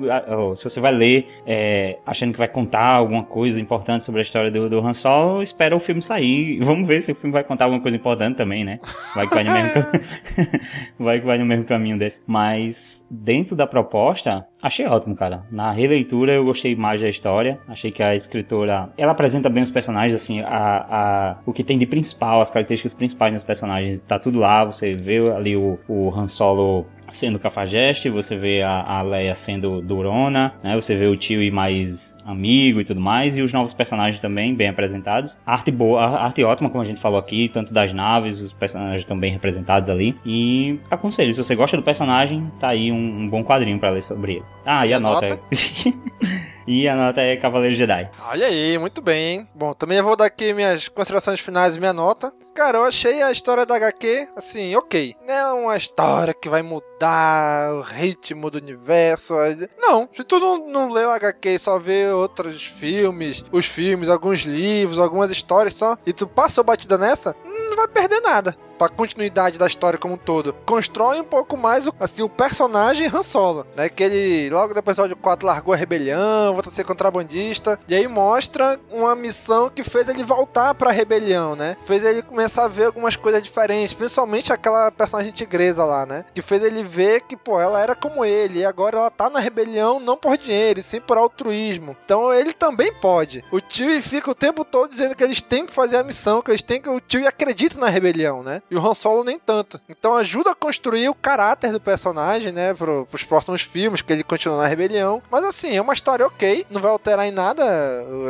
se 0.55 0.63
você 0.63 0.79
vai 0.79 0.91
ler 0.91 1.27
é, 1.45 1.97
achando 2.05 2.31
que 2.31 2.39
vai 2.39 2.47
contar 2.47 2.95
alguma 2.95 3.23
coisa 3.23 3.59
importante 3.59 4.03
sobre 4.03 4.19
a 4.19 4.23
história 4.23 4.51
do, 4.51 4.69
do 4.69 4.79
Han 4.79 4.93
Solo, 4.93 5.41
espera 5.41 5.75
o 5.75 5.79
filme 5.79 6.01
sair. 6.01 6.59
Vamos 6.63 6.87
ver 6.87 7.01
se 7.01 7.11
o 7.11 7.15
filme 7.15 7.33
vai 7.33 7.43
contar 7.43 7.65
alguma 7.65 7.81
coisa 7.81 7.97
importante 7.97 8.35
também, 8.35 8.62
né? 8.63 8.79
Vai 9.15 9.27
que 9.27 9.35
vai 9.35 9.43
no 9.43 9.51
mesmo 9.51 9.71
vai 10.99 11.19
que 11.19 11.25
vai 11.25 11.37
no 11.37 11.45
mesmo 11.45 11.65
caminho 11.65 11.97
desse. 11.97 12.21
Mas 12.25 13.07
dentro 13.09 13.55
da 13.55 13.67
proposta, 13.67 14.47
achei 14.63 14.87
ótimo, 14.87 15.15
cara. 15.15 15.43
Na 15.51 15.71
releitura 15.71 16.31
eu 16.31 16.45
gostei 16.45 16.75
mais 16.75 17.01
da 17.01 17.09
história. 17.09 17.59
Achei 17.67 17.91
que 17.91 18.01
a 18.01 18.15
escritora, 18.15 18.89
ela 18.97 19.11
apresenta 19.11 19.49
bem 19.49 19.61
os 19.61 19.69
personagens 19.69 20.15
assim, 20.15 20.39
a, 20.41 20.47
a 20.47 21.37
o 21.45 21.51
que 21.51 21.63
tem 21.63 21.77
de 21.77 21.85
principal, 21.85 22.41
as 22.41 22.49
características 22.49 22.93
principais 22.93 23.33
dos 23.33 23.43
personagens, 23.43 23.99
tá 23.99 24.17
tudo 24.17 24.39
lá. 24.39 24.63
Você 24.63 24.93
vê 24.93 25.19
ali 25.31 25.55
o, 25.55 25.77
o 25.87 26.09
Han 26.09 26.27
Solo 26.27 26.87
sendo 27.11 27.39
cafajeste, 27.39 28.09
você 28.09 28.35
vê 28.35 28.61
a, 28.61 28.81
a 28.81 29.01
Leia 29.01 29.35
sendo 29.35 29.81
durona, 29.81 30.53
né? 30.63 30.75
Você 30.75 30.95
vê 30.95 31.05
o 31.05 31.15
tio 31.15 31.41
e 31.41 31.51
mais 31.51 32.17
amigo 32.25 32.81
e 32.81 32.85
tudo 32.85 32.99
mais, 32.99 33.37
e 33.37 33.41
os 33.41 33.53
novos 33.53 33.73
personagens 33.73 34.19
também 34.19 34.55
bem 34.55 34.69
apresentados. 34.69 35.37
Arte 35.45 35.71
boa, 35.71 36.01
arte 36.03 36.43
ótima, 36.43 36.69
como 36.69 36.81
a 36.81 36.85
gente 36.85 36.99
falou 36.99 37.19
aqui, 37.19 37.49
tanto 37.49 37.73
das 37.73 37.93
naves, 37.93 38.41
os 38.41 38.51
personagens 38.51 39.01
estão 39.01 39.17
bem 39.17 39.31
representados 39.31 39.89
ali. 39.89 40.15
E 40.25 40.79
aconselho, 40.89 41.33
se 41.33 41.43
você 41.43 41.55
gosta 41.55 41.77
do 41.77 41.83
personagem, 41.83 42.51
tá 42.59 42.69
aí 42.69 42.91
um, 42.91 43.21
um 43.21 43.29
bom 43.29 43.43
quadrinho 43.43 43.79
para 43.79 43.91
ler 43.91 44.01
sobre 44.01 44.33
ele. 44.33 44.52
Ah, 44.65 44.85
e, 44.87 44.93
a 44.93 44.99
nota? 44.99 45.29
nota? 45.29 45.43
E 46.65 46.87
a 46.87 46.95
nota 46.95 47.21
é 47.21 47.35
Cavaleiro 47.35 47.75
Jedi. 47.75 48.09
Olha 48.25 48.47
aí, 48.47 48.77
muito 48.77 49.01
bem, 49.01 49.39
hein? 49.39 49.49
Bom, 49.53 49.73
também 49.73 49.97
eu 49.97 50.03
vou 50.03 50.15
dar 50.15 50.25
aqui 50.25 50.53
minhas 50.53 50.87
considerações 50.87 51.39
finais 51.41 51.75
e 51.75 51.79
minha 51.79 51.91
nota. 51.91 52.33
Cara, 52.55 52.77
eu 52.77 52.85
achei 52.85 53.21
a 53.21 53.31
história 53.31 53.65
da 53.65 53.75
HQ, 53.75 54.29
assim, 54.37 54.73
ok. 54.75 55.15
Não 55.27 55.33
é 55.33 55.53
uma 55.53 55.75
história 55.75 56.33
que 56.33 56.47
vai 56.47 56.61
mudar 56.61 57.73
o 57.73 57.81
ritmo 57.81 58.49
do 58.49 58.59
universo. 58.59 59.33
Não, 59.77 60.07
se 60.15 60.23
tu 60.23 60.39
não, 60.39 60.69
não 60.69 60.89
leu 60.89 61.09
a 61.09 61.15
HQ 61.15 61.49
e 61.49 61.59
só 61.59 61.77
vê 61.77 62.07
outros 62.07 62.63
filmes, 62.63 63.43
os 63.51 63.65
filmes, 63.65 64.07
alguns 64.07 64.41
livros, 64.41 64.99
algumas 64.99 65.31
histórias 65.31 65.73
só, 65.73 65.97
e 66.05 66.13
tu 66.13 66.27
passou 66.27 66.63
batida 66.63 66.97
nessa, 66.97 67.35
não 67.43 67.75
vai 67.75 67.87
perder 67.87 68.21
nada 68.21 68.55
pra 68.77 68.89
continuidade 68.89 69.57
da 69.57 69.67
história 69.67 69.99
como 69.99 70.15
um 70.15 70.17
todo. 70.17 70.53
Constrói 70.65 71.19
um 71.19 71.23
pouco 71.23 71.55
mais 71.57 71.87
assim, 71.99 72.21
o 72.21 72.29
personagem 72.29 73.07
Han 73.07 73.23
Solo, 73.23 73.65
né? 73.75 73.89
Que 73.89 74.03
ele, 74.03 74.49
logo 74.49 74.73
depois 74.73 74.97
do 74.97 75.03
episódio 75.03 75.15
4, 75.15 75.47
largou 75.47 75.73
a 75.73 75.77
rebelião, 75.77 76.53
volta 76.53 76.69
a 76.69 76.73
ser 76.73 76.83
contrabandista. 76.83 77.79
E 77.87 77.95
aí 77.95 78.07
mostra 78.07 78.79
uma 78.91 79.15
missão 79.15 79.69
que 79.69 79.83
fez 79.83 80.07
ele 80.09 80.23
voltar 80.23 80.73
pra 80.73 80.91
rebelião, 80.91 81.55
né? 81.55 81.77
Fez 81.85 82.03
ele 82.03 82.21
começar 82.21 82.65
a 82.65 82.67
ver 82.67 82.85
algumas 82.85 83.15
coisas 83.15 83.43
diferentes, 83.43 83.93
principalmente 83.93 84.51
aquela 84.51 84.91
personagem 84.91 85.31
tigresa 85.31 85.83
lá, 85.85 86.05
né? 86.05 86.25
Que 86.33 86.41
fez 86.41 86.63
ele 86.63 86.83
ver 86.83 87.21
que, 87.21 87.37
pô, 87.37 87.59
ela 87.59 87.79
era 87.79 87.95
como 87.95 88.25
ele, 88.25 88.59
e 88.59 88.65
agora 88.65 88.97
ela 88.97 89.11
tá 89.11 89.29
na 89.29 89.39
rebelião 89.39 89.99
não 89.99 90.17
por 90.17 90.37
dinheiro, 90.37 90.79
e 90.79 90.83
sim 90.83 90.99
por 90.99 91.17
altruísmo. 91.17 91.95
Então 92.05 92.33
ele 92.33 92.53
também 92.53 92.93
pode. 92.93 93.43
O 93.51 93.59
tio 93.59 94.01
fica 94.01 94.31
o 94.31 94.35
tempo 94.35 94.65
todo 94.65 94.89
dizendo 94.89 95.15
que 95.15 95.23
eles 95.23 95.41
têm 95.41 95.65
que 95.65 95.73
fazer 95.73 95.97
a 95.97 96.03
missão, 96.03 96.41
que 96.41 96.51
eles 96.51 96.61
têm 96.61 96.81
que. 96.81 96.89
O 96.89 96.99
tio 96.99 97.27
acredita 97.27 97.77
na 97.77 97.89
rebelião, 97.89 98.41
né? 98.41 98.61
E 98.69 98.75
o 98.75 98.85
Han 98.85 98.93
Solo 98.93 99.23
nem 99.23 99.39
tanto. 99.39 99.79
Então 99.87 100.15
ajuda 100.15 100.51
a 100.51 100.55
construir 100.55 101.09
o 101.09 101.15
caráter 101.15 101.71
do 101.71 101.79
personagem, 101.79 102.51
né? 102.51 102.73
Pro, 102.73 103.05
pros 103.05 103.23
próximos 103.23 103.61
filmes, 103.61 104.01
que 104.01 104.11
ele 104.11 104.23
continua 104.23 104.57
na 104.57 104.67
rebelião. 104.67 105.21
Mas 105.29 105.43
assim, 105.45 105.75
é 105.75 105.81
uma 105.81 105.93
história 105.93 106.25
ok. 106.25 106.65
Não 106.69 106.81
vai 106.81 106.91
alterar 106.91 107.27
em 107.27 107.31
nada 107.31 107.63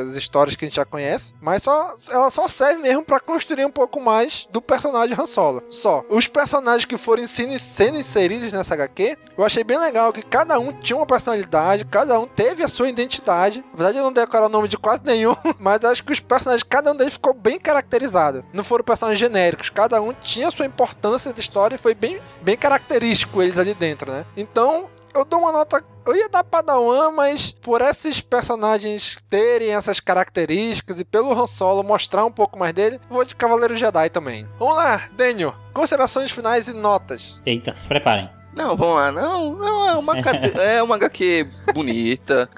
as 0.08 0.14
histórias 0.14 0.56
que 0.56 0.66
a 0.66 0.68
gente 0.68 0.76
já 0.76 0.86
conhece. 0.86 1.34
Mas 1.42 1.64
só, 1.64 1.96
ela 2.10 2.30
só 2.30 2.48
serve 2.48 2.82
mesmo 2.82 3.04
para 3.04 3.20
construir 3.20 3.66
um 3.66 3.72
pouco 3.72 4.00
mais 4.00 4.48
do 4.52 4.62
personagem 4.62 5.16
Han 5.20 5.28
Solo. 5.28 5.64
Só. 5.70 6.04
Os 6.10 6.28
personagens 6.28 6.86
que 6.86 6.98
foram 6.98 7.26
sendo 7.28 7.98
inseridos 7.98 8.52
nessa 8.52 8.74
HQ, 8.74 9.18
eu 9.38 9.44
achei 9.44 9.64
bem 9.64 9.78
legal 9.78 10.14
que 10.14 10.22
cada 10.22 10.60
um 10.60 10.72
tinha 10.72 10.98
uma 10.98 11.06
personalidade, 11.06 11.86
cada 11.86 12.20
um 12.20 12.28
teve 12.28 12.64
a 12.64 12.68
sua 12.68 12.90
identidade. 12.90 13.64
Apesar 13.74 13.92
de 13.92 13.98
eu 13.98 14.04
não 14.04 14.14
decorar 14.14 14.46
o 14.46 14.50
nome 14.50 14.68
de 14.68 14.78
quase 14.78 15.04
nenhum, 15.06 15.36
mas 15.60 15.84
acho 15.84 16.04
que 16.04 16.12
os 16.12 16.20
personagens, 16.20 16.64
cada 16.64 16.92
um 16.92 16.96
deles 16.96 17.14
ficou 17.14 17.34
bem 17.34 17.60
caracterizado. 17.60 18.46
Não 18.54 18.64
foram 18.64 18.84
personagens 18.84 19.20
genéricos, 19.20 19.70
cada 19.70 20.02
um 20.02 20.14
tinha 20.24 20.50
sua 20.50 20.66
importância 20.66 21.32
da 21.34 21.40
história 21.40 21.76
e 21.76 21.80
foi 21.80 21.94
bem, 21.94 22.20
bem 22.42 22.58
característico 22.58 23.42
eles 23.42 23.58
ali 23.58 23.74
dentro, 23.74 24.12
né? 24.12 24.26
Então, 24.36 24.90
eu 25.14 25.24
dou 25.24 25.40
uma 25.40 25.52
nota. 25.52 25.84
Eu 26.06 26.16
ia 26.16 26.28
dar 26.28 26.44
Padawan, 26.44 27.12
mas 27.12 27.52
por 27.52 27.82
esses 27.82 28.20
personagens 28.20 29.18
terem 29.30 29.74
essas 29.76 30.00
características 30.00 31.00
e 31.00 31.06
pelo 31.06 31.32
Han 31.32 31.48
Solo 31.48 31.84
mostrar 31.84 32.26
um 32.26 32.32
pouco 32.32 32.58
mais 32.58 32.74
dele, 32.74 33.00
vou 33.10 33.24
de 33.24 33.36
Cavaleiro 33.36 33.76
Jedi 33.76 34.10
também. 34.10 34.48
Vamos 34.58 34.76
lá, 34.76 35.04
Daniel. 35.14 35.56
Considerações 35.74 36.32
finais 36.32 36.68
e 36.68 36.74
notas. 36.74 37.40
Eita, 37.46 37.76
se 37.76 37.88
preparem. 37.88 38.30
Não, 38.56 38.76
vamos 38.76 38.96
lá. 38.96 39.12
Não, 39.12 39.54
não, 39.56 39.88
é 39.88 39.96
uma, 39.96 40.14
é 40.62 40.84
uma 40.84 40.96
HQ 40.96 41.48
bonita, 41.74 42.50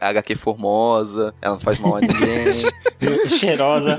HQ 0.00 0.36
formosa, 0.36 1.34
ela 1.40 1.54
não 1.54 1.60
faz 1.60 1.78
mal 1.78 1.96
a 1.96 2.00
ninguém. 2.00 2.46
Cheirosa. 3.28 3.96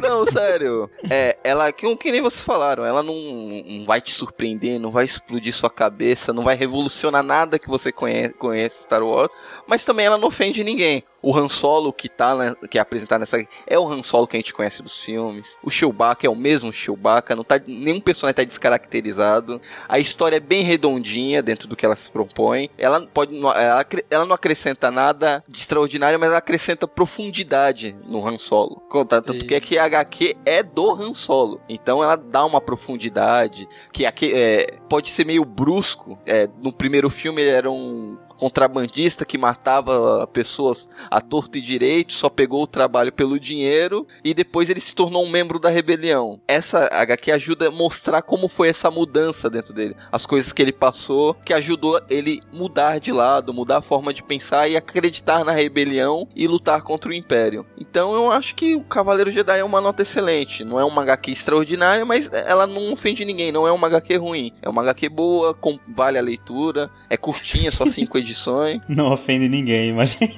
Não, 0.00 0.26
sério. 0.26 0.90
É, 1.08 1.38
ela, 1.42 1.72
que, 1.72 1.96
que 1.96 2.12
nem 2.12 2.20
vocês 2.20 2.42
falaram, 2.42 2.84
ela 2.84 3.02
não, 3.02 3.14
não 3.14 3.84
vai 3.84 4.00
te 4.00 4.12
surpreender, 4.12 4.78
não 4.78 4.90
vai 4.90 5.04
explodir 5.04 5.52
sua 5.52 5.70
cabeça, 5.70 6.32
não 6.32 6.42
vai 6.42 6.54
revolucionar 6.54 7.22
nada 7.22 7.58
que 7.58 7.68
você 7.68 7.90
conhece, 7.90 8.34
conhece 8.34 8.82
Star 8.82 9.02
Wars, 9.02 9.32
mas 9.66 9.84
também 9.84 10.06
ela 10.06 10.18
não 10.18 10.28
ofende 10.28 10.62
ninguém. 10.62 11.04
O 11.22 11.36
Han 11.36 11.48
Solo 11.48 11.92
que 11.92 12.08
tá, 12.08 12.36
que 12.68 12.78
é 12.78 12.80
apresentado 12.80 13.20
nessa 13.20 13.38
é 13.66 13.78
o 13.78 13.88
Han 13.88 14.02
Solo 14.02 14.26
que 14.26 14.36
a 14.36 14.40
gente 14.40 14.52
conhece 14.52 14.82
dos 14.82 15.00
filmes. 15.00 15.56
O 15.62 15.70
Chewbacca 15.70 16.26
é 16.26 16.30
o 16.30 16.34
mesmo 16.34 16.72
Chewbacca, 16.72 17.36
não 17.36 17.44
tá 17.44 17.60
nenhum 17.64 18.00
personagem 18.00 18.34
tá 18.34 18.44
descaracterizado. 18.44 19.60
A 19.88 19.98
história 19.98 20.36
é 20.36 20.40
bem 20.40 20.62
redondinha 20.62 21.42
dentro 21.42 21.68
do 21.68 21.76
que 21.76 21.86
ela 21.86 21.94
se 21.94 22.10
propõe. 22.10 22.68
Ela 22.76 23.00
pode 23.06 23.36
ela, 23.36 23.86
ela 24.10 24.26
não 24.26 24.34
acrescenta 24.34 24.90
nada 24.90 25.44
de 25.48 25.58
extraordinário, 25.58 26.18
mas 26.18 26.28
ela 26.28 26.38
acrescenta 26.38 26.88
profundidade 26.88 27.94
no 28.04 28.26
Han 28.26 28.38
Solo. 28.38 28.82
Tanto 29.08 29.46
que 29.46 29.54
é 29.54 29.60
que 29.60 29.78
a 29.78 29.84
HQ 29.84 30.36
é 30.44 30.62
do 30.62 30.92
Han 30.92 31.14
Solo. 31.14 31.58
Então 31.68 32.02
ela 32.02 32.16
dá 32.16 32.44
uma 32.44 32.60
profundidade 32.60 33.68
que 33.92 34.04
aqui, 34.04 34.32
é, 34.34 34.78
pode 34.88 35.10
ser 35.10 35.24
meio 35.24 35.44
brusco. 35.44 36.18
É, 36.26 36.48
no 36.60 36.72
primeiro 36.72 37.08
filme 37.10 37.42
ele 37.42 37.50
era 37.50 37.70
um 37.70 38.18
contrabandista 38.42 39.24
que 39.24 39.38
matava 39.38 40.26
pessoas 40.26 40.88
a 41.08 41.20
torto 41.20 41.58
e 41.58 41.60
direito, 41.60 42.12
só 42.12 42.28
pegou 42.28 42.64
o 42.64 42.66
trabalho 42.66 43.12
pelo 43.12 43.38
dinheiro 43.38 44.04
e 44.24 44.34
depois 44.34 44.68
ele 44.68 44.80
se 44.80 44.96
tornou 44.96 45.24
um 45.24 45.30
membro 45.30 45.60
da 45.60 45.68
rebelião. 45.68 46.40
Essa 46.48 46.88
HQ 46.90 47.30
ajuda 47.30 47.68
a 47.68 47.70
mostrar 47.70 48.20
como 48.20 48.48
foi 48.48 48.66
essa 48.66 48.90
mudança 48.90 49.48
dentro 49.48 49.72
dele, 49.72 49.94
as 50.10 50.26
coisas 50.26 50.52
que 50.52 50.60
ele 50.60 50.72
passou, 50.72 51.34
que 51.44 51.54
ajudou 51.54 52.00
ele 52.10 52.40
mudar 52.52 52.98
de 52.98 53.12
lado, 53.12 53.54
mudar 53.54 53.76
a 53.76 53.82
forma 53.82 54.12
de 54.12 54.24
pensar 54.24 54.66
e 54.66 54.76
acreditar 54.76 55.44
na 55.44 55.52
rebelião 55.52 56.26
e 56.34 56.48
lutar 56.48 56.82
contra 56.82 57.12
o 57.12 57.14
império. 57.14 57.64
Então 57.78 58.12
eu 58.12 58.32
acho 58.32 58.56
que 58.56 58.74
o 58.74 58.82
Cavaleiro 58.82 59.30
Jedi 59.30 59.60
é 59.60 59.64
uma 59.64 59.80
nota 59.80 60.02
excelente, 60.02 60.64
não 60.64 60.80
é 60.80 60.84
uma 60.84 61.02
HQ 61.02 61.30
extraordinária, 61.30 62.04
mas 62.04 62.28
ela 62.32 62.66
não 62.66 62.92
ofende 62.92 63.24
ninguém, 63.24 63.52
não 63.52 63.68
é 63.68 63.70
uma 63.70 63.86
HQ 63.86 64.16
ruim, 64.16 64.52
é 64.60 64.68
uma 64.68 64.82
HQ 64.82 65.08
boa, 65.10 65.54
com, 65.54 65.78
vale 65.86 66.18
a 66.18 66.22
leitura, 66.22 66.90
é 67.08 67.16
curtinha, 67.16 67.70
só 67.70 67.86
cinco 67.86 68.18
edições 68.18 68.31
edições. 68.32 68.80
Não 68.88 69.12
ofende 69.12 69.48
ninguém, 69.48 69.90
imagina. 69.94 70.32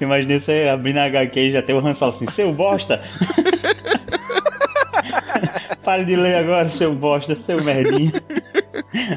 Imaginei 0.00 0.38
você 0.38 0.68
abrindo 0.72 0.98
a 0.98 1.04
HQ 1.04 1.40
e 1.40 1.52
já 1.52 1.62
ter 1.62 1.72
o 1.72 1.78
Han 1.78 1.94
Solo 1.94 2.12
assim, 2.12 2.26
seu 2.26 2.52
bosta! 2.52 3.00
Pare 5.82 6.04
de 6.04 6.16
ler 6.16 6.36
agora, 6.36 6.68
seu 6.68 6.94
bosta, 6.94 7.34
seu 7.36 7.62
merdinha. 7.62 8.12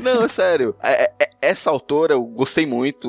Não, 0.03 0.23
é 0.23 0.27
sério. 0.27 0.75
É, 0.83 1.11
é, 1.19 1.29
essa 1.41 1.69
autora 1.69 2.13
eu 2.13 2.23
gostei 2.23 2.65
muito. 2.65 3.07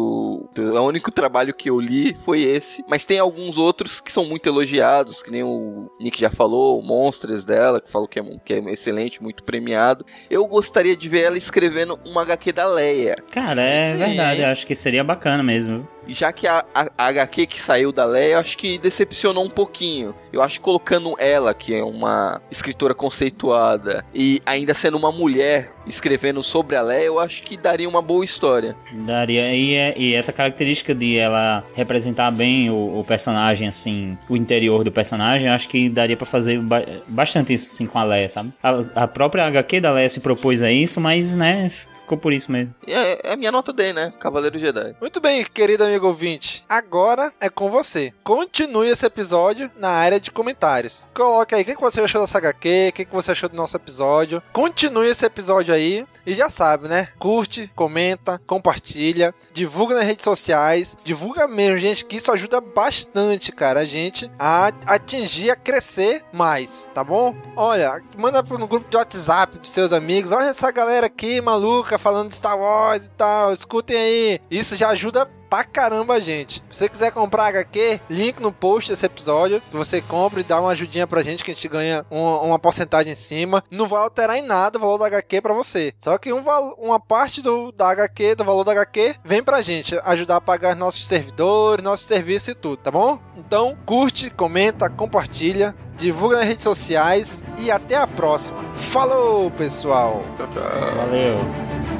O 0.57 0.81
único 0.81 1.11
trabalho 1.11 1.55
que 1.55 1.70
eu 1.70 1.81
li 1.81 2.16
foi 2.24 2.43
esse. 2.43 2.85
Mas 2.89 3.05
tem 3.05 3.18
alguns 3.18 3.59
outros 3.59 4.01
que 4.01 4.12
são 4.12 4.24
muito 4.24 4.49
elogiados, 4.49 5.22
que 5.22 5.31
nem 5.31 5.43
o 5.43 5.91
Nick 6.01 6.20
já 6.20 6.31
falou, 6.31 6.79
o 6.79 6.83
Monsters 6.83 7.45
dela, 7.45 7.81
que 7.81 7.91
falou 7.91 8.09
que 8.09 8.18
é, 8.18 8.22
que 8.45 8.55
é 8.55 8.59
excelente, 8.70 9.22
muito 9.22 9.43
premiado. 9.43 10.05
Eu 10.31 10.47
gostaria 10.47 10.97
de 10.97 11.09
ver 11.09 11.22
ela 11.22 11.39
escrevendo 11.39 11.99
uma 12.05 12.22
HQ 12.22 12.53
da 12.53 12.66
Leia. 12.66 13.16
Cara, 13.33 13.62
é 13.62 13.93
Sim. 13.93 13.99
verdade. 13.99 14.45
Acho 14.45 14.66
que 14.66 14.74
seria 14.74 15.05
bacana 15.05 15.43
mesmo 15.43 15.87
já 16.09 16.33
que 16.33 16.47
a, 16.47 16.64
a, 16.74 16.89
a, 16.97 17.07
HQ 17.07 17.47
que 17.47 17.61
saiu 17.61 17.93
da 17.93 18.05
Leia, 18.05 18.35
eu 18.35 18.39
acho 18.39 18.57
que 18.57 18.79
decepcionou 18.79 19.45
um 19.45 19.51
pouquinho. 19.51 20.14
Eu 20.33 20.43
acho 20.43 20.59
que 20.59 20.64
colocando 20.64 21.14
ela, 21.18 21.53
que 21.55 21.74
é 21.74 21.85
uma 21.85 22.41
escritora 22.51 22.95
conceituada, 22.95 24.05
e 24.14 24.41
ainda 24.47 24.74
sendo 24.74 24.97
uma 24.97 25.12
mulher 25.12 25.70
escrevendo 25.87 26.43
sobre 26.43 26.76
a 26.76 26.83
Leia, 26.83 27.05
eu 27.05 27.18
acho 27.18 27.43
que 27.43 27.57
daria 27.57 27.89
uma 27.89 28.03
boa 28.03 28.18
história. 28.25 28.77
Daria, 28.93 29.55
e, 29.55 29.75
é, 29.75 29.95
e 29.97 30.14
essa 30.14 30.33
característica 30.33 30.95
de 30.95 31.16
ela 31.16 31.64
representar 31.75 32.31
bem 32.31 32.71
o, 32.71 33.01
o, 33.01 33.05
personagem, 33.05 33.69
assim, 33.69 34.16
o 34.29 34.37
interior 34.37 34.85
do 34.85 34.93
personagem, 34.93 35.49
acho 35.49 35.69
que 35.69 35.89
daria 35.89 36.16
para 36.16 36.27
fazer 36.27 36.61
ba 36.61 36.83
bastante 37.07 37.53
isso, 37.53 37.73
assim, 37.73 37.87
com 37.87 37.99
a 37.99 38.05
Leia, 38.05 38.29
sabe? 38.29 38.53
A, 38.62 39.03
a 39.03 39.09
própria 39.09 39.45
HQ 39.47 39.81
da 39.81 39.93
Leia 39.93 40.09
se 40.09 40.21
propôs 40.21 40.62
a 40.62 40.71
isso, 40.71 41.01
mas, 41.01 41.35
né, 41.35 41.71
ficou 42.09 42.17
por 42.17 42.33
isso 42.33 42.51
mesmo. 42.51 42.75
É, 42.87 43.29
é 43.29 43.33
a 43.35 43.37
minha 43.37 43.53
nota 43.53 43.71
D, 43.71 43.93
né? 43.93 44.15
Cavaleiro 44.19 44.59
Jedi. 44.59 44.97
Muito 44.99 45.21
bem, 45.21 45.45
querido 45.45 45.85
amigo 45.85 46.07
ouvinte. 46.07 46.65
Agora 46.67 47.31
é 47.39 47.51
com 47.51 47.69
você. 47.69 48.15
Continue 48.25 48.89
esse 48.89 49.05
episódio 49.05 49.71
na 49.77 49.91
área 49.91 50.19
de 50.19 50.31
comentários. 50.31 51.07
Coloque 51.13 51.55
aí 51.55 51.63
o 51.63 51.65
que 51.67 51.77
você 51.77 52.01
achou 52.01 52.23
dessa 52.23 52.39
HQ, 52.39 52.89
o 52.89 52.93
que 52.95 53.07
você 53.13 53.33
achou 53.33 53.49
do 53.49 53.57
nosso 53.57 53.77
episódio. 53.77 54.43
Continue 54.53 55.09
esse 55.09 55.27
episódio 55.27 55.75
aí. 55.75 56.07
E 56.25 56.35
já 56.35 56.49
sabe, 56.49 56.89
né? 56.89 57.09
Curte, 57.19 57.71
comenta, 57.75 58.41
compartilha, 58.47 59.35
divulga 59.53 59.97
nas 59.97 60.05
redes 60.05 60.25
sociais. 60.25 60.97
Divulga 61.05 61.47
mesmo, 61.47 61.77
gente, 61.77 62.05
que 62.05 62.17
isso 62.17 62.33
ajuda 62.33 62.61
bastante, 62.61 63.53
cara, 63.53 63.81
a 63.81 63.85
gente 63.85 64.31
a 64.39 64.73
atingir, 64.87 65.51
a 65.51 65.57
crescer 65.57 66.25
mais, 66.33 66.89
tá 66.95 67.05
bom? 67.05 67.35
Olha, 67.55 68.01
manda 68.17 68.43
no 68.43 68.69
grupo 68.69 68.89
de 68.89 68.97
WhatsApp 68.97 69.59
dos 69.59 69.71
seus 69.71 69.93
amigos. 69.93 70.33
Olha 70.33 70.47
essa 70.47 70.71
galera 70.71 71.07
aqui, 71.07 71.41
maluca, 71.41 71.98
falando 71.99 72.31
de 72.31 72.37
Star 72.37 72.59
Wars 72.59 73.07
e 73.07 73.11
tal. 73.11 73.53
Escutem 73.53 73.97
aí. 73.97 74.41
Isso 74.51 74.77
já 74.77 74.89
ajuda 74.91 75.29
pra 75.49 75.65
caramba 75.65 76.15
a 76.15 76.21
gente. 76.21 76.63
Se 76.71 76.79
você 76.79 76.89
quiser 76.89 77.13
comprar 77.13 77.47
HQ, 77.47 78.01
link 78.09 78.41
no 78.41 78.53
post 78.53 78.91
desse 78.91 79.07
episódio. 79.07 79.63
Você 79.73 80.01
compra 80.01 80.41
e 80.41 80.45
dá 80.45 80.61
uma 80.61 80.71
ajudinha 80.71 81.07
pra 81.07 81.23
gente 81.23 81.45
que 81.45 81.51
a 81.51 81.55
gente 81.55 81.69
ganha 81.69 82.05
uma, 82.11 82.41
uma 82.41 82.59
porcentagem 82.59 83.13
em 83.13 83.17
cima. 83.17 83.63
Não 83.71 83.87
vai 83.87 84.03
alterar 84.03 84.37
em 84.37 84.43
nada 84.43 84.79
o 84.79 84.81
valor 84.81 84.99
da 84.99 85.07
HQ 85.07 85.41
pra 85.41 85.55
você. 85.55 85.95
Só 85.99 86.19
que 86.19 86.33
um, 86.33 86.45
uma 86.79 87.01
parte 87.01 87.43
do, 87.43 87.73
da 87.73 87.91
HQ, 87.91 88.37
do 88.37 88.45
valor 88.45 88.65
da 88.65 88.73
HQ, 88.73 89.17
vem 89.25 89.43
pra 89.43 89.63
gente 89.63 89.99
ajudar 90.05 90.37
a 90.37 90.41
pagar 90.41 90.77
nossos 90.77 91.07
servidores, 91.07 91.85
nossos 91.85 92.07
serviços 92.07 92.49
e 92.49 92.55
tudo, 92.55 92.79
tá 92.79 92.91
bom? 92.91 93.19
Então, 93.37 93.77
curte, 93.87 94.31
comenta, 94.31 94.89
compartilha 94.89 95.75
divulga 95.99 96.37
nas 96.37 96.47
redes 96.47 96.65
sociais 96.65 97.43
e 97.59 97.71
até 97.71 97.97
a 97.97 98.07
próxima. 98.07 98.59
Falou, 98.75 99.51
pessoal! 99.51 100.23
Tchau, 100.37 100.47
tchau. 100.47 100.97
Valeu! 100.97 101.98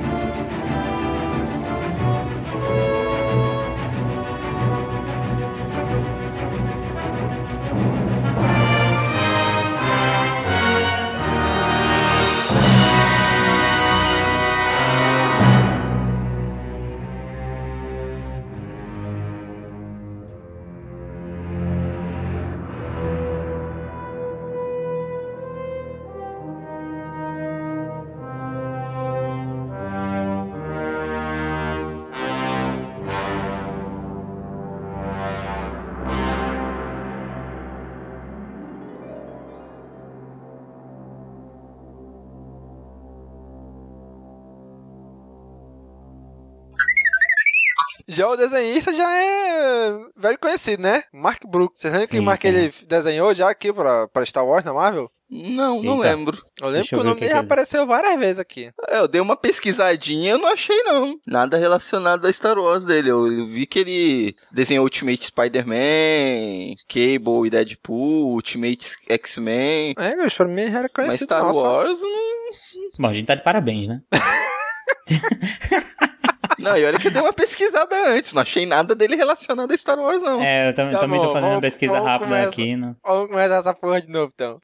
Já 48.09 48.27
o 48.27 48.37
desenhista 48.37 48.95
já 48.95 49.07
é 49.07 49.93
velho 50.17 50.39
conhecido, 50.39 50.83
né? 50.83 51.03
Mark 51.13 51.43
Brooks. 51.47 51.79
Você 51.79 51.91
lembra 51.91 52.07
sim, 52.07 52.17
que 52.17 52.23
Mark 52.23 52.41
sim. 52.41 52.49
ele 52.49 52.73
desenhou 52.87 53.35
já 53.35 53.51
aqui 53.51 53.71
pra, 53.71 54.09
pra 54.09 54.25
Star 54.25 54.47
Wars 54.47 54.65
na 54.65 54.73
Marvel? 54.73 55.11
Não, 55.31 55.83
não 55.83 55.97
Eita. 55.97 56.09
lembro. 56.09 56.39
Eu 56.59 56.69
lembro 56.69 56.73
Deixa 56.73 56.97
que 56.97 57.03
o 57.03 57.05
nome 57.05 57.21
dele 57.21 57.33
que 57.33 57.39
apareceu 57.39 57.87
várias 57.87 58.19
vezes 58.19 58.39
aqui. 58.39 58.71
É, 58.89 59.01
eu 59.01 59.07
dei 59.07 59.21
uma 59.21 59.37
pesquisadinha 59.37 60.33
eu 60.33 60.39
não 60.39 60.49
achei 60.49 60.83
não. 60.85 61.17
Nada 61.27 61.59
relacionado 61.59 62.27
a 62.27 62.33
Star 62.33 62.59
Wars 62.59 62.83
dele. 62.83 63.11
Eu 63.11 63.47
vi 63.47 63.67
que 63.67 63.81
ele 63.81 64.35
desenhou 64.51 64.85
Ultimate 64.85 65.27
Spider-Man, 65.27 66.77
Cable 66.89 67.47
e 67.47 67.51
Deadpool, 67.51 68.33
Ultimate 68.33 68.97
X-Men. 69.07 69.95
É, 69.99 70.17
mas 70.17 70.33
pra 70.33 70.47
mim 70.47 70.63
era 70.63 70.89
conhecido. 70.89 71.11
Mas 71.11 71.21
Star 71.21 71.43
Nossa. 71.43 71.61
Wars 71.61 72.01
não... 72.01 72.89
Bom, 72.99 73.09
a 73.09 73.13
gente 73.13 73.27
tá 73.27 73.35
de 73.35 73.43
parabéns, 73.43 73.87
né? 73.87 74.01
Não, 76.59 76.77
e 76.77 76.85
olha 76.85 76.99
que 76.99 77.09
eu 77.09 77.13
dei 77.13 77.23
uma 77.23 77.33
pesquisada 77.33 77.95
antes, 78.09 78.33
não 78.33 78.43
achei 78.43 78.67
nada 78.67 78.95
dele 78.95 79.15
relacionado 79.15 79.71
a 79.71 79.77
Star 79.77 79.99
Wars, 79.99 80.21
não. 80.21 80.43
É, 80.43 80.71
eu 80.71 80.75
também, 80.75 80.93
tá 80.93 81.01
também 81.01 81.19
bom, 81.19 81.27
tô 81.27 81.33
fazendo 81.33 81.53
uma 81.53 81.61
pesquisa 81.61 81.93
vamos 81.93 82.09
rápida 82.09 82.43
aqui. 82.43 82.77
Né? 82.77 82.95
Vamos 83.05 83.31
começar 83.31 83.61
essa 83.61 83.75
porra 83.75 84.03
de 84.03 84.09
novo, 84.09 84.33
então. 84.35 84.59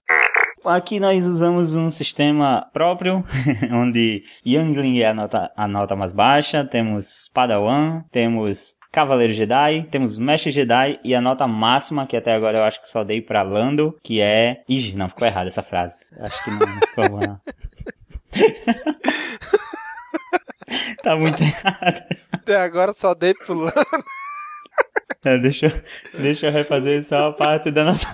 Aqui 0.64 0.98
nós 0.98 1.26
usamos 1.26 1.74
um 1.74 1.90
sistema 1.90 2.66
próprio, 2.72 3.22
onde 3.70 4.24
Youngling 4.46 5.00
é 5.00 5.08
a 5.08 5.14
nota, 5.14 5.52
a 5.54 5.68
nota 5.68 5.94
mais 5.94 6.10
baixa, 6.10 6.64
temos 6.64 7.30
Padawan, 7.34 8.02
temos 8.10 8.74
Cavaleiro 8.90 9.32
Jedi, 9.34 9.82
temos 9.90 10.18
Mestre 10.18 10.50
Jedi 10.50 10.98
e 11.04 11.14
a 11.14 11.20
nota 11.20 11.46
máxima, 11.46 12.06
que 12.06 12.16
até 12.16 12.32
agora 12.32 12.58
eu 12.58 12.64
acho 12.64 12.80
que 12.80 12.88
só 12.88 13.04
dei 13.04 13.20
pra 13.20 13.42
Lando, 13.42 13.94
que 14.02 14.22
é... 14.22 14.62
Ih, 14.66 14.94
não, 14.96 15.08
ficou 15.08 15.26
errada 15.26 15.48
essa 15.48 15.62
frase. 15.62 15.98
Acho 16.18 16.42
que 16.42 16.50
não 16.50 16.60
ficou 16.60 17.10
boa, 17.10 17.40
tá 21.02 21.16
muito 21.16 21.42
errado. 21.42 22.04
Até 22.32 22.56
agora 22.56 22.92
só 22.92 23.14
dei 23.14 23.34
pulando. 23.34 23.72
É, 25.24 25.38
deixa, 25.38 25.84
deixa 26.12 26.46
eu 26.48 26.52
refazer 26.52 27.02
só 27.02 27.28
a 27.28 27.32
parte 27.32 27.70
da 27.70 27.84
nota 27.84 28.06